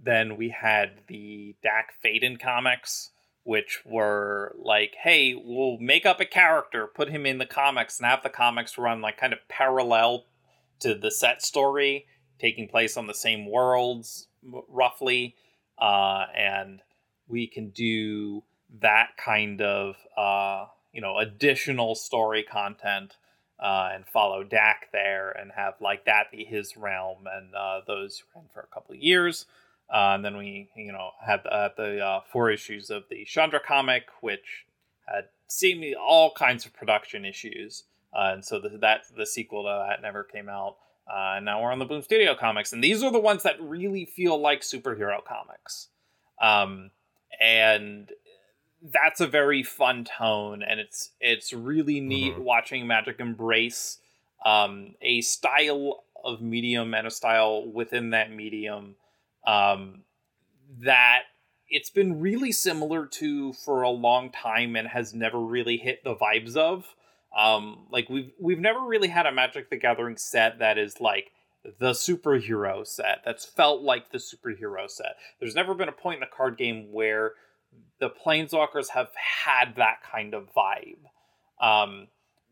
then 0.02 0.36
we 0.36 0.50
had 0.50 1.02
the 1.08 1.56
Dack 1.62 1.94
Fayden 2.04 2.40
comics, 2.40 3.12
which 3.44 3.82
were 3.86 4.56
like, 4.58 4.96
hey, 5.04 5.36
we'll 5.36 5.78
make 5.80 6.06
up 6.06 6.20
a 6.20 6.26
character, 6.26 6.88
put 6.88 7.10
him 7.10 7.26
in 7.26 7.38
the 7.38 7.46
comics, 7.46 8.00
and 8.00 8.08
have 8.08 8.24
the 8.24 8.30
comics 8.30 8.78
run 8.78 9.02
like 9.02 9.18
kind 9.18 9.34
of 9.34 9.40
parallel 9.48 10.26
to 10.80 10.96
the 10.96 11.12
set 11.12 11.44
story, 11.44 12.06
taking 12.40 12.68
place 12.68 12.98
on 12.98 13.08
the 13.08 13.14
same 13.14 13.50
worlds 13.50 14.28
roughly, 14.70 15.36
uh, 15.80 16.26
and 16.36 16.82
we 17.28 17.48
can 17.48 17.70
do 17.70 18.44
that 18.82 19.10
kind 19.18 19.62
of 19.62 19.96
uh, 20.18 20.66
you 20.94 21.02
know 21.02 21.18
additional 21.18 21.96
story 21.96 22.44
content 22.44 23.16
uh, 23.60 23.90
and 23.94 24.06
follow 24.06 24.44
Dak 24.44 24.90
there 24.92 25.32
and 25.32 25.52
have 25.52 25.76
like 25.82 26.06
that 26.06 26.32
be 26.32 26.44
his 26.44 26.78
realm. 26.78 27.26
And 27.32 27.54
uh, 27.56 27.82
those 27.88 28.24
ran 28.36 28.46
for 28.54 28.62
a 28.62 28.74
couple 28.74 28.96
of 28.96 29.02
years. 29.02 29.46
Uh, 29.90 30.14
and 30.16 30.26
then 30.26 30.38
we, 30.38 30.70
you 30.76 30.92
know, 30.92 31.12
had 31.26 31.46
uh, 31.46 31.70
the 31.78 32.04
uh, 32.04 32.22
four 32.32 32.52
issues 32.52 32.90
of 32.90 33.04
the 33.10 33.24
Chandra 33.26 33.60
comic, 33.60 34.04
which 34.22 34.66
had 35.08 35.26
seemingly 35.48 35.96
all 35.96 36.34
kinds 36.34 36.66
of 36.66 36.74
production 36.74 37.26
issues. 37.26 37.86
Uh, 38.14 38.32
and 38.34 38.46
so 38.46 38.60
the, 38.60 38.70
that 38.80 39.04
the 39.16 39.26
sequel 39.26 39.64
to 39.64 39.86
that 39.88 40.02
never 40.02 40.24
came 40.24 40.50
out. 40.50 40.76
And 41.10 41.46
now 41.46 41.62
we're 41.62 41.72
on 41.72 41.80
the 41.80 41.86
Boom 41.86 42.02
Studio 42.02 42.36
comics, 42.36 42.74
and 42.74 42.84
these 42.84 43.04
are 43.04 43.12
the 43.12 43.20
ones 43.20 43.44
that 43.44 43.62
really 43.62 44.06
feel 44.06 44.40
like 44.40 44.62
superhero 44.62 45.24
comics. 45.24 45.88
Um, 46.42 46.92
and 47.40 48.12
that's 48.82 49.20
a 49.20 49.28
very 49.28 49.64
fun 49.64 50.04
tone 50.06 50.62
and 50.62 50.80
it's 50.80 51.12
it's 51.20 51.52
really 51.52 52.00
neat 52.00 52.34
mm-hmm. 52.34 52.44
watching 52.44 52.88
magic 52.88 53.20
embrace 53.20 54.00
um, 54.46 54.94
a 55.02 55.22
style 55.22 56.04
of 56.24 56.42
medium 56.42 56.94
and 56.94 57.08
a 57.08 57.12
style 57.12 57.66
within 57.66 58.12
that 58.12 58.32
medium 58.32 58.96
um, 59.46 60.02
that 60.80 61.24
it's 61.70 61.90
been 61.90 62.22
really 62.22 62.52
similar 62.52 63.06
to 63.06 63.52
for 63.54 63.82
a 63.82 63.90
long 63.90 64.30
time 64.30 64.76
and 64.76 64.88
has 64.88 65.14
never 65.14 65.40
really 65.40 65.78
hit 65.78 66.04
the 66.04 66.16
vibes 66.16 66.56
of 66.56 66.86
um, 67.38 67.86
like 67.92 68.10
we've 68.10 68.32
we've 68.40 68.60
never 68.60 68.82
really 68.82 69.08
had 69.08 69.26
a 69.26 69.32
magic 69.32 69.70
the 69.70 69.78
gathering 69.78 70.18
set 70.18 70.60
that 70.60 70.78
is 70.78 71.00
like 71.00 71.32
the 71.80 71.92
superhero 71.92 72.86
set 72.86 73.20
that's 73.24 73.46
felt 73.46 73.82
like 73.82 74.12
the 74.12 74.18
superhero 74.18 74.90
set 74.90 75.16
there's 75.40 75.56
never 75.56 75.74
been 75.74 75.90
a 75.90 75.94
point 75.94 76.16
in 76.16 76.22
the 76.22 76.36
card 76.36 76.58
game 76.58 76.92
where 76.92 77.34
the 78.00 78.10
planeswalkers 78.10 78.90
have 78.90 79.10
had 79.16 79.76
that 79.76 79.98
kind 80.02 80.34
of 80.34 80.50
vibe 80.54 80.98
um, 81.62 82.08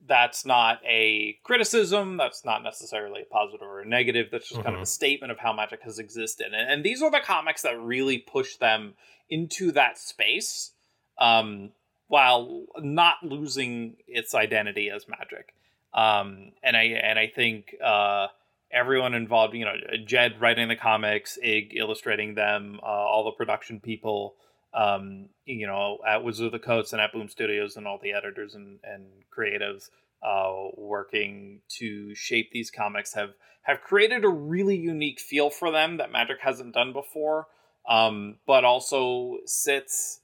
that's 0.08 0.45
not 0.45 0.80
a 0.86 1.38
criticism 1.43 2.17
that's 2.17 2.45
not 2.45 2.62
necessarily 2.62 3.21
a 3.21 3.34
positive 3.34 3.65
or 3.65 3.80
a 3.80 3.88
negative 3.88 4.28
that's 4.32 4.50
just 4.50 4.60
mm-hmm. 4.60 4.65
kind 4.65 4.76
of 4.76 4.82
a 4.82 4.84
mm-hmm. 4.84 4.88
statement 4.88 5.32
of 5.32 5.39
how 5.39 5.54
magic 5.54 5.82
has 5.82 5.98
existed 5.98 6.48
and, 6.54 6.69
and, 6.69 6.84
these 6.84 7.02
are 7.02 7.10
the 7.10 7.21
comics 7.24 7.63
that 7.63 7.80
really 7.80 8.19
push 8.19 8.58
them 8.58 8.93
into 9.30 9.71
that 9.71 9.98
space 9.98 10.71
um, 11.17 11.71
while 12.07 12.65
not 12.77 13.17
losing 13.23 13.97
its 14.07 14.35
identity 14.35 14.89
as 14.89 15.07
magic. 15.07 15.53
Um, 15.93 16.51
and 16.61 16.75
i 16.75 16.83
and 16.83 17.17
i 17.17 17.31
think 17.33 17.73
uh, 17.81 18.27
everyone 18.69 19.13
involved 19.13 19.53
you 19.53 19.63
know 19.63 19.75
jed 20.05 20.41
writing 20.41 20.67
the 20.67 20.75
comics 20.75 21.39
ig 21.41 21.73
illustrating 21.73 22.35
them 22.35 22.81
uh, 22.83 22.85
all 22.85 23.23
the 23.23 23.31
production 23.31 23.79
people 23.79 24.35
um, 24.75 25.29
you 25.45 25.65
know, 25.65 25.99
at 26.05 26.23
Wizard 26.23 26.47
of 26.47 26.51
the 26.51 26.59
Coast 26.59 26.91
and 26.91 27.01
at 27.01 27.13
Boom 27.13 27.29
Studios 27.29 27.77
and 27.77 27.87
all 27.87 27.97
the 28.01 28.11
editors 28.11 28.55
and, 28.55 28.79
and 28.83 29.05
creatives 29.35 29.89
uh, 30.21 30.51
working 30.75 31.61
to 31.77 32.13
shape 32.13 32.51
these 32.51 32.69
comics 32.69 33.13
have 33.13 33.31
have 33.61 33.81
created 33.81 34.23
a 34.23 34.29
really 34.29 34.75
unique 34.75 35.19
feel 35.19 35.49
for 35.49 35.71
them 35.71 35.97
that 35.97 36.11
Magic 36.11 36.37
hasn't 36.41 36.73
done 36.73 36.93
before, 36.93 37.47
um, 37.89 38.35
but 38.45 38.63
also 38.63 39.37
sits 39.45 40.19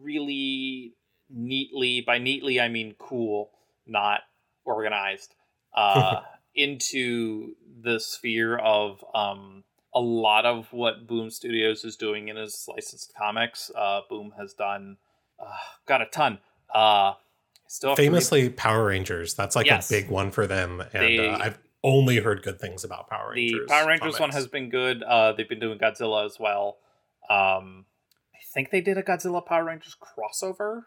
really 0.00 0.94
neatly. 1.32 2.00
By 2.00 2.18
neatly, 2.18 2.60
I 2.60 2.68
mean 2.68 2.94
cool, 2.98 3.50
not 3.86 4.20
organized. 4.64 5.34
Uh, 5.72 6.22
into 6.56 7.54
the 7.80 8.00
sphere 8.00 8.58
of 8.58 9.04
um, 9.14 9.62
a 9.94 10.00
lot 10.00 10.44
of 10.44 10.66
what 10.72 11.06
Boom 11.06 11.30
Studios 11.30 11.84
is 11.84 11.94
doing 11.94 12.26
in 12.26 12.34
his 12.34 12.66
licensed 12.68 13.14
comics. 13.16 13.70
Uh, 13.76 14.00
Boom 14.10 14.32
has 14.36 14.52
done 14.52 14.96
uh, 15.40 15.56
got 15.86 16.02
a 16.02 16.06
ton. 16.06 16.38
Uh, 16.72 17.14
still 17.66 17.96
famously. 17.96 18.50
Power 18.50 18.86
Rangers. 18.86 19.34
That's 19.34 19.56
like 19.56 19.66
yes. 19.66 19.90
a 19.90 19.94
big 19.94 20.10
one 20.10 20.30
for 20.30 20.46
them, 20.46 20.80
and 20.92 21.02
they, 21.02 21.28
uh, 21.28 21.38
I've 21.38 21.58
only 21.82 22.18
heard 22.18 22.42
good 22.42 22.60
things 22.60 22.84
about 22.84 23.08
Power 23.08 23.32
Rangers. 23.34 23.66
The 23.66 23.72
Power 23.72 23.88
Rangers 23.88 24.16
comics. 24.16 24.20
one 24.20 24.30
has 24.30 24.46
been 24.46 24.68
good. 24.70 25.02
Uh, 25.02 25.32
they've 25.32 25.48
been 25.48 25.60
doing 25.60 25.78
Godzilla 25.78 26.26
as 26.26 26.38
well. 26.38 26.78
Um, 27.28 27.86
I 28.34 28.38
think 28.52 28.70
they 28.70 28.80
did 28.80 28.98
a 28.98 29.02
Godzilla 29.02 29.44
Power 29.44 29.64
Rangers 29.64 29.96
crossover. 29.96 30.82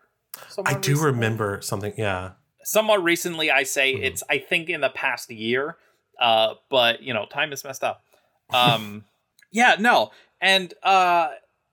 I 0.65 0.73
do 0.73 0.91
recently. 0.91 1.11
remember 1.11 1.59
something. 1.61 1.93
Yeah, 1.97 2.31
somewhat 2.63 3.03
recently. 3.03 3.51
I 3.51 3.63
say 3.63 3.93
mm-hmm. 3.93 4.03
it's. 4.03 4.23
I 4.29 4.37
think 4.37 4.69
in 4.69 4.81
the 4.81 4.89
past 4.89 5.29
year. 5.31 5.77
Uh, 6.19 6.55
but 6.69 7.01
you 7.01 7.13
know, 7.13 7.25
time 7.25 7.51
is 7.51 7.63
messed 7.63 7.83
up. 7.83 8.03
Um, 8.53 9.05
yeah, 9.51 9.75
no, 9.79 10.11
and 10.41 10.73
uh, 10.83 11.29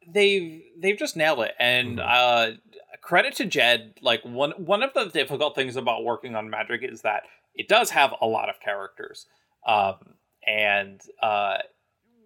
they've 0.08 0.62
they've 0.78 0.98
just 0.98 1.16
nailed 1.16 1.40
it. 1.40 1.54
And 1.58 1.98
mm-hmm. 1.98 2.08
uh, 2.08 2.56
credit 3.00 3.36
to 3.36 3.44
Jed. 3.44 3.94
Like 4.02 4.22
one 4.24 4.52
one 4.52 4.82
of 4.82 4.94
the 4.94 5.06
difficult 5.06 5.54
things 5.54 5.76
about 5.76 6.04
working 6.04 6.34
on 6.34 6.50
Magic 6.50 6.82
is 6.82 7.02
that 7.02 7.24
it 7.54 7.68
does 7.68 7.90
have 7.90 8.14
a 8.20 8.26
lot 8.26 8.48
of 8.48 8.60
characters, 8.60 9.26
um, 9.66 9.96
and 10.46 11.00
uh, 11.22 11.58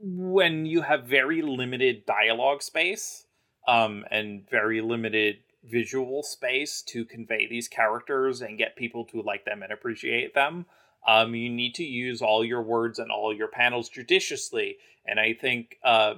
when 0.00 0.66
you 0.66 0.82
have 0.82 1.04
very 1.04 1.42
limited 1.42 2.04
dialogue 2.06 2.62
space 2.62 3.26
um, 3.66 4.04
and 4.10 4.48
very 4.50 4.80
limited 4.80 5.38
visual 5.70 6.22
space 6.22 6.82
to 6.82 7.04
convey 7.04 7.46
these 7.48 7.68
characters 7.68 8.42
and 8.42 8.58
get 8.58 8.76
people 8.76 9.04
to 9.04 9.22
like 9.22 9.44
them 9.44 9.62
and 9.62 9.72
appreciate 9.72 10.34
them 10.34 10.66
um, 11.06 11.34
you 11.34 11.50
need 11.50 11.74
to 11.74 11.84
use 11.84 12.22
all 12.22 12.44
your 12.44 12.62
words 12.62 12.98
and 12.98 13.10
all 13.10 13.34
your 13.34 13.48
panels 13.48 13.88
judiciously. 13.88 14.78
And 15.06 15.20
I 15.20 15.34
think 15.34 15.76
uh, 15.84 16.14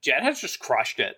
Jed 0.00 0.22
has 0.22 0.40
just 0.40 0.60
crushed 0.60 1.00
it. 1.00 1.16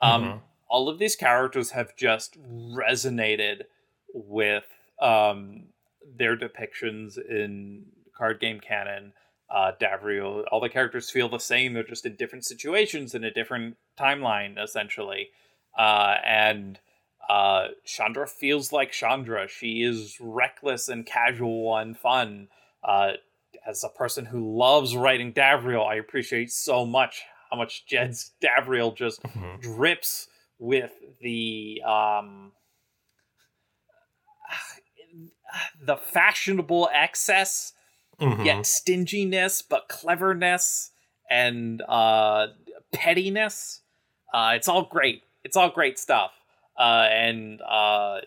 Um, 0.00 0.22
mm-hmm. 0.22 0.38
All 0.68 0.88
of 0.88 0.98
these 0.98 1.16
characters 1.16 1.72
have 1.72 1.96
just 1.96 2.38
resonated 2.48 3.62
with 4.12 4.64
um, 5.00 5.64
their 6.16 6.36
depictions 6.36 7.18
in 7.18 7.86
card 8.16 8.40
game 8.40 8.60
canon. 8.60 9.12
Uh, 9.50 9.72
Davriel, 9.80 10.44
all 10.50 10.60
the 10.60 10.68
characters 10.68 11.10
feel 11.10 11.28
the 11.28 11.38
same. 11.38 11.74
They're 11.74 11.82
just 11.82 12.06
in 12.06 12.16
different 12.16 12.44
situations 12.44 13.14
in 13.14 13.24
a 13.24 13.30
different 13.30 13.76
timeline, 13.98 14.62
essentially. 14.62 15.30
Uh, 15.78 16.16
and 16.24 16.78
uh, 17.28 17.68
Chandra 17.84 18.26
feels 18.26 18.72
like 18.72 18.92
Chandra. 18.92 19.48
She 19.48 19.82
is 19.82 20.18
reckless 20.20 20.88
and 20.88 21.06
casual 21.06 21.76
and 21.76 21.96
fun. 21.96 22.48
Uh, 22.82 23.12
as 23.66 23.82
a 23.82 23.88
person 23.88 24.26
who 24.26 24.56
loves 24.56 24.94
writing 24.94 25.32
Davriel, 25.32 25.86
I 25.86 25.94
appreciate 25.94 26.50
so 26.50 26.84
much 26.84 27.22
how 27.50 27.56
much 27.56 27.86
Jed's 27.86 28.32
Davriel 28.42 28.94
just 28.94 29.22
mm-hmm. 29.22 29.60
drips 29.60 30.28
with 30.58 30.92
the 31.20 31.82
um, 31.86 32.52
the 35.86 35.96
fashionable 35.96 36.88
excess, 36.92 37.72
mm-hmm. 38.20 38.42
yet 38.44 38.66
stinginess, 38.66 39.62
but 39.62 39.88
cleverness 39.88 40.90
and 41.30 41.82
uh, 41.88 42.48
pettiness. 42.92 43.80
Uh, 44.32 44.52
it's 44.56 44.68
all 44.68 44.82
great. 44.84 45.22
It's 45.44 45.56
all 45.56 45.70
great 45.70 45.98
stuff 45.98 46.32
uh, 46.76 47.08
and 47.10 47.60
uh, 47.62 48.20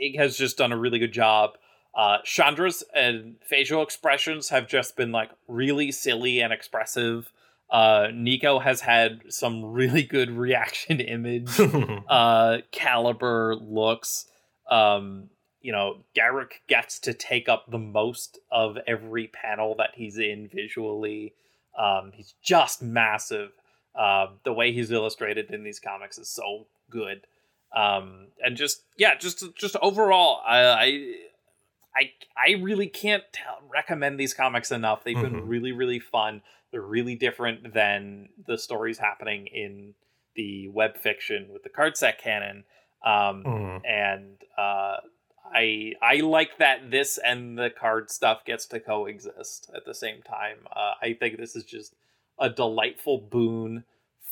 Ig 0.00 0.16
has 0.16 0.36
just 0.36 0.58
done 0.58 0.72
a 0.72 0.76
really 0.76 0.98
good 0.98 1.12
job. 1.12 1.56
Uh, 1.94 2.18
Chandra's 2.24 2.84
and 2.94 3.36
facial 3.48 3.82
expressions 3.82 4.50
have 4.50 4.68
just 4.68 4.96
been 4.96 5.12
like 5.12 5.30
really 5.48 5.92
silly 5.92 6.40
and 6.40 6.52
expressive. 6.52 7.32
Uh, 7.70 8.08
Niko 8.12 8.62
has 8.62 8.80
had 8.80 9.22
some 9.28 9.64
really 9.64 10.02
good 10.02 10.30
reaction 10.30 11.00
image 11.00 11.58
uh, 12.08 12.58
caliber 12.70 13.56
looks. 13.56 14.26
Um, 14.70 15.30
you 15.60 15.72
know, 15.72 16.04
Garruk 16.16 16.52
gets 16.68 16.98
to 17.00 17.14
take 17.14 17.48
up 17.48 17.64
the 17.68 17.78
most 17.78 18.38
of 18.52 18.78
every 18.86 19.28
panel 19.28 19.74
that 19.78 19.90
he's 19.94 20.18
in 20.18 20.48
visually. 20.52 21.34
Um, 21.78 22.12
he's 22.14 22.34
just 22.42 22.82
massive. 22.82 23.50
Uh, 23.96 24.26
the 24.44 24.52
way 24.52 24.72
he's 24.72 24.90
illustrated 24.90 25.50
in 25.50 25.64
these 25.64 25.80
comics 25.80 26.18
is 26.18 26.28
so 26.28 26.66
good 26.90 27.26
um 27.74 28.28
and 28.44 28.56
just 28.56 28.82
yeah 28.96 29.16
just 29.16 29.42
just 29.56 29.74
overall 29.82 30.40
i 30.46 30.58
i, 30.68 31.14
I 31.96 32.10
I 32.36 32.50
really 32.60 32.86
can't 32.88 33.24
tell, 33.32 33.58
recommend 33.68 34.20
these 34.20 34.34
comics 34.34 34.70
enough. 34.70 35.02
They've 35.02 35.16
been 35.20 35.40
Mhm. 35.42 35.48
really 35.48 35.72
really 35.72 35.98
fun. 35.98 36.42
They're 36.70 36.80
really 36.82 37.14
different 37.16 37.72
than 37.72 38.28
the 38.46 38.58
stories 38.58 38.98
happening 38.98 39.46
in 39.46 39.94
the 40.34 40.68
web 40.68 40.96
fiction 40.98 41.48
with 41.52 41.62
the 41.62 41.70
card 41.70 41.96
set 41.96 42.18
canon. 42.18 42.64
Um, 43.04 43.44
Mhm. 43.44 43.82
and 43.84 44.36
uh, 44.58 44.98
I 45.54 45.94
I 46.02 46.16
like 46.16 46.58
that 46.58 46.90
this 46.90 47.18
and 47.18 47.58
the 47.58 47.70
card 47.70 48.10
stuff 48.10 48.44
gets 48.44 48.66
to 48.66 48.78
coexist 48.80 49.70
at 49.74 49.84
the 49.86 49.94
same 49.94 50.22
time. 50.22 50.58
Uh, 50.70 50.94
I 51.00 51.14
think 51.14 51.38
this 51.38 51.56
is 51.56 51.64
just 51.64 51.94
a 52.38 52.50
delightful 52.50 53.18
boon 53.18 53.84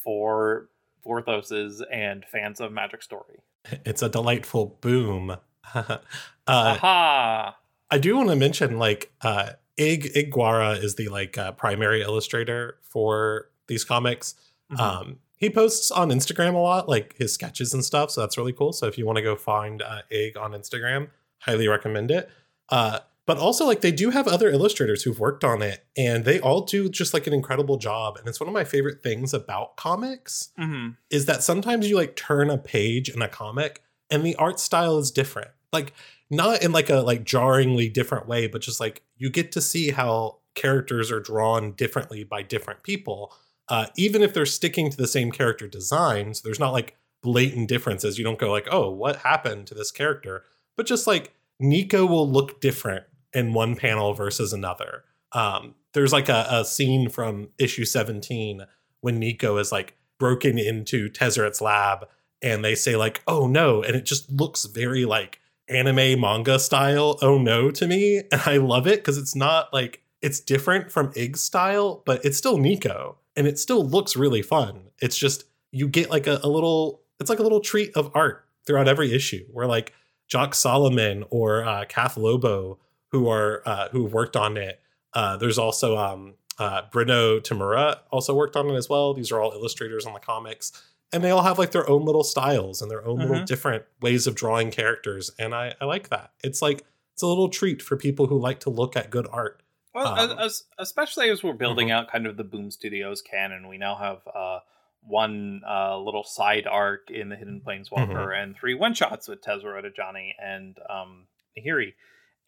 for 0.02 0.68
Vorthoses 1.04 1.82
and 1.90 2.24
fans 2.24 2.60
of 2.60 2.72
Magic 2.72 3.02
Story. 3.02 3.40
It's 3.84 4.02
a 4.02 4.08
delightful 4.08 4.78
boom. 4.80 5.36
uh, 5.74 5.98
Aha! 6.46 7.56
I 7.90 7.98
do 7.98 8.16
want 8.16 8.28
to 8.30 8.36
mention 8.36 8.78
like 8.78 9.12
uh 9.22 9.50
Ig 9.76 10.30
Guara 10.30 10.72
is 10.72 10.94
the 10.94 11.08
like 11.08 11.36
uh, 11.38 11.52
primary 11.52 12.02
illustrator 12.02 12.78
for 12.82 13.48
these 13.66 13.84
comics. 13.84 14.34
Mhm. 14.72 14.80
Um 14.80 15.18
he 15.36 15.50
posts 15.50 15.90
on 15.90 16.08
Instagram 16.10 16.54
a 16.54 16.58
lot, 16.58 16.88
like 16.88 17.16
his 17.18 17.34
sketches 17.34 17.74
and 17.74 17.84
stuff, 17.84 18.10
so 18.10 18.20
that's 18.20 18.38
really 18.38 18.52
cool. 18.52 18.72
So 18.72 18.86
if 18.86 18.96
you 18.96 19.04
want 19.04 19.16
to 19.16 19.22
go 19.22 19.36
find 19.36 19.82
uh, 19.82 20.02
Ig 20.10 20.36
on 20.36 20.52
Instagram, 20.52 21.08
highly 21.40 21.68
recommend 21.68 22.10
it. 22.10 22.30
Uh 22.68 23.00
but 23.26 23.38
also 23.38 23.64
like 23.66 23.80
they 23.80 23.90
do 23.92 24.10
have 24.10 24.28
other 24.28 24.50
illustrators 24.50 25.02
who've 25.02 25.18
worked 25.20 25.44
on 25.44 25.62
it 25.62 25.86
and 25.96 26.24
they 26.24 26.38
all 26.40 26.60
do 26.62 26.88
just 26.88 27.14
like 27.14 27.26
an 27.26 27.32
incredible 27.32 27.76
job 27.76 28.16
and 28.18 28.28
it's 28.28 28.40
one 28.40 28.48
of 28.48 28.54
my 28.54 28.64
favorite 28.64 29.02
things 29.02 29.32
about 29.32 29.76
comics 29.76 30.50
Mhm. 30.58 30.96
is 31.10 31.26
that 31.26 31.42
sometimes 31.42 31.88
you 31.88 31.96
like 31.96 32.16
turn 32.16 32.50
a 32.50 32.58
page 32.58 33.08
in 33.08 33.22
a 33.22 33.28
comic 33.28 33.82
and 34.10 34.24
the 34.24 34.36
art 34.36 34.60
style 34.60 34.98
is 34.98 35.10
different. 35.10 35.50
Like 35.72 35.92
not 36.30 36.62
in 36.62 36.72
like 36.72 36.90
a 36.90 36.96
like 37.00 37.24
jarringly 37.24 37.88
different 37.88 38.28
way, 38.28 38.46
but 38.46 38.60
just 38.62 38.78
like 38.80 39.02
you 39.16 39.30
get 39.30 39.50
to 39.52 39.60
see 39.60 39.90
how 39.90 40.38
characters 40.54 41.10
are 41.10 41.20
drawn 41.20 41.72
differently 41.72 42.22
by 42.24 42.42
different 42.42 42.82
people. 42.82 43.34
Uh, 43.68 43.86
even 43.96 44.22
if 44.22 44.34
they're 44.34 44.44
sticking 44.46 44.90
to 44.90 44.96
the 44.96 45.06
same 45.06 45.32
character 45.32 45.66
designs, 45.66 46.42
there's 46.42 46.60
not 46.60 46.72
like 46.72 46.96
blatant 47.22 47.68
differences. 47.68 48.18
You 48.18 48.24
don't 48.24 48.38
go 48.38 48.52
like, 48.52 48.68
oh, 48.70 48.90
what 48.90 49.16
happened 49.16 49.66
to 49.68 49.74
this 49.74 49.90
character? 49.90 50.44
But 50.76 50.86
just 50.86 51.06
like 51.06 51.32
Niko 51.62 52.06
will 52.08 52.30
look 52.30 52.60
different 52.60 53.04
in 53.34 53.52
one 53.52 53.76
panel 53.76 54.14
versus 54.14 54.52
another. 54.52 55.04
Um, 55.32 55.74
there's 55.92 56.12
like 56.12 56.28
a, 56.28 56.46
a 56.50 56.64
scene 56.64 57.08
from 57.08 57.48
issue 57.58 57.84
17 57.84 58.66
when 59.00 59.20
Niko 59.20 59.60
is 59.60 59.72
like 59.72 59.96
broken 60.18 60.58
into 60.58 61.08
Tezzeret's 61.10 61.60
lab 61.60 62.08
and 62.40 62.64
they 62.64 62.74
say 62.74 62.96
like, 62.96 63.22
oh 63.26 63.46
no, 63.46 63.82
and 63.82 63.96
it 63.96 64.04
just 64.04 64.30
looks 64.30 64.64
very 64.64 65.04
like 65.04 65.40
anime 65.68 66.20
manga 66.20 66.58
style, 66.58 67.18
oh 67.22 67.38
no 67.38 67.70
to 67.70 67.86
me. 67.86 68.22
And 68.30 68.42
I 68.46 68.58
love 68.58 68.86
it 68.86 69.00
because 69.00 69.18
it's 69.18 69.34
not 69.34 69.72
like 69.72 70.02
it's 70.22 70.40
different 70.40 70.90
from 70.90 71.12
Ig's 71.16 71.42
style, 71.42 72.02
but 72.06 72.24
it's 72.24 72.38
still 72.38 72.58
Niko. 72.58 73.16
And 73.36 73.46
it 73.46 73.58
still 73.58 73.84
looks 73.84 74.16
really 74.16 74.42
fun. 74.42 74.90
It's 75.00 75.18
just 75.18 75.44
you 75.70 75.88
get 75.88 76.10
like 76.10 76.26
a, 76.26 76.38
a 76.42 76.48
little 76.48 77.02
it's 77.18 77.30
like 77.30 77.40
a 77.40 77.42
little 77.42 77.60
treat 77.60 77.96
of 77.96 78.10
art 78.14 78.46
throughout 78.66 78.88
every 78.88 79.12
issue 79.12 79.44
where 79.50 79.66
like 79.66 79.92
Jock 80.28 80.54
Solomon 80.54 81.24
or 81.30 81.64
uh 81.64 81.84
Kath 81.88 82.16
Lobo 82.16 82.78
who 83.14 83.28
are 83.28 83.62
uh 83.64 83.88
who 83.90 84.04
worked 84.04 84.36
on 84.36 84.56
it. 84.56 84.80
Uh 85.12 85.36
there's 85.36 85.58
also 85.58 85.96
um 85.96 86.34
uh 86.58 86.82
Bruno 86.92 87.38
Tamura 87.40 87.98
also 88.10 88.34
worked 88.34 88.56
on 88.56 88.68
it 88.70 88.74
as 88.74 88.88
well. 88.88 89.14
These 89.14 89.30
are 89.32 89.40
all 89.40 89.52
illustrators 89.52 90.04
on 90.06 90.12
the 90.12 90.20
comics 90.20 90.72
and 91.12 91.22
they 91.22 91.30
all 91.30 91.42
have 91.42 91.58
like 91.58 91.70
their 91.70 91.88
own 91.88 92.04
little 92.04 92.24
styles 92.24 92.82
and 92.82 92.90
their 92.90 93.06
own 93.06 93.18
little 93.20 93.36
Mhm. 93.36 93.46
different 93.46 93.84
ways 94.02 94.26
of 94.26 94.34
drawing 94.34 94.70
characters 94.72 95.30
and 95.38 95.54
I, 95.54 95.74
I 95.80 95.84
like 95.84 96.08
that 96.08 96.32
it's 96.42 96.60
like 96.60 96.84
it's 97.12 97.22
a 97.22 97.26
little 97.26 97.48
treat 97.48 97.80
for 97.80 97.96
people 97.96 98.26
who 98.26 98.38
like 98.38 98.58
to 98.60 98.70
look 98.70 98.96
at 98.96 99.10
good 99.10 99.28
art 99.30 99.62
Well, 99.94 100.08
Um, 100.08 100.38
as, 100.40 100.64
especially 100.78 101.30
as 101.30 101.44
we're 101.44 101.52
building 101.64 101.88
Mhm. 101.88 101.92
out 101.96 102.10
kind 102.10 102.26
of 102.26 102.36
the 102.36 102.42
Boom 102.42 102.72
Studios 102.72 103.22
canon, 103.22 103.68
we 103.68 103.78
now 103.78 103.94
have 103.94 104.20
uh, 104.42 104.58
one 105.02 105.62
uh, 105.68 105.96
little 105.98 106.24
side 106.24 106.66
arc 106.66 107.10
in 107.12 107.28
the 107.28 107.36
Hidden 107.36 107.60
Planeswalker 107.64 108.26
Mhm. 108.32 108.42
and 108.42 108.56
three 108.56 108.74
one 108.74 108.94
shots 108.94 109.28
with 109.28 109.40
Tezzeret, 109.40 109.84
Ajani, 109.84 110.32
and 110.42 110.76
um, 110.90 111.26
Nahiri. 111.56 111.94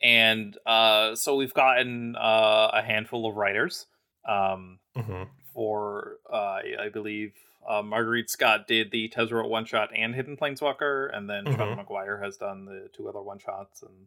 And 0.03 0.57
uh, 0.67 1.15
so 1.15 1.37
we've 1.37 1.55
gotten 1.55 2.17
uh, 2.17 2.71
a 2.73 2.83
handful 2.83 3.29
of 3.29 3.37
writers 3.37 3.87
um, 4.29 4.79
Mhm. 4.97 5.29
for, 5.55 6.19
uh, 6.31 6.61
I 6.81 6.89
believe, 6.93 7.33
uh, 7.67 7.83
Mairghread 7.83 8.29
Scott 8.29 8.67
did 8.67 8.91
the 8.91 9.09
Tezzeret 9.09 9.49
one 9.49 9.65
shot 9.65 9.91
and 9.95 10.15
Hidden 10.15 10.37
Planeswalker, 10.37 11.17
and 11.17 11.29
then 11.29 11.45
Seanan 11.47 11.85
McGuire 11.87 12.23
has 12.23 12.37
done 12.37 12.65
the 12.65 12.89
two 12.95 13.09
other 13.09 13.21
one 13.23 13.39
shots, 13.39 13.83
and 13.83 14.07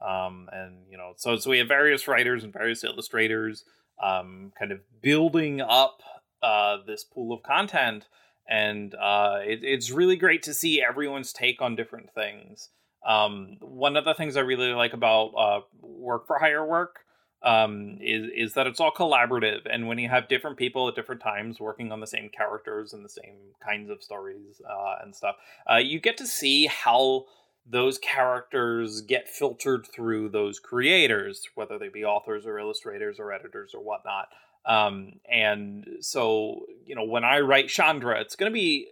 um, 0.00 0.48
and 0.52 0.86
you 0.90 0.96
know, 0.96 1.12
so 1.16 1.36
so 1.36 1.50
we 1.50 1.58
have 1.58 1.68
various 1.68 2.08
writers 2.08 2.42
and 2.42 2.52
various 2.52 2.82
illustrators, 2.84 3.64
um, 4.02 4.52
kind 4.58 4.72
of 4.72 4.80
building 5.02 5.60
up 5.60 6.02
uh, 6.42 6.78
this 6.86 7.04
pool 7.04 7.32
of 7.34 7.42
content, 7.42 8.06
and 8.48 8.94
uh, 8.94 9.40
it, 9.44 9.62
it's 9.62 9.90
really 9.90 10.16
great 10.16 10.42
to 10.44 10.54
see 10.54 10.82
everyone's 10.82 11.32
take 11.34 11.60
on 11.60 11.76
different 11.76 12.10
things. 12.14 12.70
Um, 13.06 13.56
one 13.60 13.96
of 13.96 14.04
the 14.04 14.14
things 14.14 14.36
I 14.36 14.40
really 14.40 14.72
like 14.72 14.92
about 14.92 15.32
uh, 15.36 15.60
work 15.80 16.26
for 16.26 16.38
hire 16.38 16.64
work 16.66 17.00
um, 17.42 17.98
is 18.00 18.30
is 18.36 18.54
that 18.54 18.66
it's 18.66 18.80
all 18.80 18.92
collaborative, 18.92 19.60
and 19.70 19.88
when 19.88 19.98
you 19.98 20.08
have 20.08 20.28
different 20.28 20.58
people 20.58 20.88
at 20.88 20.94
different 20.94 21.22
times 21.22 21.58
working 21.58 21.90
on 21.92 22.00
the 22.00 22.06
same 22.06 22.28
characters 22.28 22.92
and 22.92 23.04
the 23.04 23.08
same 23.08 23.36
kinds 23.64 23.88
of 23.88 24.02
stories 24.02 24.60
uh, 24.68 24.96
and 25.02 25.16
stuff, 25.16 25.36
uh, 25.70 25.76
you 25.76 25.98
get 25.98 26.18
to 26.18 26.26
see 26.26 26.66
how 26.66 27.24
those 27.66 27.98
characters 27.98 29.00
get 29.02 29.28
filtered 29.28 29.86
through 29.86 30.28
those 30.28 30.58
creators, 30.58 31.46
whether 31.54 31.78
they 31.78 31.88
be 31.88 32.04
authors 32.04 32.44
or 32.46 32.58
illustrators 32.58 33.18
or 33.18 33.32
editors 33.32 33.74
or 33.74 33.82
whatnot. 33.82 34.28
Um, 34.66 35.20
and 35.30 35.86
so, 36.00 36.66
you 36.84 36.94
know, 36.94 37.04
when 37.04 37.24
I 37.24 37.40
write 37.40 37.68
Chandra, 37.68 38.20
it's 38.20 38.36
going 38.36 38.50
to 38.50 38.54
be, 38.54 38.88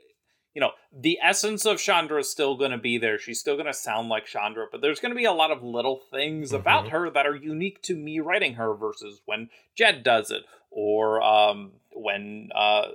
you 0.55 0.61
know, 0.61 0.73
the 0.93 1.19
essence 1.23 1.65
of 1.67 1.79
Chandra 1.79 2.21
is 2.21 2.31
still 2.31 2.57
going 2.57 2.71
to 2.73 2.79
be 2.79 2.99
there. 2.99 3.19
She's 3.19 3.39
still 3.39 3.55
going 3.55 3.67
to 3.67 3.75
sound 3.75 4.09
like 4.09 4.27
Chandra, 4.27 4.67
but 4.71 4.81
there's 4.81 4.99
going 5.01 5.11
to 5.13 5.17
be 5.17 5.25
a 5.25 5.33
lot 5.33 5.51
of 5.51 5.63
little 5.63 5.97
things 6.11 6.53
about 6.53 6.87
Mhm. 6.87 6.91
her 6.91 7.11
that 7.11 7.27
are 7.27 7.37
unique 7.37 7.83
to 7.83 7.97
me 7.97 8.19
writing 8.21 8.55
her 8.55 8.75
versus 8.75 9.21
when 9.25 9.51
Jed 9.75 10.03
does 10.03 10.31
it 10.31 10.45
or 10.71 11.23
um, 11.23 11.73
when, 11.93 12.51
uh, 12.55 12.89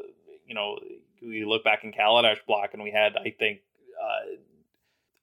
you 0.45 0.55
know, 0.55 0.77
we 1.21 1.45
look 1.45 1.63
back 1.63 1.83
in 1.83 1.93
Kaladesh 1.93 2.45
block 2.45 2.73
and 2.73 2.83
we 2.83 2.91
had, 2.91 3.15
I 3.15 3.29
think, 3.29 3.61
uh, 4.01 4.35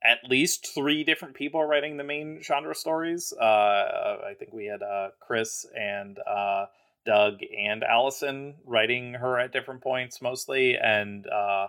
at 0.03 0.25
least 0.25 0.73
three 0.75 1.05
different 1.05 1.35
people 1.35 1.63
writing 1.63 1.99
the 1.99 2.05
main 2.05 2.41
Chandra 2.41 2.75
stories. 2.75 3.35
Uh, 3.39 4.19
I 4.27 4.35
think 4.39 4.53
we 4.55 4.65
had 4.65 4.83
uh, 4.83 5.11
Chris 5.21 5.67
and 5.77 6.19
uh, 6.27 6.67
Doug 7.05 7.41
and 7.57 7.85
Allison 7.85 8.55
writing 8.65 9.13
her 9.15 9.39
at 9.39 9.53
different 9.53 9.83
points 9.83 10.23
mostly, 10.23 10.77
and 10.79 11.27
uh, 11.27 11.67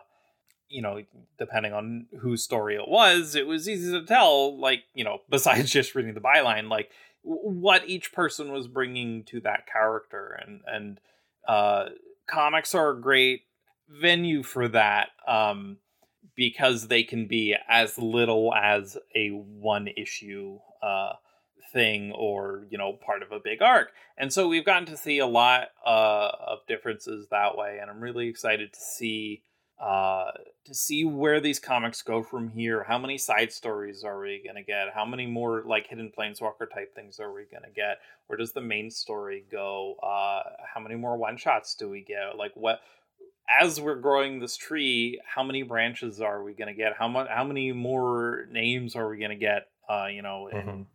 you 0.72 0.82
know, 0.82 1.01
depending 1.38 1.74
on 1.74 2.07
whose 2.19 2.43
story 2.43 2.76
it 2.76 2.88
was, 2.88 3.36
it 3.36 3.45
was 3.45 3.67
easy 3.67 3.91
to 3.91 4.05
tell. 4.05 4.57
Like 4.59 4.84
you 4.93 5.03
know, 5.03 5.19
besides 5.30 5.69
just 5.72 5.95
reading 5.95 6.13
the 6.13 6.22
byline, 6.22 6.69
like 6.69 6.89
what 7.24 7.88
each 7.88 8.13
person 8.13 8.51
was 8.51 8.67
bringing 8.67 9.24
to 9.26 9.41
that 9.41 9.67
character, 9.67 10.39
and 10.45 10.61
and 10.65 10.99
uh, 11.47 11.89
comics 12.28 12.74
are 12.74 12.91
a 12.91 13.01
great 13.01 13.41
venue 13.89 14.43
for 14.43 14.67
that. 14.69 15.09
Um, 15.28 15.78
because 16.36 16.88
they 16.88 17.03
can 17.03 17.28
be 17.28 17.55
as 17.67 17.97
little 17.97 18.53
as 18.53 18.97
a 19.15 19.30
one 19.30 19.88
issue 19.97 20.57
uh, 20.82 21.11
thing 21.72 22.11
or 22.13 22.65
you 22.69 22.78
know 22.78 22.93
part 22.93 23.22
of 23.22 23.32
a 23.32 23.39
big 23.39 23.61
arc 23.61 23.91
and 24.17 24.32
so 24.32 24.47
we've 24.47 24.65
gotten 24.65 24.86
to 24.86 24.97
see 24.97 25.19
a 25.19 25.26
lot 25.26 25.69
uh, 25.86 26.32
of 26.47 26.59
differences 26.67 27.28
that 27.30 27.57
way 27.57 27.78
and 27.82 27.89
i'm 27.89 28.01
really 28.01 28.28
excited 28.28 28.74
to 28.74 28.80
see 28.80 29.41
uh, 29.82 30.32
to 30.65 30.73
see 30.75 31.03
where 31.05 31.39
these 31.39 31.59
comics 31.59 32.01
go 32.01 32.21
from 32.21 32.49
here 32.49 32.84
how 32.84 32.97
many 32.97 33.17
side 33.17 33.51
stories 33.51 34.03
are 34.03 34.19
we 34.19 34.41
going 34.43 34.55
to 34.55 34.63
get 34.63 34.93
how 34.93 35.03
many 35.03 35.25
more 35.25 35.63
like 35.65 35.88
hidden 35.88 36.11
planeswalker 36.17 36.69
type 36.71 36.93
things 36.93 37.19
are 37.19 37.34
we 37.34 37.45
going 37.51 37.63
to 37.63 37.71
get 37.75 37.99
where 38.27 38.38
does 38.38 38.51
the 38.53 38.61
main 38.61 38.91
story 38.91 39.43
go 39.51 39.95
uh, 40.03 40.41
how 40.73 40.79
many 40.79 40.95
more 40.95 41.17
one 41.17 41.36
shots 41.36 41.73
do 41.75 41.89
we 41.89 42.01
get 42.01 42.38
like 42.38 42.51
what 42.55 42.82
as 43.59 43.82
we're 43.82 43.95
growing 43.95 44.39
this 44.39 44.55
tree, 44.55 45.19
how 45.25 45.43
many 45.43 45.63
branches 45.63 46.21
are 46.21 46.43
we 46.43 46.53
going 46.53 46.67
to 46.67 46.73
get? 46.73 46.93
How 46.97 47.07
much? 47.07 47.27
How 47.27 47.43
many 47.43 47.71
more 47.71 48.47
names 48.49 48.95
are 48.95 49.09
we 49.09 49.17
going 49.17 49.32
to 49.32 49.36
get? 49.36 49.67
Uh, 49.89 50.07
you 50.07 50.21
know, 50.21 50.47
in 50.47 50.57
Mhm. 50.57 50.86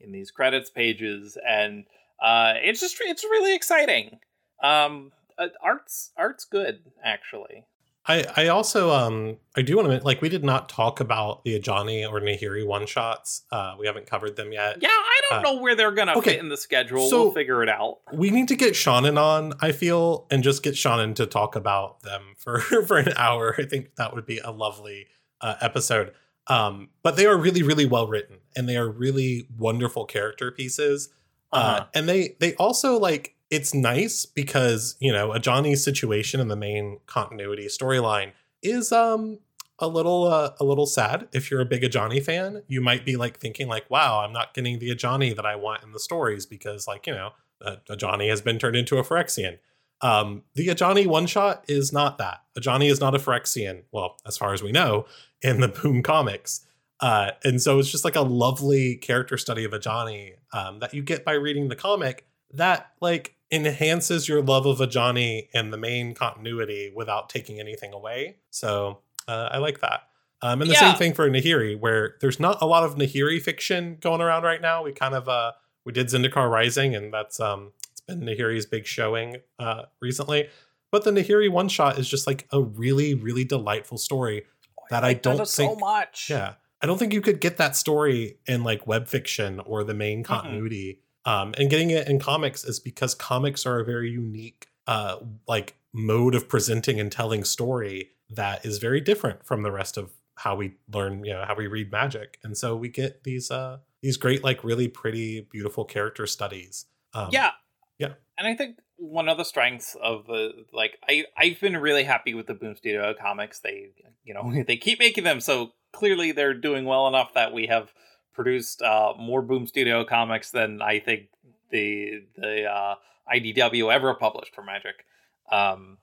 in 0.00 0.12
these 0.12 0.30
credits 0.30 0.70
pages, 0.70 1.36
and 1.46 1.84
uh, 2.20 2.54
it's 2.62 2.80
just 2.80 2.96
it's 3.00 3.24
really 3.24 3.54
exciting. 3.54 4.20
Um, 4.62 5.12
uh, 5.36 5.48
art's 5.60 6.12
art's 6.16 6.44
good 6.44 6.92
actually. 7.04 7.64
I, 8.08 8.24
I 8.36 8.48
also 8.48 8.90
um 8.92 9.36
I 9.56 9.62
do 9.62 9.76
want 9.76 9.88
to 9.88 10.04
like 10.04 10.22
we 10.22 10.28
did 10.28 10.44
not 10.44 10.68
talk 10.68 11.00
about 11.00 11.44
the 11.44 11.58
Ajani 11.58 12.08
or 12.10 12.20
Nahiri 12.20 12.66
one 12.66 12.86
shots. 12.86 13.42
Uh, 13.50 13.74
we 13.78 13.86
haven't 13.86 14.06
covered 14.06 14.36
them 14.36 14.52
yet. 14.52 14.78
Yeah, 14.80 14.88
I 14.90 15.20
don't 15.30 15.38
Uh, 15.38 15.42
know 15.42 15.60
where 15.60 15.74
they're 15.74 15.90
gonna 15.92 16.16
okay, 16.18 16.32
fit 16.32 16.40
in 16.40 16.48
the 16.48 16.56
schedule. 16.56 17.08
so- 17.10 17.24
we'll 17.24 17.32
figure 17.32 17.62
it 17.62 17.68
out. 17.68 17.98
We 18.12 18.30
need 18.30 18.48
to 18.48 18.56
get 18.56 18.76
Shannon 18.76 19.18
on. 19.18 19.54
I 19.60 19.72
feel 19.72 20.26
and 20.30 20.42
just 20.42 20.62
get 20.62 20.76
Shannon 20.76 21.14
to 21.14 21.26
talk 21.26 21.56
about 21.56 22.00
them 22.02 22.34
for 22.38 22.60
for 22.60 22.98
an 22.98 23.12
hour. 23.16 23.54
I 23.58 23.64
think 23.64 23.96
that 23.96 24.14
would 24.14 24.26
be 24.26 24.38
a 24.38 24.50
lovely 24.50 25.06
uh, 25.40 25.54
episode. 25.60 26.12
Um, 26.48 26.90
but 27.02 27.16
they 27.16 27.26
are 27.26 27.36
really, 27.36 27.62
really 27.62 27.86
well 27.86 28.06
written 28.06 28.38
and 28.54 28.68
they 28.68 28.76
are 28.76 28.88
really 28.88 29.48
wonderful 29.58 30.04
character 30.04 30.52
pieces. 30.52 31.08
Uh, 31.52 31.56
Uh-huh. 31.56 31.86
and 31.94 32.08
they 32.08 32.36
they 32.40 32.54
also 32.54 32.98
like 32.98 33.35
it's 33.50 33.74
nice 33.74 34.26
because 34.26 34.96
you 35.00 35.12
know 35.12 35.30
Ajani's 35.30 35.82
situation 35.84 36.40
in 36.40 36.48
the 36.48 36.56
main 36.56 36.98
continuity 37.06 37.66
storyline 37.66 38.32
is 38.62 38.92
um 38.92 39.38
a 39.78 39.86
little 39.88 40.24
uh, 40.24 40.52
a 40.58 40.64
little 40.64 40.86
sad. 40.86 41.28
If 41.32 41.50
you're 41.50 41.60
a 41.60 41.66
big 41.66 41.82
Ajani 41.82 42.22
fan 42.22 42.62
you 42.66 42.80
might 42.80 43.04
be 43.04 43.16
like 43.16 43.38
thinking 43.38 43.68
like 43.68 43.88
wow 43.90 44.24
i'm 44.24 44.32
not 44.32 44.54
getting 44.54 44.78
the 44.78 44.90
Ajani 44.90 45.34
that 45.36 45.46
i 45.46 45.54
want 45.54 45.82
in 45.82 45.92
the 45.92 46.00
stories 46.00 46.46
because 46.46 46.86
like 46.86 47.06
you 47.06 47.14
know 47.14 47.32
Ajani 47.62 48.28
has 48.28 48.40
been 48.40 48.58
turned 48.58 48.76
into 48.76 48.98
a 48.98 49.02
phyrexian. 49.02 49.58
Um 50.02 50.42
the 50.54 50.68
Ajani 50.68 51.06
one 51.06 51.26
shot 51.26 51.64
is 51.68 51.92
not 51.92 52.18
that. 52.18 52.42
Ajani 52.58 52.90
is 52.90 53.00
not 53.00 53.14
a 53.14 53.18
phyrexian 53.18 53.84
well 53.92 54.16
as 54.26 54.36
far 54.36 54.52
as 54.52 54.62
we 54.62 54.72
know 54.72 55.06
in 55.42 55.60
the 55.60 55.68
boom 55.68 56.02
comics. 56.02 56.66
Uh 57.00 57.32
and 57.44 57.62
so 57.62 57.78
it's 57.78 57.90
just 57.90 58.04
like 58.04 58.16
a 58.16 58.22
lovely 58.22 58.96
character 58.96 59.38
study 59.38 59.64
of 59.64 59.72
Ajani 59.72 60.32
um 60.52 60.80
that 60.80 60.92
you 60.92 61.02
get 61.02 61.24
by 61.24 61.32
reading 61.32 61.68
the 61.68 61.76
comic 61.76 62.26
that 62.52 62.92
like 63.00 63.35
enhances 63.50 64.28
your 64.28 64.42
love 64.42 64.66
of 64.66 64.78
Ajani 64.78 65.48
and 65.54 65.72
the 65.72 65.76
main 65.76 66.14
continuity 66.14 66.92
without 66.94 67.28
taking 67.28 67.60
anything 67.60 67.92
away 67.92 68.36
so 68.50 69.00
uh, 69.28 69.48
I 69.50 69.58
like 69.58 69.80
that. 69.80 70.02
Um, 70.42 70.60
and 70.62 70.70
the 70.70 70.74
Yeah. 70.74 70.90
same 70.90 70.94
thing 70.98 71.12
for 71.14 71.28
Nahiri, 71.28 71.76
where 71.80 72.14
there's 72.20 72.38
not 72.38 72.58
a 72.62 72.66
lot 72.66 72.84
of 72.84 72.94
Nahiri 72.94 73.42
fiction 73.42 73.96
going 74.00 74.20
around 74.20 74.44
right 74.44 74.60
now. 74.62 74.84
We 74.84 74.92
kind 74.92 75.14
of 75.16 75.28
uh, 75.28 75.52
we 75.84 75.92
did 75.92 76.06
Zendikar 76.06 76.48
Rising, 76.48 76.94
and 76.94 77.12
that's 77.12 77.40
um, 77.40 77.72
it's 77.90 78.02
been 78.02 78.20
Nahiri's 78.20 78.66
big 78.66 78.86
showing 78.86 79.38
uh, 79.58 79.84
recently. 80.00 80.48
But 80.92 81.02
the 81.02 81.10
Nahiri 81.10 81.50
one 81.50 81.68
shot 81.68 81.98
is 81.98 82.08
just 82.08 82.26
like 82.28 82.46
a 82.52 82.60
really, 82.62 83.14
really 83.14 83.42
delightful 83.44 83.98
story. 83.98 84.44
That 84.90 85.02
I 85.02 85.08
like 85.08 85.22
don't 85.22 85.48
so 85.48 85.66
think- 85.68 85.80
much. 85.80 86.28
Yeah, 86.30 86.54
I 86.80 86.86
don't 86.86 86.98
think 86.98 87.12
you 87.12 87.20
could 87.22 87.40
get 87.40 87.56
that 87.56 87.74
story 87.74 88.38
in 88.46 88.62
like 88.62 88.86
web 88.86 89.08
fiction 89.08 89.58
or 89.58 89.82
the 89.82 89.94
main 89.94 90.22
continuity. 90.22 91.00
Um, 91.26 91.54
and 91.58 91.68
getting 91.68 91.90
it 91.90 92.08
in 92.08 92.18
comics 92.18 92.64
is 92.64 92.80
because 92.80 93.14
comics 93.14 93.66
are 93.66 93.80
a 93.80 93.84
very 93.84 94.10
unique 94.10 94.68
uh, 94.86 95.16
like 95.46 95.76
mode 95.92 96.34
of 96.34 96.48
presenting 96.48 96.98
and 96.98 97.10
telling 97.10 97.44
story 97.44 98.10
that 98.30 98.64
is 98.64 98.78
very 98.78 99.00
different 99.00 99.44
from 99.44 99.62
the 99.62 99.70
rest 99.70 99.96
of 99.96 100.12
how 100.36 100.54
we 100.54 100.76
learn, 100.92 101.24
you 101.24 101.32
know, 101.32 101.44
how 101.46 101.54
we 101.54 101.66
read 101.66 101.90
magic. 101.90 102.38
And 102.42 102.56
so 102.56 102.76
we 102.76 102.88
get 102.88 103.24
these 103.24 103.50
uh 103.50 103.78
these 104.02 104.16
great, 104.16 104.44
like 104.44 104.62
really 104.62 104.88
pretty, 104.88 105.40
beautiful 105.50 105.84
character 105.84 106.26
studies. 106.26 106.86
Um, 107.12 107.28
yeah 107.32 107.50
yeah. 107.98 108.14
and 108.38 108.46
i 108.46 108.54
think 108.54 108.78
one 108.96 109.28
of 109.28 109.36
the 109.36 109.44
strengths 109.44 109.96
of 110.02 110.26
the 110.26 110.50
like 110.72 110.98
i 111.08 111.24
i've 111.36 111.60
been 111.60 111.76
really 111.76 112.04
happy 112.04 112.34
with 112.34 112.46
the 112.46 112.54
boom 112.54 112.74
studio 112.76 113.14
comics 113.20 113.60
they 113.60 113.90
you 114.24 114.34
know 114.34 114.52
they 114.66 114.76
keep 114.76 114.98
making 114.98 115.24
them 115.24 115.40
so 115.40 115.72
clearly 115.92 116.32
they're 116.32 116.54
doing 116.54 116.84
well 116.84 117.08
enough 117.08 117.34
that 117.34 117.52
we 117.52 117.66
have 117.66 117.92
produced 118.36 118.82
uh 118.82 119.14
more 119.18 119.40
boom 119.40 119.66
studio 119.66 120.04
comics 120.04 120.50
than 120.50 120.82
i 120.82 121.00
think 121.00 121.28
the 121.70 122.22
the 122.36 122.64
uh 122.64 122.94
idw 123.34 123.92
ever 123.92 124.14
published 124.14 124.54
for 124.54 124.62
magic. 124.62 125.04
Um 125.50 125.98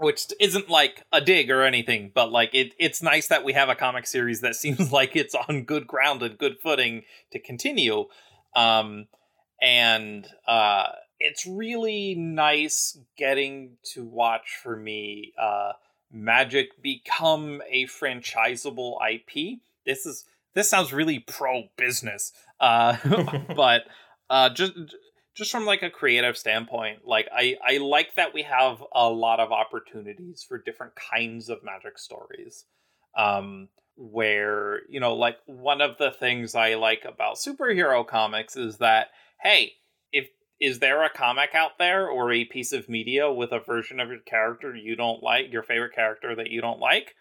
which 0.00 0.26
isn't 0.38 0.70
like 0.70 1.02
a 1.12 1.20
dig 1.20 1.50
or 1.50 1.64
anything 1.64 2.12
but 2.14 2.30
like 2.30 2.54
it 2.54 2.72
it's 2.78 3.02
nice 3.02 3.26
that 3.28 3.44
we 3.44 3.52
have 3.52 3.68
a 3.68 3.74
comic 3.74 4.06
series 4.06 4.40
that 4.40 4.54
seems 4.64 4.92
like 4.92 5.16
it's 5.16 5.34
on 5.34 5.64
good 5.64 5.86
ground 5.86 6.22
and 6.22 6.38
good 6.38 6.58
footing 6.62 7.02
to 7.32 7.38
continue. 7.38 8.06
Um 8.54 9.08
and 9.60 10.26
uh 10.46 10.86
it's 11.20 11.44
really 11.44 12.14
nice 12.14 12.96
getting 13.16 13.76
to 13.82 14.04
watch 14.04 14.56
for 14.62 14.76
me 14.76 15.32
uh 15.38 15.72
magic 16.12 16.80
become 16.80 17.60
a 17.68 17.84
franchisable 17.86 18.96
ip 19.10 19.58
this 19.84 20.06
is 20.06 20.24
this 20.54 20.68
sounds 20.68 20.92
really 20.92 21.18
pro 21.18 21.64
business 21.76 22.32
uh 22.60 22.96
but 23.56 23.82
uh 24.30 24.48
just 24.50 24.72
just 25.36 25.52
from 25.52 25.64
like 25.64 25.82
a 25.82 25.90
creative 25.90 26.36
standpoint 26.36 27.00
like 27.06 27.28
i 27.32 27.56
i 27.66 27.76
like 27.78 28.14
that 28.16 28.34
we 28.34 28.42
have 28.42 28.82
a 28.92 29.08
lot 29.08 29.40
of 29.40 29.52
opportunities 29.52 30.44
for 30.46 30.58
different 30.58 30.92
kinds 30.96 31.48
of 31.48 31.58
magic 31.62 31.98
stories 31.98 32.64
um 33.16 33.68
where 33.96 34.80
you 34.88 35.00
know 35.00 35.14
like 35.14 35.36
one 35.46 35.80
of 35.80 35.98
the 35.98 36.10
things 36.10 36.54
i 36.54 36.74
like 36.74 37.04
about 37.04 37.36
superhero 37.36 38.06
comics 38.06 38.56
is 38.56 38.78
that 38.78 39.08
hey 39.42 39.72
if 40.12 40.28
is 40.60 40.78
there 40.78 41.04
a 41.04 41.10
comic 41.10 41.50
out 41.54 41.72
there 41.78 42.08
or 42.08 42.32
a 42.32 42.44
piece 42.44 42.72
of 42.72 42.88
media 42.88 43.32
with 43.32 43.52
a 43.52 43.58
version 43.60 43.98
of 43.98 44.08
your 44.08 44.20
character 44.20 44.74
you 44.74 44.94
don't 44.94 45.22
like 45.22 45.52
your 45.52 45.62
favorite 45.62 45.94
character 45.94 46.34
that 46.34 46.50
you 46.50 46.60
don't 46.60 46.80
like 46.80 47.14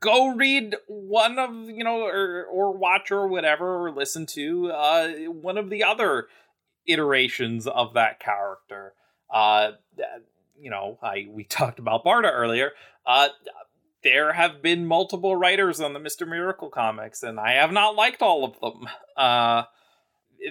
go 0.00 0.34
read 0.34 0.76
one 0.86 1.38
of 1.38 1.50
you 1.68 1.84
know 1.84 2.00
or 2.02 2.44
or 2.44 2.72
watch 2.72 3.10
or 3.10 3.28
whatever 3.28 3.84
or 3.84 3.90
listen 3.90 4.24
to 4.24 4.70
uh 4.70 5.08
one 5.26 5.58
of 5.58 5.68
the 5.68 5.84
other 5.84 6.28
iterations 6.86 7.66
of 7.66 7.92
that 7.92 8.18
character 8.18 8.94
uh 9.30 9.72
you 10.58 10.70
know 10.70 10.98
i 11.02 11.26
we 11.28 11.44
talked 11.58 11.78
about 11.78 12.04
barda 12.04 12.32
earlier 12.32 12.72
uh 13.04 13.28
there 14.06 14.34
have 14.34 14.62
been 14.62 14.86
multiple 14.86 15.34
writers 15.34 15.80
on 15.80 15.92
the 15.92 15.98
Mr. 15.98 16.28
Miracle 16.28 16.70
comics, 16.70 17.24
and 17.24 17.40
I 17.40 17.54
have 17.54 17.72
not 17.72 17.96
liked 17.96 18.22
all 18.22 18.44
of 18.44 18.60
them. 18.60 18.88
Uh, 19.16 19.64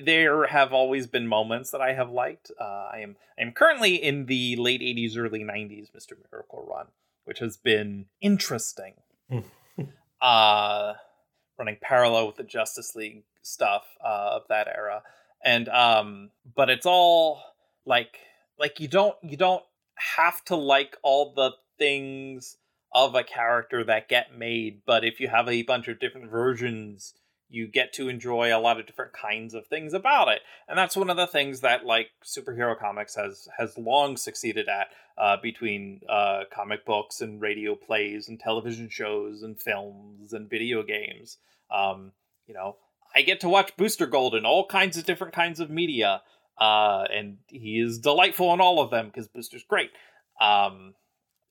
there 0.04 0.48
have 0.48 0.74
always 0.74 1.06
been 1.06 1.28
moments 1.28 1.70
that 1.70 1.80
I 1.80 1.94
have 1.94 2.10
liked. 2.10 2.50
Uh, 2.60 2.90
I 2.92 3.02
am 3.04 3.16
I 3.38 3.44
am 3.44 3.52
currently 3.52 3.94
in 3.94 4.26
the 4.26 4.56
late 4.56 4.82
'80s, 4.82 5.16
early 5.16 5.44
'90s 5.44 5.92
Mr. 5.96 6.14
Miracle 6.32 6.66
run, 6.68 6.88
which 7.26 7.38
has 7.38 7.58
been 7.58 8.08
interesting. 8.22 8.96
uh, 10.22 10.94
running 11.58 11.78
parallel 11.82 12.28
with 12.28 12.36
the 12.36 12.44
Justice 12.44 12.96
League 12.96 13.24
stuff 13.42 13.84
uh, 14.04 14.32
of 14.34 14.44
that 14.50 14.68
era, 14.68 15.04
and 15.44 15.70
um, 15.70 16.32
but 16.56 16.70
it's 16.70 16.86
all 16.86 17.42
like 17.86 18.20
like 18.60 18.80
you 18.80 18.88
don't 18.88 19.16
you 19.22 19.38
don't 19.38 19.64
have 20.18 20.44
to 20.46 20.56
like 20.56 20.98
all 21.04 21.34
the 21.34 21.52
things 21.78 22.58
of 22.94 23.16
a 23.16 23.24
character 23.24 23.84
that 23.84 24.08
get 24.08 24.38
made, 24.38 24.82
but 24.86 25.04
if 25.04 25.20
you 25.20 25.28
have 25.28 25.50
a 25.50 25.64
bunch 25.64 25.88
of 25.88 26.00
different 26.00 26.32
versions, 26.32 27.14
you 27.50 27.68
get 27.68 27.94
to 27.94 28.10
enjoy 28.10 28.56
a 28.56 28.60
lot 28.60 28.80
of 28.80 28.86
different 28.86 29.14
kinds 29.14 29.54
of 29.54 29.68
things 29.68 29.94
about 29.94 30.28
it. 30.28 30.42
And 30.68 30.78
that's 30.78 30.96
one 30.96 31.10
of 31.10 31.18
the 31.18 31.28
things 31.28 31.62
that 31.62 31.86
like 31.86 32.08
superhero 32.24 32.78
comics 32.78 33.16
has 33.16 33.48
has 33.58 33.78
long 33.78 34.18
succeeded 34.18 34.68
at 34.68 34.88
uh, 35.18 35.38
between 35.42 36.02
uh, 36.10 36.44
comic 36.52 36.86
books 36.86 37.22
and 37.22 37.42
radio 37.42 37.76
plays 37.76 38.28
and 38.28 38.40
television 38.40 38.90
shows 38.90 39.44
and 39.44 39.60
films 39.60 40.34
and 40.34 40.50
video 40.50 40.84
games. 40.84 41.38
Um, 41.72 42.12
you 42.48 42.54
know, 42.54 42.78
I 43.16 43.22
get 43.22 43.40
to 43.42 43.50
watch 43.50 43.78
Booster 43.78 44.08
Gold 44.08 44.36
in 44.36 44.46
all 44.46 44.66
kinds 44.66 44.98
of 44.98 45.06
different 45.06 45.34
kinds 45.34 45.60
of 45.60 45.70
media, 45.70 46.22
uh, 46.60 47.06
and 47.14 47.38
he 47.48 47.80
is 47.80 48.00
delightful 48.00 48.54
in 48.54 48.62
all 48.62 48.82
of 48.82 48.92
them 48.92 49.08
because 49.08 49.28
Booster's 49.28 49.64
great. 49.64 49.92
Um, 50.42 50.96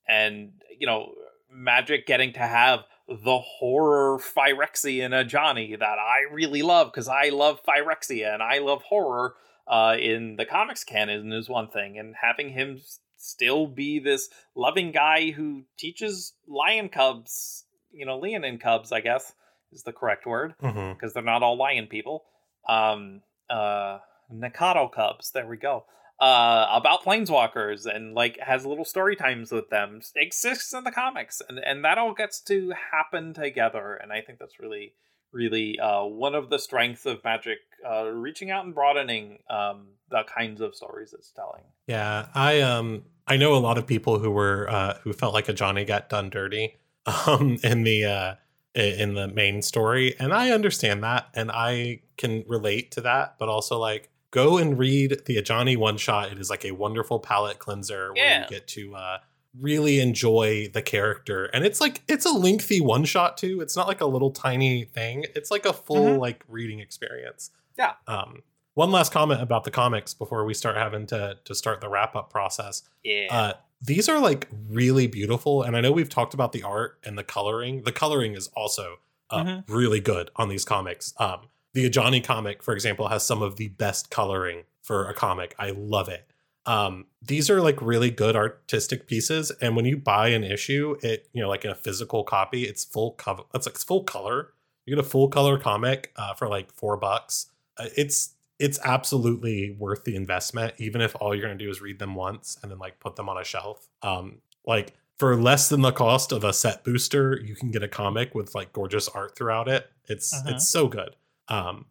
and 0.07 0.53
you 0.79 0.87
know, 0.87 1.13
Magic 1.51 2.07
getting 2.07 2.33
to 2.33 2.41
have 2.41 2.81
the 3.09 3.39
horror 3.39 4.19
Phyrexian 4.19 5.11
Ajani 5.11 5.79
that 5.79 5.99
I 5.99 6.33
really 6.33 6.63
love 6.63 6.91
because 6.93 7.09
I 7.09 7.29
love 7.29 7.61
Phyrexia 7.65 8.33
and 8.33 8.43
I 8.43 8.59
love 8.59 8.83
horror 8.83 9.35
uh, 9.67 9.97
in 9.99 10.37
the 10.37 10.45
comics 10.45 10.85
canon 10.85 11.33
is 11.33 11.49
one 11.49 11.69
thing, 11.69 11.99
and 11.99 12.15
having 12.21 12.51
him 12.51 12.81
still 13.17 13.67
be 13.67 13.99
this 13.99 14.29
loving 14.55 14.93
guy 14.93 15.31
who 15.31 15.65
teaches 15.79 16.35
lion 16.47 16.89
cubs, 16.89 17.65
you 17.91 18.05
know, 18.05 18.19
leonin 18.19 18.59
cubs, 18.59 18.93
I 18.93 19.01
guess 19.01 19.33
is 19.73 19.83
the 19.83 19.93
correct 19.93 20.27
word 20.27 20.55
because 20.61 21.15
they're 21.15 21.23
not 21.23 21.43
all 21.43 21.57
lion 21.57 21.87
people. 21.87 22.25
Um, 22.69 23.23
uh, 23.51 23.99
Nacatl 24.33 24.93
cubs. 24.93 25.31
There 25.31 25.47
we 25.47 25.57
go. 25.57 25.85
Uh, 26.21 26.69
about 26.71 27.03
planeswalkers 27.03 27.87
and 27.87 28.15
like 28.15 28.39
has 28.39 28.65
little 28.65 28.85
story 28.85 29.17
times 29.17 29.51
with 29.51 29.69
them. 29.71 30.01
Exists 30.15 30.73
in 30.73 30.85
the 30.85 30.93
comics, 30.93 31.43
and 31.49 31.59
and 31.59 31.85
that 31.85 31.99
all 31.99 32.15
gets 32.15 32.41
to 32.41 32.73
happen 32.93 33.35
together. 33.35 33.95
And 33.95 34.13
I 34.13 34.21
think 34.21 34.39
that's 34.39 34.61
really, 34.61 34.95
really 35.33 35.79
uh, 35.81 36.05
one 36.05 36.37
of 36.37 36.51
the 36.51 36.59
strengths 36.59 37.05
of 37.05 37.25
Magic, 37.25 37.59
uh, 37.89 38.05
reaching 38.05 38.51
out 38.51 38.65
and 38.65 38.75
broadening 38.75 39.39
um, 39.51 39.89
the 40.11 40.23
kinds 40.33 40.61
of 40.61 40.75
stories 40.75 41.13
it's 41.13 41.33
telling. 41.33 41.63
Yeah, 41.87 42.29
I 42.35 42.61
um 42.61 43.03
I 43.27 43.37
know 43.37 43.55
a 43.55 43.59
lot 43.59 43.79
of 43.79 43.87
people 43.87 44.19
who 44.19 44.31
were 44.31 44.69
uh 44.71 44.99
who 45.03 45.13
felt 45.13 45.35
like 45.35 45.47
Ajani 45.47 45.87
got 45.87 46.09
done 46.09 46.31
dirty 46.31 46.79
um 47.27 47.59
in 47.63 47.83
the 47.83 48.05
uh 48.05 48.35
in 48.75 49.15
the 49.15 49.29
main 49.29 49.63
story 49.63 50.17
and 50.19 50.35
I 50.35 50.51
understand 50.51 51.05
that 51.05 51.29
and 51.35 51.51
I 51.53 52.01
can 52.17 52.45
relate 52.49 52.91
to 52.93 53.01
that 53.03 53.37
but 53.39 53.49
also 53.49 53.79
like 53.79 54.11
go 54.35 54.59
and 54.59 54.79
read 54.79 55.23
the 55.27 55.37
Ajani 55.37 55.77
one 55.77 55.97
shot 55.97 56.33
it 56.33 56.39
is 56.39 56.51
like 56.51 56.65
a 56.65 56.73
wonderful 56.73 57.19
palette 57.21 57.59
cleanser 57.61 58.13
where 58.13 58.25
Yeah. 58.25 58.43
you 58.43 58.49
get 58.49 58.67
to 58.69 58.95
uh 58.97 59.19
really 59.61 60.01
enjoy 60.01 60.69
the 60.75 60.83
character 60.83 61.45
and 61.55 61.65
it's 61.65 61.81
like 61.81 62.03
it's 62.09 62.27
a 62.27 62.31
lengthy 62.33 62.81
one 62.81 63.05
shot 63.05 63.37
too 63.39 63.61
it's 63.61 63.77
not 63.77 63.87
like 63.87 64.01
a 64.01 64.07
little 64.07 64.33
tiny 64.33 64.85
thing 64.85 65.25
it's 65.37 65.51
like 65.53 65.65
a 65.65 65.73
full 65.73 66.17
Mhm. 66.17 66.19
like 66.19 66.43
reading 66.49 66.81
experience 66.81 67.51
Yeah. 67.79 67.93
um 68.09 68.43
one 68.75 68.91
last 68.91 69.13
comment 69.13 69.41
about 69.41 69.63
the 69.63 69.71
comics 69.71 70.13
before 70.15 70.45
we 70.45 70.55
start 70.55 70.77
having 70.77 71.07
to 71.07 71.39
to 71.45 71.55
start 71.55 71.81
the 71.81 71.89
wrap 71.89 72.17
up 72.17 72.31
process 72.31 72.83
Yeah. 73.05 73.29
uh, 73.31 73.53
these 73.81 74.09
are 74.09 74.19
like 74.19 74.49
really 74.69 75.07
beautiful, 75.07 75.63
and 75.63 75.77
I 75.77 75.83
know 75.83 75.93
we've 75.93 76.09
talked 76.09 76.33
about 76.33 76.53
the 76.53 76.63
art 76.63 76.99
and 77.05 77.19
the 77.19 77.23
coloring. 77.25 77.83
The 77.83 77.93
coloring 77.93 78.33
is 78.35 78.49
also 78.57 78.97
uh, 79.31 79.45
Mhm. 79.45 79.65
really 79.69 80.01
good 80.01 80.31
on 80.37 80.49
these 80.49 80.65
comics. 80.65 81.13
Um, 81.19 81.49
the 81.75 81.89
Ajani 81.89 82.23
comic, 82.25 82.63
for 82.63 82.73
example, 82.75 83.09
has 83.09 83.25
some 83.27 83.43
of 83.43 83.57
the 83.57 83.69
best 83.69 84.11
coloring 84.11 84.63
for 84.83 85.09
a 85.09 85.15
comic. 85.15 85.55
I 85.59 85.71
love 85.71 86.09
it. 86.09 86.27
Um, 86.67 87.07
these 87.21 87.51
are 87.51 87.61
like 87.61 87.81
really 87.83 88.11
good 88.11 88.37
artistic 88.37 89.07
pieces, 89.07 89.51
and 89.61 89.77
when 89.77 89.85
you 89.85 89.99
buy 89.99 90.29
an 90.29 90.45
issue, 90.45 90.97
it 91.03 91.29
you 91.35 91.43
know 91.43 91.49
like 91.49 91.65
in 91.65 91.71
a 91.71 91.75
physical 91.75 92.25
copy, 92.25 92.65
it's 92.65 92.85
full 92.85 93.11
cover. 93.13 93.43
It's 93.55 93.67
like 93.67 93.77
full 93.77 94.05
color. 94.05 94.55
You 94.87 94.95
get 94.97 95.05
a 95.05 95.09
full 95.09 95.29
color 95.29 95.59
comic 95.59 96.13
uh, 96.17 96.35
for 96.35 96.49
like 96.49 96.73
four 96.73 96.97
bucks. 96.97 97.47
Uh, 97.77 97.87
it's 97.97 98.35
it's 98.59 98.79
absolutely 98.85 99.77
worth 99.79 100.05
the 100.05 100.17
investment, 100.17 100.75
even 100.79 101.01
if 101.03 101.15
all 101.21 101.35
you're 101.35 101.43
gonna 101.43 101.59
do 101.59 101.69
is 101.69 101.83
read 101.83 101.99
them 101.99 102.15
once 102.15 102.57
and 102.63 102.71
then 102.71 102.79
like 102.79 102.99
put 103.01 103.17
them 103.17 103.29
on 103.29 103.37
a 103.37 103.45
shelf. 103.45 103.89
Um, 104.03 104.39
like 104.67 104.95
for 105.19 105.37
less 105.37 105.69
than 105.69 105.83
the 105.83 105.93
cost 105.93 106.33
of 106.33 106.45
a 106.45 106.53
set 106.53 106.83
booster, 106.83 107.39
you 107.45 107.55
can 107.55 107.71
get 107.73 107.83
a 107.83 107.89
comic 107.89 108.35
with 108.35 108.55
like 108.55 108.73
gorgeous 108.73 109.09
art 109.09 109.37
throughout 109.37 109.69
it. 109.69 109.91
It's 110.09 110.33
Uh-huh. 110.33 110.55
it's 110.55 110.67
so 110.69 110.89
good. 110.89 111.17
Um, 111.49 111.87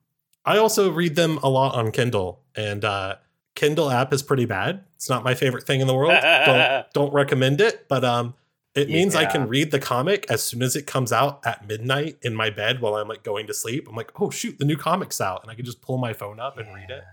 I 0.45 0.57
also 0.57 0.91
read 0.91 1.15
them 1.15 1.37
a 1.41 1.49
lot 1.49 1.75
on 1.75 1.91
Kindle, 1.91 2.41
and 2.55 2.83
uh, 2.83 3.15
Kindle 3.55 3.89
app 3.89 4.11
is 4.13 4.21
pretty 4.23 4.45
bad. 4.45 4.83
It's 4.95 5.09
not 5.09 5.23
my 5.23 5.35
favorite 5.35 5.65
thing 5.65 5.81
in 5.81 5.87
the 5.87 5.95
world. 5.95 6.17
don't 6.21 6.85
don't 6.93 7.13
recommend 7.13 7.61
it, 7.61 7.87
but 7.87 8.03
um, 8.03 8.33
it 8.75 8.89
means 8.89 9.15
I 9.15 9.25
can 9.25 9.47
read 9.47 9.71
the 9.71 9.79
comic 9.79 10.25
as 10.29 10.41
soon 10.41 10.63
as 10.63 10.75
it 10.75 10.87
comes 10.87 11.13
out 11.13 11.45
at 11.45 11.67
midnight 11.67 12.17
in 12.23 12.33
my 12.33 12.49
bed 12.49 12.81
while 12.81 12.95
I'm 12.95 13.07
like 13.07 13.23
going 13.23 13.45
to 13.47 13.53
sleep. 13.53 13.87
I'm 13.87 13.95
like, 13.95 14.19
oh 14.19 14.31
shoot, 14.31 14.57
the 14.57 14.65
new 14.65 14.77
comic's 14.77 15.21
out, 15.21 15.43
and 15.43 15.51
I 15.51 15.55
can 15.55 15.63
just 15.63 15.81
pull 15.81 15.97
my 15.97 16.13
phone 16.13 16.39
up 16.39 16.57
and 16.57 16.73
read 16.73 16.89
it. 16.89 17.03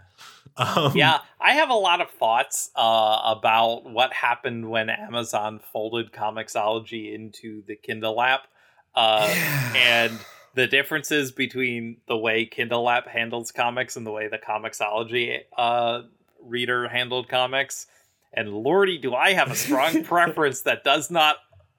Um, 0.56 0.92
yeah, 0.96 1.18
I 1.40 1.52
have 1.52 1.70
a 1.70 1.74
lot 1.74 2.00
of 2.00 2.10
thoughts 2.10 2.70
uh, 2.74 3.20
about 3.24 3.84
what 3.84 4.12
happened 4.12 4.68
when 4.68 4.90
Amazon 4.90 5.60
folded 5.72 6.12
Comixology 6.12 7.14
into 7.14 7.62
the 7.66 7.76
Kindle 7.76 8.20
app, 8.20 8.46
uh, 8.94 9.32
and 9.76 10.18
the 10.54 10.66
differences 10.66 11.32
between 11.32 11.98
the 12.08 12.16
way 12.16 12.44
Kindle 12.46 12.88
app 12.88 13.06
handles 13.06 13.52
comics 13.52 13.96
and 13.96 14.06
the 14.06 14.10
way 14.10 14.28
the 14.28 14.38
Comixology 14.38 15.40
uh, 15.56 16.02
reader 16.42 16.88
handled 16.88 17.28
comics. 17.28 17.86
And 18.32 18.52
lordy, 18.52 18.98
do 18.98 19.14
I 19.14 19.32
have 19.32 19.50
a 19.50 19.56
strong 19.56 20.04
preference 20.04 20.62
that 20.62 20.84
does 20.84 21.10
not 21.10 21.36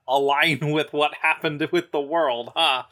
align 0.07 0.71
with 0.71 0.91
what 0.93 1.13
happened 1.13 1.65
with 1.71 1.91
the 1.91 2.01
world, 2.01 2.51
huh? 2.55 2.83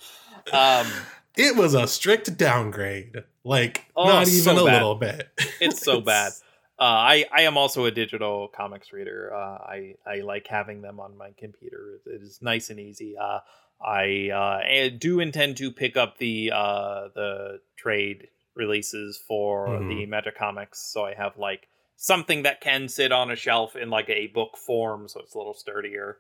Um, 0.54 0.88
it 1.36 1.56
was 1.56 1.74
a 1.74 1.88
strict 1.88 2.38
downgrade. 2.38 3.24
Like 3.44 3.86
Oh, 3.96 4.06
not 4.06 4.28
even 4.28 4.40
so 4.56 4.64
a 4.64 4.66
bad. 4.66 4.74
little 4.74 4.96
bit. 4.96 5.30
It's 5.60 5.82
so 5.84 6.02
bad. 6.14 6.34
Uh, 6.78 6.84
I 6.84 7.26
I 7.32 7.42
am 7.42 7.58
also 7.58 7.86
a 7.86 7.92
digital 7.92 8.48
comics 8.48 8.94
reader. 8.94 9.34
Uh, 9.34 9.58
I 9.58 9.96
I 10.06 10.22
like 10.22 10.48
having 10.48 10.82
them 10.82 11.00
on 11.00 11.18
my 11.18 11.32
computer. 11.38 12.00
It 12.06 12.22
is 12.22 12.40
nice 12.42 12.70
and 12.70 12.80
easy. 12.80 13.16
Uh, 13.22 13.40
I 13.82 14.30
uh, 14.30 14.90
do 14.98 15.20
intend 15.20 15.58
to 15.58 15.72
pick 15.72 15.96
up 15.96 16.18
the 16.18 16.52
uh, 16.54 17.10
the 17.16 17.62
trade 17.78 18.28
releases 18.56 19.18
for 19.28 19.80
the 19.80 20.06
Magic 20.06 20.38
Comics, 20.38 20.82
so 20.82 21.06
I 21.06 21.14
have 21.14 21.38
like 21.38 21.68
something 21.96 22.44
that 22.44 22.62
can 22.62 22.90
sit 22.90 23.12
on 23.12 23.32
a 23.32 23.36
shelf 23.36 23.76
in 23.76 23.90
like 23.90 24.10
a 24.10 24.28
book 24.28 24.58
form, 24.58 25.08
so 25.08 25.22
it's 25.22 25.34
a 25.34 25.38
little 25.38 25.54
sturdier. 25.54 26.18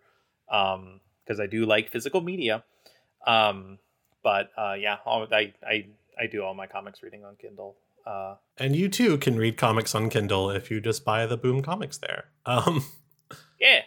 Um, 0.51 1.01
because 1.29 1.39
I 1.39 1.45
do 1.45 1.65
like 1.65 1.89
physical 1.89 2.21
media. 2.21 2.63
Um, 3.25 3.77
but 4.23 4.49
uh, 4.57 4.73
yeah, 4.73 4.97
I 5.05 5.53
I 5.63 5.85
I 6.19 6.27
do 6.29 6.43
all 6.43 6.55
my 6.55 6.65
comics 6.67 7.03
reading 7.03 7.23
on 7.23 7.35
Kindle. 7.35 7.75
Uh, 8.05 8.35
And 8.57 8.75
you 8.75 8.89
too 8.89 9.17
can 9.19 9.37
read 9.37 9.55
comics 9.57 9.93
on 9.93 10.09
Kindle 10.09 10.49
if 10.49 10.71
you 10.71 10.81
just 10.81 11.05
buy 11.05 11.25
the 11.27 11.37
Boom 11.37 11.61
Comics 11.61 11.99
there. 11.99 12.25
Um, 12.45 12.83
yeah. 13.59 13.81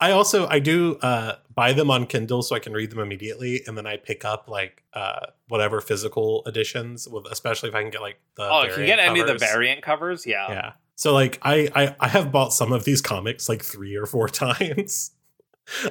I 0.00 0.12
also 0.12 0.46
I 0.48 0.60
do 0.60 0.96
uh, 1.02 1.36
buy 1.54 1.72
them 1.72 1.90
on 1.90 2.06
Kindle 2.06 2.42
so 2.42 2.54
I 2.54 2.60
can 2.60 2.72
read 2.72 2.90
them 2.90 3.00
immediately, 3.00 3.62
and 3.66 3.76
then 3.76 3.86
I 3.86 3.96
pick 3.96 4.24
up 4.24 4.48
like 4.48 4.84
uh, 4.92 5.26
whatever 5.48 5.80
physical 5.80 6.44
editions, 6.46 7.08
with 7.08 7.26
especially 7.30 7.68
if 7.68 7.74
I 7.74 7.82
can 7.82 7.90
get 7.90 8.00
like 8.00 8.20
the 8.36 8.48
oh, 8.48 8.62
if 8.62 8.78
you 8.78 8.86
get 8.86 9.00
any 9.00 9.20
of 9.20 9.26
the 9.26 9.34
variant 9.34 9.82
covers, 9.82 10.24
yeah. 10.24 10.50
Yeah. 10.50 10.72
So 10.94 11.12
like 11.12 11.38
I, 11.42 11.68
I 11.74 11.96
I 11.98 12.08
have 12.08 12.30
bought 12.30 12.52
some 12.52 12.72
of 12.72 12.84
these 12.84 13.00
comics 13.00 13.48
like 13.48 13.64
three 13.64 13.96
or 13.96 14.06
four 14.06 14.28
times. 14.28 15.12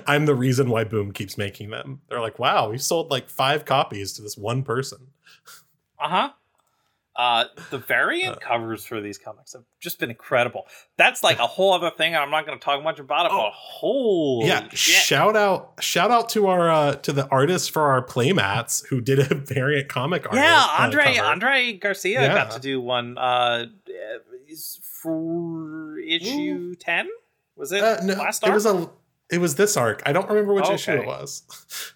I'm 0.08 0.26
the 0.26 0.36
reason 0.36 0.70
why 0.70 0.86
Boom 0.86 1.12
keeps 1.12 1.38
making 1.38 1.70
them. 1.70 2.02
They're 2.10 2.22
like, 2.22 2.40
wow, 2.40 2.72
we 2.72 2.78
sold 2.78 3.12
like 3.12 3.30
five 3.30 3.66
copies 3.66 4.14
to 4.14 4.22
this 4.22 4.36
one 4.38 4.64
person. 4.64 5.08
Uh-huh. 6.00 6.32
Uh 7.18 7.46
the 7.72 7.80
variant 7.80 8.36
Uh. 8.36 8.40
covers 8.40 8.86
for 8.86 9.02
these 9.02 9.18
comics 9.18 9.54
have 9.54 9.64
just 9.80 10.00
been 10.00 10.10
incredible. 10.12 10.68
That's 10.98 11.24
like 11.24 11.40
a 11.40 11.48
whole 11.48 11.74
other 11.74 11.90
thing, 11.90 12.14
and 12.14 12.22
I'm 12.24 12.30
not 12.30 12.46
going 12.46 12.58
to 12.60 12.64
talk 12.64 12.84
much 12.84 13.00
about 13.00 13.26
it. 13.26 13.32
Oh. 13.34 13.46
But 13.46 13.54
holy 13.54 14.48
yeah, 14.48 14.68
shit. 14.70 14.78
shout 15.04 15.36
out 15.36 15.74
shout 15.80 16.12
out 16.12 16.30
to 16.30 16.48
our 16.48 16.70
uh 16.70 16.94
to 16.96 17.12
the 17.12 17.28
artists 17.30 17.68
for 17.68 17.84
our 17.92 18.06
playmats 18.06 18.86
who 18.88 19.02
did 19.02 19.20
a 19.20 19.34
variant 19.56 19.90
comic 19.90 20.26
art. 20.28 20.36
yeah, 20.36 20.64
uh, 20.64 20.84
Andre 20.84 21.16
cover. 21.16 21.28
Andre 21.28 21.74
Garcia 21.74 22.22
Yeah. 22.22 22.34
got 22.36 22.52
to 22.52 22.60
do 22.60 22.80
one. 22.80 23.18
Uh, 23.18 23.66
for 24.82 25.98
issue 26.00 26.76
ten. 26.76 27.08
Was 27.56 27.72
it 27.72 27.84
Uh, 27.84 28.00
no, 28.04 28.14
last 28.14 28.46
it 28.46 28.54
was 28.54 28.66
a 28.66 28.90
it 29.32 29.40
was 29.40 29.56
this 29.56 29.76
arc. 29.76 30.02
I 30.06 30.14
don't 30.14 30.30
remember 30.30 30.54
which 30.54 30.70
issue 30.70 30.92
it 30.94 31.06
was. 31.06 31.44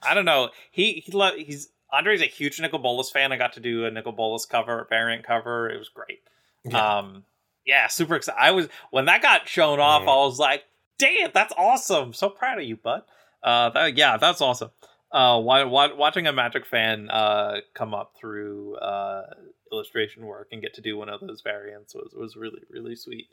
I 0.03 0.13
don't 0.13 0.25
know. 0.25 0.49
He 0.71 0.93
he 1.05 1.11
lo- 1.11 1.35
he's 1.37 1.69
Andre's 1.91 2.21
a 2.21 2.25
huge 2.25 2.59
Nicol 2.59 2.79
Bolas 2.79 3.09
fan. 3.09 3.31
I 3.31 3.37
got 3.37 3.53
to 3.53 3.59
do 3.59 3.85
a 3.85 3.91
Nicol 3.91 4.13
Bolas 4.13 4.45
cover, 4.45 4.85
variant 4.89 5.25
cover. 5.25 5.69
It 5.69 5.77
was 5.77 5.89
great. 5.89 6.19
Yeah. 6.63 6.97
Um, 6.97 7.25
yeah, 7.65 7.87
super 7.87 8.15
excited. 8.15 8.39
I 8.39 8.51
was 8.51 8.67
when 8.91 9.05
that 9.05 9.21
got 9.21 9.47
shown 9.47 9.79
off. 9.79 10.03
Mm. 10.03 10.09
I 10.09 10.25
was 10.25 10.39
like, 10.39 10.63
"Damn, 10.97 11.31
that's 11.33 11.53
awesome! 11.57 12.13
So 12.13 12.29
proud 12.29 12.59
of 12.59 12.65
you, 12.65 12.75
bud." 12.75 13.03
Uh, 13.43 13.69
that, 13.71 13.97
yeah, 13.97 14.17
that's 14.17 14.41
awesome. 14.41 14.71
Uh, 15.11 15.39
wa- 15.43 15.65
wa- 15.65 15.95
watching 15.95 16.25
a 16.25 16.31
Magic 16.31 16.65
fan 16.65 17.09
uh 17.09 17.57
come 17.73 17.93
up 17.93 18.13
through 18.19 18.77
uh 18.77 19.23
illustration 19.71 20.25
work 20.25 20.47
and 20.51 20.61
get 20.61 20.73
to 20.75 20.81
do 20.81 20.97
one 20.97 21.09
of 21.09 21.19
those 21.21 21.41
variants 21.41 21.93
was 21.93 22.13
was 22.15 22.35
really 22.35 22.61
really 22.69 22.95
sweet. 22.95 23.27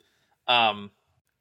Um, 0.47 0.91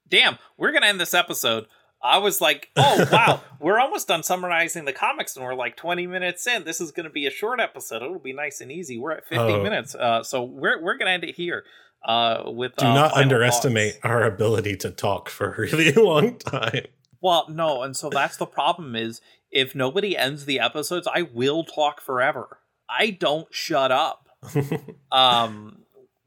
damn, 0.08 0.38
we're 0.56 0.72
gonna 0.72 0.86
end 0.86 1.00
this 1.00 1.14
episode. 1.14 1.66
I 2.02 2.18
was 2.18 2.40
like, 2.40 2.68
oh 2.76 3.06
wow, 3.10 3.40
we're 3.60 3.78
almost 3.80 4.06
done 4.08 4.22
summarizing 4.22 4.84
the 4.84 4.92
comics, 4.92 5.34
and 5.36 5.44
we're 5.44 5.54
like 5.54 5.76
20 5.76 6.06
minutes 6.06 6.46
in. 6.46 6.64
This 6.64 6.80
is 6.80 6.90
going 6.92 7.04
to 7.04 7.10
be 7.10 7.26
a 7.26 7.30
short 7.30 7.60
episode. 7.60 8.02
It'll 8.02 8.18
be 8.18 8.32
nice 8.32 8.60
and 8.60 8.70
easy. 8.70 8.98
We're 8.98 9.12
at 9.12 9.26
50 9.26 9.36
Oh. 9.38 9.62
minutes, 9.62 9.94
uh, 9.94 10.22
so 10.22 10.42
we're 10.44 10.80
we're 10.82 10.96
gonna 10.96 11.10
end 11.10 11.24
it 11.24 11.34
here. 11.34 11.64
Uh, 12.06 12.44
with 12.46 12.76
Do 12.76 12.86
uh, 12.86 12.94
not 12.94 13.12
underestimate 13.14 13.94
thoughts. 13.94 14.04
our 14.04 14.22
ability 14.22 14.76
to 14.76 14.90
talk 14.90 15.28
for 15.28 15.52
a 15.54 15.58
really 15.60 15.90
long 16.00 16.38
time. 16.38 16.84
Well, 17.20 17.46
no, 17.48 17.82
and 17.82 17.96
so 17.96 18.08
that's 18.08 18.36
the 18.36 18.46
problem 18.46 18.94
is 18.94 19.20
if 19.50 19.74
nobody 19.74 20.16
ends 20.16 20.44
the 20.44 20.60
episodes, 20.60 21.08
I 21.12 21.22
will 21.22 21.64
talk 21.64 22.00
forever. 22.00 22.60
I 22.88 23.10
don't 23.10 23.48
shut 23.52 23.90
up. 23.90 24.28
um 25.12 25.80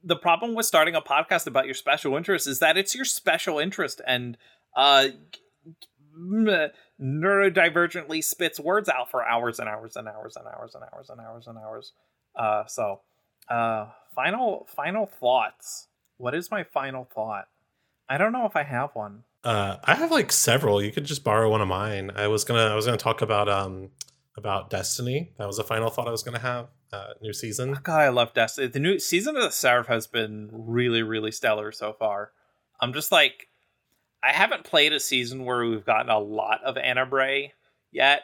the 0.03 0.15
problem 0.17 0.55
with 0.55 0.65
starting 0.65 0.95
a 0.95 1.01
podcast 1.01 1.47
about 1.47 1.65
your 1.65 1.74
special 1.76 2.17
interest 2.17 2.47
is 2.47 2.59
that 2.59 2.76
it's 2.76 2.93
your 2.95 3.05
special 3.05 3.57
interest 3.59 4.01
and 4.05 4.38
uh 4.76 5.07
neurodivergently 6.99 8.24
spits 8.24 8.59
words 8.59 8.89
out 8.89 9.09
for 9.09 9.26
hours 9.26 9.59
and 9.59 9.67
hours 9.67 9.95
and 9.95 10.07
hours 10.07 10.36
and 10.36 10.47
hours 10.47 10.76
and 10.76 10.84
hours 10.93 11.09
and 11.09 11.19
hours 11.19 11.47
and 11.47 11.57
hours 11.57 11.93
uh 12.36 12.65
so 12.67 13.01
uh 13.49 13.88
final 14.15 14.67
final 14.76 15.05
thoughts 15.05 15.88
what 16.17 16.36
is 16.36 16.51
my 16.51 16.63
final 16.63 17.07
thought 17.13 17.47
i 18.09 18.17
don't 18.17 18.32
know 18.32 18.45
if 18.45 18.55
i 18.55 18.63
have 18.63 18.91
one 18.93 19.24
Uh, 19.43 19.78
I 19.84 19.95
have 19.95 20.11
like 20.11 20.32
several. 20.32 20.84
You 20.84 20.91
could 20.91 21.05
just 21.05 21.24
borrow 21.24 21.49
one 21.49 21.61
of 21.61 21.67
mine. 21.67 22.11
I 22.15 22.28
was 22.28 22.43
gonna 22.43 22.67
I 22.72 22.76
was 22.76 22.86
gonna 22.86 22.97
talk 22.97 23.24
about 23.24 23.49
um 23.49 23.89
about 24.38 24.69
Destiny. 24.69 25.34
That 25.39 25.47
was 25.47 25.57
a 25.57 25.63
final 25.63 25.89
thought 25.89 26.07
I 26.07 26.11
was 26.11 26.22
gonna 26.22 26.38
have. 26.53 26.67
Uh, 26.93 27.13
new 27.24 27.34
season. 27.34 27.80
God, 27.82 27.99
I 28.01 28.09
love 28.09 28.36
Destiny. 28.36 28.67
The 28.67 28.80
new 28.80 28.99
season 28.99 29.36
of 29.36 29.41
the 29.41 29.49
Seraph 29.49 29.88
has 29.88 30.05
been 30.05 30.49
really, 30.51 31.01
really 31.01 31.32
stellar 31.32 31.72
so 31.72 31.91
far. 31.91 32.34
I'm 32.80 32.93
just 32.93 33.11
like, 33.11 33.47
I 34.24 34.32
haven't 34.34 34.63
played 34.63 34.93
a 34.93 34.99
season 34.99 35.45
where 35.45 35.65
we've 35.65 35.86
gotten 35.86 36.09
a 36.09 36.19
lot 36.19 36.63
of 36.63 36.78
Ana 36.78 37.05
Bray 37.05 37.53
yet, 37.91 38.24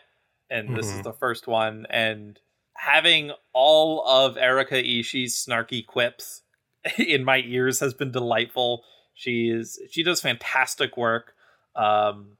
and 0.49 0.75
this 0.77 0.85
is 0.85 0.99
Mhm. 0.99 1.03
the 1.03 1.13
first 1.13 1.47
one. 1.47 1.85
And 1.89 2.39
having 2.75 3.31
all 3.53 4.05
of 4.07 4.37
Erica 4.37 4.75
Ishii's 4.75 5.33
snarky 5.35 5.85
quips 5.85 6.43
in 6.97 7.23
my 7.23 7.39
ears 7.39 7.79
has 7.79 7.93
been 7.93 8.11
delightful. 8.11 8.83
She 9.15 9.49
is 9.49 9.79
she 9.91 10.03
does 10.03 10.21
fantastic 10.21 10.95
work. 10.97 11.33
Um, 11.75 12.37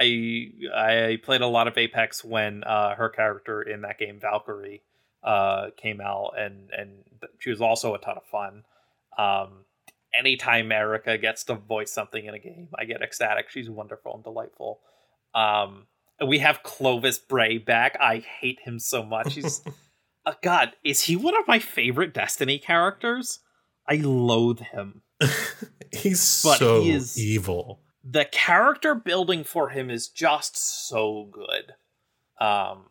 I 0.00 0.50
I 0.74 1.18
played 1.22 1.42
a 1.42 1.46
lot 1.46 1.68
of 1.68 1.78
Apex 1.78 2.24
when 2.24 2.64
uh, 2.64 2.96
her 2.96 3.08
character 3.08 3.62
in 3.62 3.82
that 3.82 3.98
game 3.98 4.18
Valkyrie 4.18 4.82
uh, 5.22 5.70
came 5.76 6.00
out, 6.00 6.32
and 6.36 6.70
and 6.76 7.04
she 7.38 7.50
was 7.50 7.60
also 7.60 7.94
a 7.94 7.98
ton 7.98 8.16
of 8.16 8.24
fun. 8.24 8.64
Um, 9.16 9.64
anytime 10.14 10.70
Erica 10.72 11.18
gets 11.18 11.44
to 11.44 11.54
voice 11.54 11.92
something 11.92 12.24
in 12.24 12.34
a 12.34 12.38
game, 12.38 12.68
I 12.78 12.84
get 12.84 13.02
ecstatic. 13.02 13.48
She's 13.50 13.70
wonderful 13.70 14.14
and 14.14 14.24
delightful. 14.24 14.80
Um, 15.34 15.86
we 16.26 16.38
have 16.40 16.62
Clovis 16.62 17.18
Bray 17.18 17.58
back. 17.58 17.96
I 18.00 18.18
hate 18.18 18.60
him 18.60 18.78
so 18.78 19.02
much. 19.02 19.34
He's 19.34 19.62
uh, 20.26 20.34
God. 20.42 20.72
Is 20.84 21.02
he 21.02 21.16
one 21.16 21.36
of 21.36 21.48
my 21.48 21.58
favorite 21.58 22.14
Destiny 22.14 22.58
characters? 22.58 23.40
I 23.88 23.96
loathe 23.96 24.60
him. 24.60 25.02
He's 25.92 26.42
But 26.42 26.58
so 26.58 26.82
he 26.82 26.90
is- 26.92 27.18
evil. 27.18 27.80
the 28.04 28.24
character 28.24 28.94
building 28.94 29.44
for 29.44 29.70
him 29.70 29.90
is 29.90 30.08
just 30.08 30.56
so 30.88 31.28
good. 31.32 31.72
Um, 32.44 32.90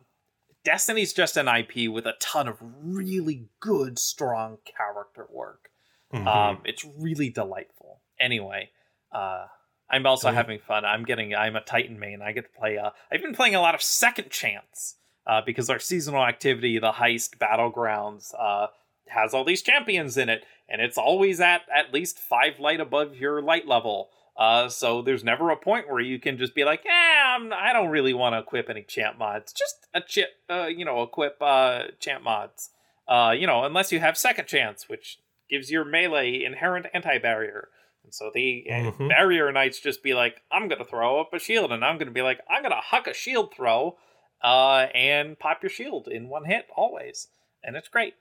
Destiny's 0.64 1.12
just 1.12 1.36
an 1.36 1.48
IP 1.48 1.90
with 1.90 2.06
a 2.06 2.14
ton 2.20 2.46
of 2.48 2.56
really 2.60 3.48
good, 3.60 3.98
strong 3.98 4.58
character 4.64 5.26
work. 5.30 5.70
Mm-hmm. 6.12 6.28
Um, 6.28 6.58
it's 6.64 6.84
really 6.84 7.30
delightful. 7.30 8.00
Anyway, 8.20 8.70
uh, 9.12 9.46
I'm 9.90 10.06
also 10.06 10.28
mm-hmm. 10.28 10.36
having 10.36 10.58
fun. 10.58 10.84
I'm 10.84 11.04
getting. 11.04 11.34
I'm 11.34 11.56
a 11.56 11.60
Titan 11.60 11.98
main. 11.98 12.22
I 12.22 12.32
get 12.32 12.52
to 12.52 12.58
play. 12.58 12.78
Uh, 12.78 12.90
I've 13.12 13.22
been 13.22 13.34
playing 13.34 13.54
a 13.54 13.60
lot 13.60 13.74
of 13.74 13.82
Second 13.82 14.30
Chance 14.30 14.96
uh, 15.26 15.40
because 15.44 15.70
our 15.70 15.78
seasonal 15.78 16.24
activity, 16.24 16.78
the 16.78 16.92
heist 16.92 17.38
battlegrounds, 17.38 18.34
uh, 18.38 18.68
has 19.08 19.34
all 19.34 19.44
these 19.44 19.62
champions 19.62 20.16
in 20.16 20.28
it, 20.28 20.44
and 20.68 20.80
it's 20.80 20.98
always 20.98 21.40
at 21.40 21.62
at 21.74 21.92
least 21.92 22.18
five 22.18 22.58
light 22.58 22.80
above 22.80 23.16
your 23.16 23.42
light 23.42 23.66
level. 23.66 24.10
Uh, 24.36 24.68
so 24.68 25.02
there's 25.02 25.22
never 25.22 25.50
a 25.50 25.56
point 25.56 25.90
where 25.90 26.00
you 26.00 26.18
can 26.18 26.38
just 26.38 26.54
be 26.54 26.64
like, 26.64 26.82
"Yeah, 26.84 27.36
I'm, 27.36 27.52
I 27.52 27.72
don't 27.72 27.90
really 27.90 28.14
want 28.14 28.34
to 28.34 28.38
equip 28.38 28.70
any 28.70 28.82
champ 28.82 29.18
mods. 29.18 29.52
Just 29.52 29.86
a 29.92 30.00
chip, 30.00 30.30
uh, 30.48 30.66
you 30.66 30.84
know, 30.84 31.02
equip 31.02 31.36
uh, 31.40 31.88
champ 32.00 32.24
mods. 32.24 32.70
Uh, 33.06 33.34
you 33.36 33.46
know, 33.46 33.64
unless 33.64 33.92
you 33.92 34.00
have 34.00 34.16
second 34.16 34.46
chance, 34.46 34.88
which 34.88 35.18
gives 35.52 35.70
your 35.70 35.84
melee 35.84 36.42
inherent 36.42 36.86
anti-barrier. 36.94 37.68
And 38.02 38.14
so 38.14 38.30
the 38.34 38.64
uh, 38.68 38.72
mm-hmm. 38.72 39.08
barrier 39.08 39.52
knights 39.52 39.78
just 39.78 40.02
be 40.02 40.14
like, 40.14 40.40
I'm 40.50 40.66
gonna 40.66 40.84
throw 40.84 41.20
up 41.20 41.32
a 41.34 41.38
shield, 41.38 41.70
and 41.70 41.84
I'm 41.84 41.98
gonna 41.98 42.10
be 42.10 42.22
like, 42.22 42.40
I'm 42.50 42.62
gonna 42.62 42.80
huck 42.80 43.06
a 43.06 43.14
shield 43.14 43.54
throw, 43.54 43.98
uh, 44.42 44.86
and 44.94 45.38
pop 45.38 45.62
your 45.62 45.70
shield 45.70 46.08
in 46.08 46.28
one 46.28 46.46
hit 46.46 46.66
always, 46.74 47.28
and 47.62 47.76
it's 47.76 47.88
great. 47.88 48.14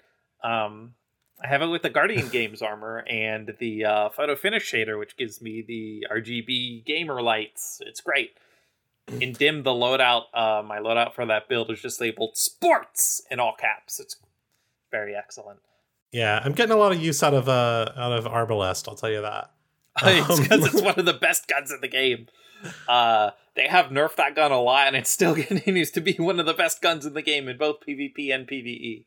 Um, 0.44 0.96
I 1.44 1.48
have 1.48 1.62
it 1.62 1.68
with 1.68 1.82
the 1.82 1.90
Guardian 1.90 2.28
Games 2.32 2.62
armor 2.62 3.04
and 3.08 3.56
the 3.60 3.86
uh, 3.86 4.10
photo 4.10 4.36
finish 4.36 4.70
shader, 4.70 5.00
which 5.00 5.18
gives 5.18 5.42
me 5.42 5.64
the 5.66 6.06
RGB 6.14 6.86
gamer 6.86 7.22
lights. 7.22 7.82
It's 7.86 8.02
great. 8.02 8.32
In 9.20 9.34
dim, 9.34 9.64
the 9.64 9.72
loadout, 9.72 10.26
uh, 10.34 10.62
my 10.62 10.80
loadout 10.80 11.14
for 11.14 11.26
that 11.26 11.50
build 11.50 11.72
is 11.72 11.82
just 11.82 12.00
labeled 12.00 12.38
"sports" 12.38 13.24
in 13.32 13.40
all 13.40 13.56
caps. 13.60 14.00
It's 14.00 14.18
very 14.92 15.16
excellent. 15.16 15.60
Yeah, 16.12 16.42
I'm 16.44 16.54
getting 16.54 16.74
a 16.74 16.78
lot 16.78 16.92
of 16.92 17.02
use 17.02 17.24
out 17.24 17.34
of 17.34 17.48
uh 17.48 17.92
out 17.96 18.12
of 18.12 18.26
Arbalest. 18.26 18.88
I'll 18.88 18.96
tell 18.96 19.12
you 19.12 19.22
that. 19.22 19.52
it's 20.04 20.40
because 20.40 20.66
it's 20.66 20.82
one 20.82 20.98
of 20.98 21.06
the 21.06 21.14
best 21.14 21.48
guns 21.48 21.72
in 21.72 21.82
the 21.82 21.88
game. 21.88 22.28
Uh, 22.88 23.32
they 23.56 23.68
have 23.68 23.88
nerfed 23.88 24.16
that 24.16 24.36
gun 24.36 24.52
a 24.52 24.62
lot, 24.62 24.88
and 24.88 24.96
it 24.96 25.08
still 25.08 25.36
continues 25.48 25.92
to 25.92 26.02
be 26.02 26.14
one 26.14 26.40
of 26.40 26.46
the 26.46 26.54
best 26.54 26.82
guns 26.82 27.06
in 27.06 27.14
the 27.14 27.22
game 27.22 27.48
in 27.48 27.58
both 27.58 27.78
PvP 27.86 28.34
and 28.34 28.48
PvE 28.48 29.06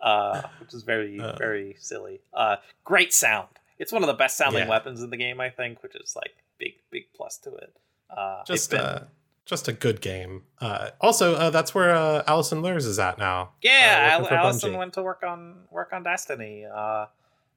uh, 0.00 0.42
which 0.60 0.74
is 0.74 0.82
very 0.82 1.20
uh, 1.20 1.36
very 1.36 1.76
silly. 1.78 2.20
Uh, 2.32 2.56
great 2.84 3.12
sound. 3.12 3.48
It's 3.78 3.92
one 3.92 4.02
of 4.02 4.06
the 4.06 4.14
best 4.14 4.36
sounding 4.36 4.64
yeah. 4.64 4.68
weapons 4.68 5.02
in 5.02 5.10
the 5.10 5.16
game, 5.16 5.40
I 5.40 5.50
think, 5.50 5.82
which 5.82 5.94
is 5.96 6.14
like 6.16 6.34
big 6.58 6.74
big 6.90 7.04
plus 7.14 7.38
to 7.38 7.54
it. 7.54 7.74
Uh, 8.10 8.44
just 8.46 8.70
been, 8.70 8.80
uh, 8.80 9.04
just 9.46 9.68
a 9.68 9.72
good 9.72 10.00
game. 10.00 10.42
Uh, 10.60 10.90
also, 11.00 11.34
uh, 11.36 11.50
that's 11.50 11.74
where 11.74 11.94
uh, 11.94 12.24
Allison 12.26 12.62
Luhrs 12.62 12.84
is 12.84 12.98
at 12.98 13.16
now. 13.16 13.50
Yeah, 13.62 14.18
uh, 14.20 14.24
Al- 14.24 14.38
Allison 14.38 14.76
went 14.76 14.92
to 14.94 15.02
work 15.02 15.22
on 15.26 15.54
work 15.70 15.92
on 15.92 16.02
Destiny. 16.02 16.66
Uh, 16.66 17.06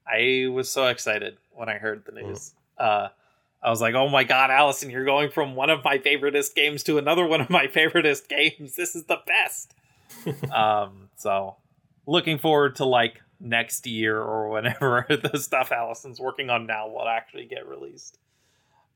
I 0.08 0.48
was 0.52 0.72
so 0.72 0.88
excited 0.88 1.38
when 1.52 1.68
I 1.68 1.80
heard 1.80 2.04
the 2.06 2.14
news. 2.14 2.54
Mm. 2.80 2.86
Uh, 2.86 3.10
I 3.62 3.70
was 3.70 3.82
like, 3.82 3.96
"Oh 3.96 4.08
my 4.08 4.24
god, 4.24 4.52
Allison, 4.52 4.90
you're 4.90 5.04
going 5.04 5.32
from 5.32 5.56
one 5.56 5.70
of 5.70 5.84
my 5.84 5.98
favoriteest 5.98 6.56
games 6.56 6.84
to 6.84 6.98
another 6.98 7.26
one 7.26 7.42
of 7.42 7.50
my 7.50 7.68
favoriteest 7.68 8.30
games. 8.30 8.76
This 8.76 8.96
is 8.96 9.06
the 9.06 9.18
best." 9.26 9.74
um, 10.54 11.10
so 11.18 11.58
looking 12.06 12.38
forward 12.38 12.76
to 12.78 12.86
like 12.86 13.22
next 13.40 13.88
year 13.88 14.20
or 14.20 14.50
whenever 14.50 15.06
the 15.32 15.40
stuff 15.40 15.72
Allison's 15.72 16.20
working 16.20 16.50
on 16.50 16.68
now 16.68 16.88
will 16.88 17.08
actually 17.08 17.46
get 17.46 17.68
released. 17.68 18.20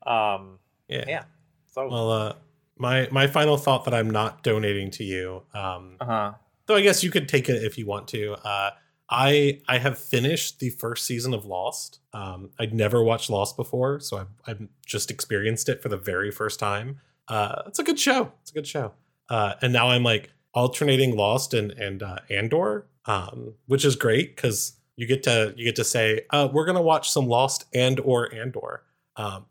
Um, 0.06 0.60
yeah. 0.88 1.06
Yeah. 1.08 1.24
So 1.72 1.88
well, 1.88 2.12
uh, 2.12 2.34
my 2.78 3.08
my 3.12 3.28
final 3.28 3.58
thought 3.58 3.86
that 3.86 3.94
I'm 3.94 4.10
not 4.10 4.44
donating 4.44 4.92
to 4.92 5.04
you. 5.04 5.44
Um, 5.54 5.98
uh-huh. 6.00 6.34
Though 6.66 6.76
I 6.76 6.82
guess 6.82 7.04
you 7.04 7.12
could 7.12 7.28
take 7.28 7.50
it 7.50 7.64
if 7.64 7.78
you 7.78 7.86
want 7.86 8.08
to. 8.10 8.34
Uh, 8.34 8.72
I 9.10 9.60
I 9.68 9.78
have 9.78 9.98
finished 9.98 10.60
the 10.60 10.70
first 10.70 11.06
season 11.06 11.34
of 11.34 11.46
Lost. 11.46 12.00
Um, 12.14 12.50
I'd 12.60 12.74
never 12.74 13.04
watched 13.04 13.30
Lost 13.30 13.56
before, 13.56 14.00
so 14.00 14.18
I've, 14.18 14.28
I've 14.48 14.68
just 14.86 15.12
experienced 15.12 15.70
it 15.70 15.82
for 15.82 15.90
the 15.90 15.98
very 15.98 16.32
first 16.32 16.60
time. 16.60 17.00
Uh, 17.28 17.64
it's 17.68 17.80
a 17.80 17.84
good 17.84 18.00
show. 18.00 18.32
It's 18.42 18.52
a 18.52 18.54
good 18.54 18.68
show. 18.68 18.94
Uh, 19.30 19.54
and 19.62 19.72
now 19.72 19.90
I'm 19.90 20.04
like 20.04 20.32
alternating 20.54 21.16
Lost 21.16 21.54
and 21.54 21.72
and 21.72 22.02
uh, 22.02 22.18
Andor, 22.30 22.88
um, 23.06 23.54
which 23.68 23.86
is 23.86 23.96
great 23.96 24.36
because 24.36 24.78
you 24.96 25.06
get 25.06 25.24
to 25.24 25.54
you 25.58 25.66
get 25.66 25.76
to 25.76 25.84
say 25.84 26.22
uh, 26.30 26.50
we're 26.52 26.66
gonna 26.66 26.82
watch 26.82 27.12
some 27.12 27.28
Lost 27.28 27.66
and 27.74 28.00
or 28.00 28.34
Andor. 28.34 28.84
Um, 29.16 29.46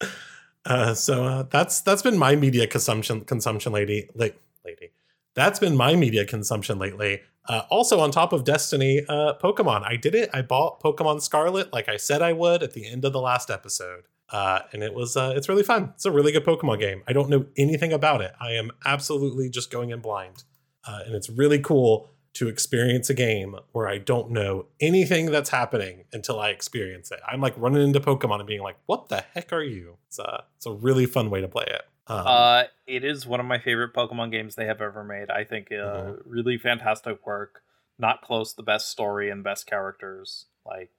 uh, 0.64 0.94
so 0.94 1.24
uh, 1.24 1.42
that's 1.44 1.80
that's 1.80 2.02
been 2.02 2.18
my 2.18 2.36
media 2.36 2.66
consumption 2.66 3.22
consumption 3.22 3.72
lady 3.72 4.08
like 4.14 4.40
lady. 4.64 4.90
That's 5.34 5.58
been 5.58 5.76
my 5.76 5.96
media 5.96 6.24
consumption 6.24 6.78
lately. 6.78 7.22
Uh, 7.48 7.62
also, 7.70 7.98
on 7.98 8.10
top 8.12 8.32
of 8.32 8.44
Destiny, 8.44 9.02
uh, 9.08 9.34
Pokemon. 9.42 9.82
I 9.84 9.96
did 9.96 10.14
it. 10.14 10.30
I 10.32 10.42
bought 10.42 10.80
Pokemon 10.80 11.22
Scarlet 11.22 11.72
like 11.72 11.88
I 11.88 11.96
said 11.96 12.22
I 12.22 12.32
would 12.32 12.62
at 12.62 12.74
the 12.74 12.86
end 12.86 13.04
of 13.04 13.12
the 13.12 13.20
last 13.20 13.50
episode. 13.50 14.04
Uh, 14.30 14.60
and 14.72 14.82
it 14.82 14.94
was 14.94 15.16
uh, 15.16 15.32
it's 15.36 15.48
really 15.48 15.64
fun. 15.64 15.92
It's 15.94 16.04
a 16.04 16.12
really 16.12 16.32
good 16.32 16.44
Pokemon 16.44 16.78
game. 16.78 17.02
I 17.08 17.12
don't 17.12 17.28
know 17.28 17.46
anything 17.56 17.92
about 17.92 18.22
it. 18.22 18.32
I 18.40 18.52
am 18.52 18.70
absolutely 18.84 19.50
just 19.50 19.70
going 19.70 19.90
in 19.90 20.00
blind, 20.00 20.44
and 20.86 21.14
it's 21.14 21.28
really 21.28 21.58
cool 21.58 22.11
to 22.34 22.48
experience 22.48 23.10
a 23.10 23.14
game 23.14 23.56
where 23.72 23.86
I 23.86 23.98
don't 23.98 24.30
know 24.30 24.66
anything 24.80 25.26
that's 25.26 25.50
happening 25.50 26.04
until 26.12 26.40
I 26.40 26.48
experience 26.48 27.10
it. 27.10 27.20
I'm 27.26 27.40
like 27.40 27.54
running 27.56 27.82
into 27.82 28.00
Pokemon 28.00 28.38
and 28.38 28.46
being 28.46 28.62
like, 28.62 28.76
"What 28.86 29.08
the 29.08 29.24
heck 29.34 29.52
are 29.52 29.62
you?" 29.62 29.98
It's 30.08 30.18
a 30.18 30.26
uh, 30.26 30.40
it's 30.56 30.66
a 30.66 30.72
really 30.72 31.06
fun 31.06 31.30
way 31.30 31.40
to 31.40 31.48
play 31.48 31.66
it. 31.66 31.82
Um, 32.06 32.26
uh, 32.26 32.62
it 32.86 33.04
is 33.04 33.26
one 33.26 33.40
of 33.40 33.46
my 33.46 33.58
favorite 33.58 33.94
Pokemon 33.94 34.30
games 34.32 34.54
they 34.54 34.66
have 34.66 34.80
ever 34.80 35.04
made. 35.04 35.30
I 35.30 35.44
think 35.44 35.68
uh, 35.70 35.74
mm-hmm. 35.74 36.30
really 36.30 36.58
fantastic 36.58 37.24
work. 37.26 37.62
Not 37.98 38.22
close, 38.22 38.54
the 38.54 38.62
best 38.62 38.88
story 38.88 39.30
and 39.30 39.44
best 39.44 39.66
characters. 39.66 40.46
Like 40.66 40.90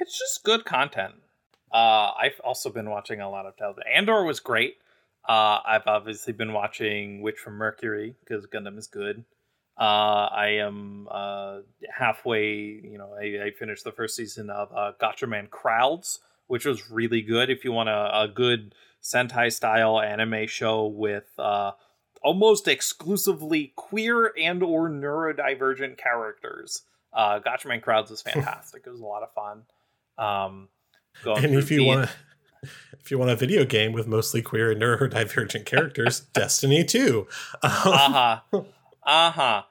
it's 0.00 0.18
just 0.18 0.44
good 0.44 0.64
content. 0.64 1.14
Uh, 1.72 2.12
I've 2.20 2.38
also 2.44 2.70
been 2.70 2.90
watching 2.90 3.20
a 3.20 3.30
lot 3.30 3.46
of 3.46 3.56
television. 3.56 3.90
Andor 3.92 4.24
was 4.24 4.40
great. 4.40 4.76
Uh, 5.26 5.60
I've 5.64 5.86
obviously 5.86 6.32
been 6.32 6.52
watching 6.52 7.22
Witch 7.22 7.38
from 7.38 7.54
Mercury 7.54 8.14
because 8.20 8.46
Gundam 8.46 8.76
is 8.76 8.88
good. 8.88 9.24
Uh, 9.78 10.28
I 10.30 10.58
am 10.60 11.08
uh, 11.10 11.58
halfway. 11.90 12.50
You 12.54 12.98
know, 12.98 13.14
I, 13.18 13.46
I, 13.46 13.50
finished 13.58 13.84
the 13.84 13.92
first 13.92 14.14
season 14.14 14.50
of 14.50 14.70
uh, 14.74 14.92
Gatchaman 15.00 15.48
Crowds, 15.48 16.20
which 16.46 16.66
was 16.66 16.90
really 16.90 17.22
good. 17.22 17.48
If 17.48 17.64
you 17.64 17.72
want 17.72 17.88
a, 17.88 18.22
a 18.22 18.28
good 18.28 18.74
Sentai 19.02 19.50
style 19.50 19.98
anime 19.98 20.46
show 20.46 20.86
with 20.86 21.30
uh, 21.38 21.72
almost 22.22 22.68
exclusively 22.68 23.72
queer 23.74 24.32
and 24.38 24.62
or 24.62 24.90
neurodivergent 24.90 25.96
characters, 25.96 26.82
uh, 27.14 27.40
Gatchaman 27.40 27.82
Crowds 27.82 28.10
was 28.10 28.20
fantastic. 28.22 28.82
it 28.86 28.90
was 28.90 29.00
a 29.00 29.06
lot 29.06 29.22
of 29.22 29.32
fun. 29.32 29.62
Um, 30.18 30.68
and 31.24 31.54
if 31.54 31.70
you 31.70 31.84
want 31.84 32.10
if 33.00 33.10
you 33.10 33.18
want 33.18 33.30
a 33.30 33.36
video 33.36 33.64
game 33.64 33.92
with 33.92 34.06
mostly 34.06 34.42
queer 34.42 34.70
and 34.70 34.80
neurodivergent 34.80 35.66
characters, 35.66 36.20
Destiny 36.32 36.84
2. 36.84 37.26
uh-huh. 37.62 38.40
Uh-huh. 39.04 39.62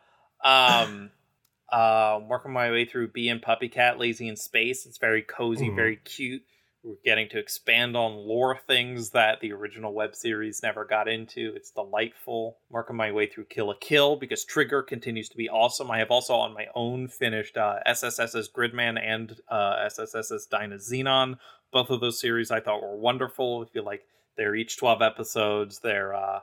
Um 0.44 1.12
uh 1.72 2.20
working 2.28 2.54
my 2.54 2.72
way 2.72 2.86
through 2.86 3.10
Bee 3.10 3.30
and 3.30 3.42
Puppy 3.42 3.70
Cat 3.70 4.00
Lazy 4.00 4.28
in 4.28 4.36
Space. 4.36 4.86
It's 4.86 4.98
very 4.98 5.22
cozy, 5.22 5.70
mm. 5.70 5.76
very 5.76 5.98
cute. 5.98 6.44
We're 6.84 6.96
getting 7.06 7.30
to 7.30 7.38
expand 7.38 7.96
on 7.96 8.14
lore 8.14 8.58
things 8.66 9.12
that 9.12 9.40
the 9.40 9.54
original 9.54 9.94
web 9.94 10.16
series 10.16 10.64
never 10.64 10.84
got 10.84 11.08
into. 11.08 11.54
It's 11.56 11.70
delightful. 11.70 12.58
Working 12.72 12.96
my 12.96 13.12
way 13.12 13.28
through 13.28 13.46
Kill 13.46 13.68
la 13.68 13.76
Kill 13.80 14.16
because 14.16 14.44
Trigger 14.44 14.82
continues 14.82 15.30
to 15.30 15.38
be 15.38 15.48
awesome. 15.48 15.92
I 15.92 16.00
have 16.00 16.10
also 16.10 16.34
on 16.34 16.56
my 16.56 16.66
own 16.74 17.08
finished 17.08 17.56
uh, 17.56 17.76
SSS's 17.86 18.50
Gridman 18.50 19.00
and 19.00 19.36
uh, 19.48 19.76
SSS's 19.86 20.48
Dynazenon. 20.52 21.38
Both 21.72 21.92
of 21.92 22.02
those 22.02 22.20
series 22.20 22.50
I 22.50 22.62
thought 22.62 22.82
were 22.82 22.98
wonderful. 22.98 23.68
I 23.68 23.72
feel 23.72 23.86
like 23.86 24.02
they're 24.36 24.56
each 24.56 24.78
12 24.78 25.04
episodes. 25.04 25.82
They're 25.84 26.16
uh, 26.16 26.40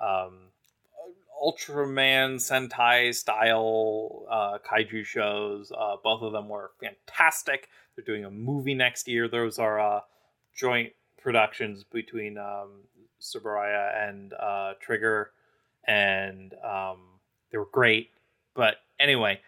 um, 0.00 0.49
Ultraman 1.40 2.36
Sentai 2.36 3.14
style 3.14 4.26
uh, 4.30 4.58
kaiju 4.58 5.04
shows. 5.04 5.72
Uh, 5.76 5.96
both 6.02 6.22
of 6.22 6.32
them 6.32 6.48
were 6.48 6.72
fantastic. 6.80 7.68
They're 7.96 8.04
doing 8.04 8.24
a 8.24 8.30
movie 8.30 8.74
next 8.74 9.08
year. 9.08 9.28
Those 9.28 9.58
are 9.58 9.80
uh, 9.80 10.00
joint 10.54 10.92
productions 11.20 11.84
between 11.84 12.38
um, 12.38 12.82
Tsuburaya 13.20 14.08
and 14.08 14.32
uh, 14.34 14.74
Trigger, 14.80 15.30
and 15.86 16.54
um, 16.64 16.98
they 17.50 17.58
were 17.58 17.68
great. 17.70 18.10
But 18.54 18.76
anyway, 18.98 19.40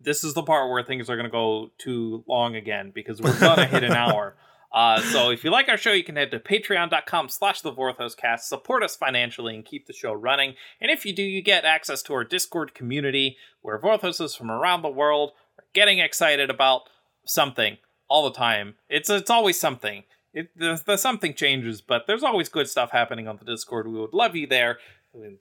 this 0.00 0.24
is 0.24 0.34
the 0.34 0.42
part 0.42 0.70
where 0.70 0.82
things 0.82 1.08
are 1.10 1.16
going 1.16 1.24
to 1.26 1.30
go 1.30 1.70
too 1.78 2.24
long 2.28 2.56
again 2.56 2.92
because 2.94 3.20
we're 3.20 3.38
going 3.38 3.56
to 3.56 3.66
hit 3.66 3.84
an 3.84 3.92
hour. 3.94 4.36
Uh, 4.70 5.00
so 5.00 5.30
if 5.30 5.44
you 5.44 5.50
like 5.50 5.68
our 5.68 5.78
show, 5.78 5.92
you 5.92 6.04
can 6.04 6.16
head 6.16 6.30
to 6.30 6.38
patreon.com 6.38 7.28
slash 7.28 7.62
the 7.62 7.72
Vorthoscast, 7.72 8.40
support 8.40 8.82
us 8.82 8.96
financially, 8.96 9.54
and 9.54 9.64
keep 9.64 9.86
the 9.86 9.94
show 9.94 10.12
running. 10.12 10.54
And 10.80 10.90
if 10.90 11.06
you 11.06 11.14
do, 11.14 11.22
you 11.22 11.42
get 11.42 11.64
access 11.64 12.02
to 12.02 12.14
our 12.14 12.24
Discord 12.24 12.74
community 12.74 13.36
where 13.62 13.78
Vorthoses 13.78 14.36
from 14.36 14.50
around 14.50 14.82
the 14.82 14.90
world 14.90 15.32
are 15.58 15.64
getting 15.72 16.00
excited 16.00 16.50
about 16.50 16.82
something 17.24 17.78
all 18.08 18.28
the 18.28 18.36
time. 18.36 18.74
It's 18.88 19.08
it's 19.08 19.30
always 19.30 19.58
something. 19.58 20.04
It, 20.34 20.56
the, 20.56 20.80
the 20.84 20.96
something 20.98 21.34
changes, 21.34 21.80
but 21.80 22.06
there's 22.06 22.22
always 22.22 22.50
good 22.50 22.68
stuff 22.68 22.90
happening 22.90 23.26
on 23.26 23.38
the 23.38 23.44
Discord. 23.44 23.88
We 23.88 23.98
would 23.98 24.12
love 24.12 24.36
you 24.36 24.46
there. 24.46 24.78
I 25.14 25.18
mean, 25.18 25.38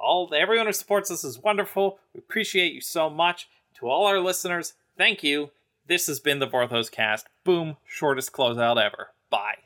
all 0.00 0.32
everyone 0.34 0.66
who 0.66 0.72
supports 0.72 1.10
us 1.10 1.24
is 1.24 1.38
wonderful. 1.38 1.98
We 2.14 2.18
appreciate 2.18 2.72
you 2.72 2.80
so 2.80 3.10
much. 3.10 3.48
To 3.78 3.88
all 3.88 4.06
our 4.06 4.20
listeners, 4.20 4.74
thank 4.96 5.22
you. 5.22 5.50
This 5.86 6.06
has 6.06 6.20
been 6.20 6.38
the 6.38 6.46
Vorthos 6.46 6.90
cast. 6.90 7.26
Boom, 7.44 7.76
shortest 7.84 8.32
closeout 8.32 8.80
ever. 8.82 9.08
Bye. 9.30 9.61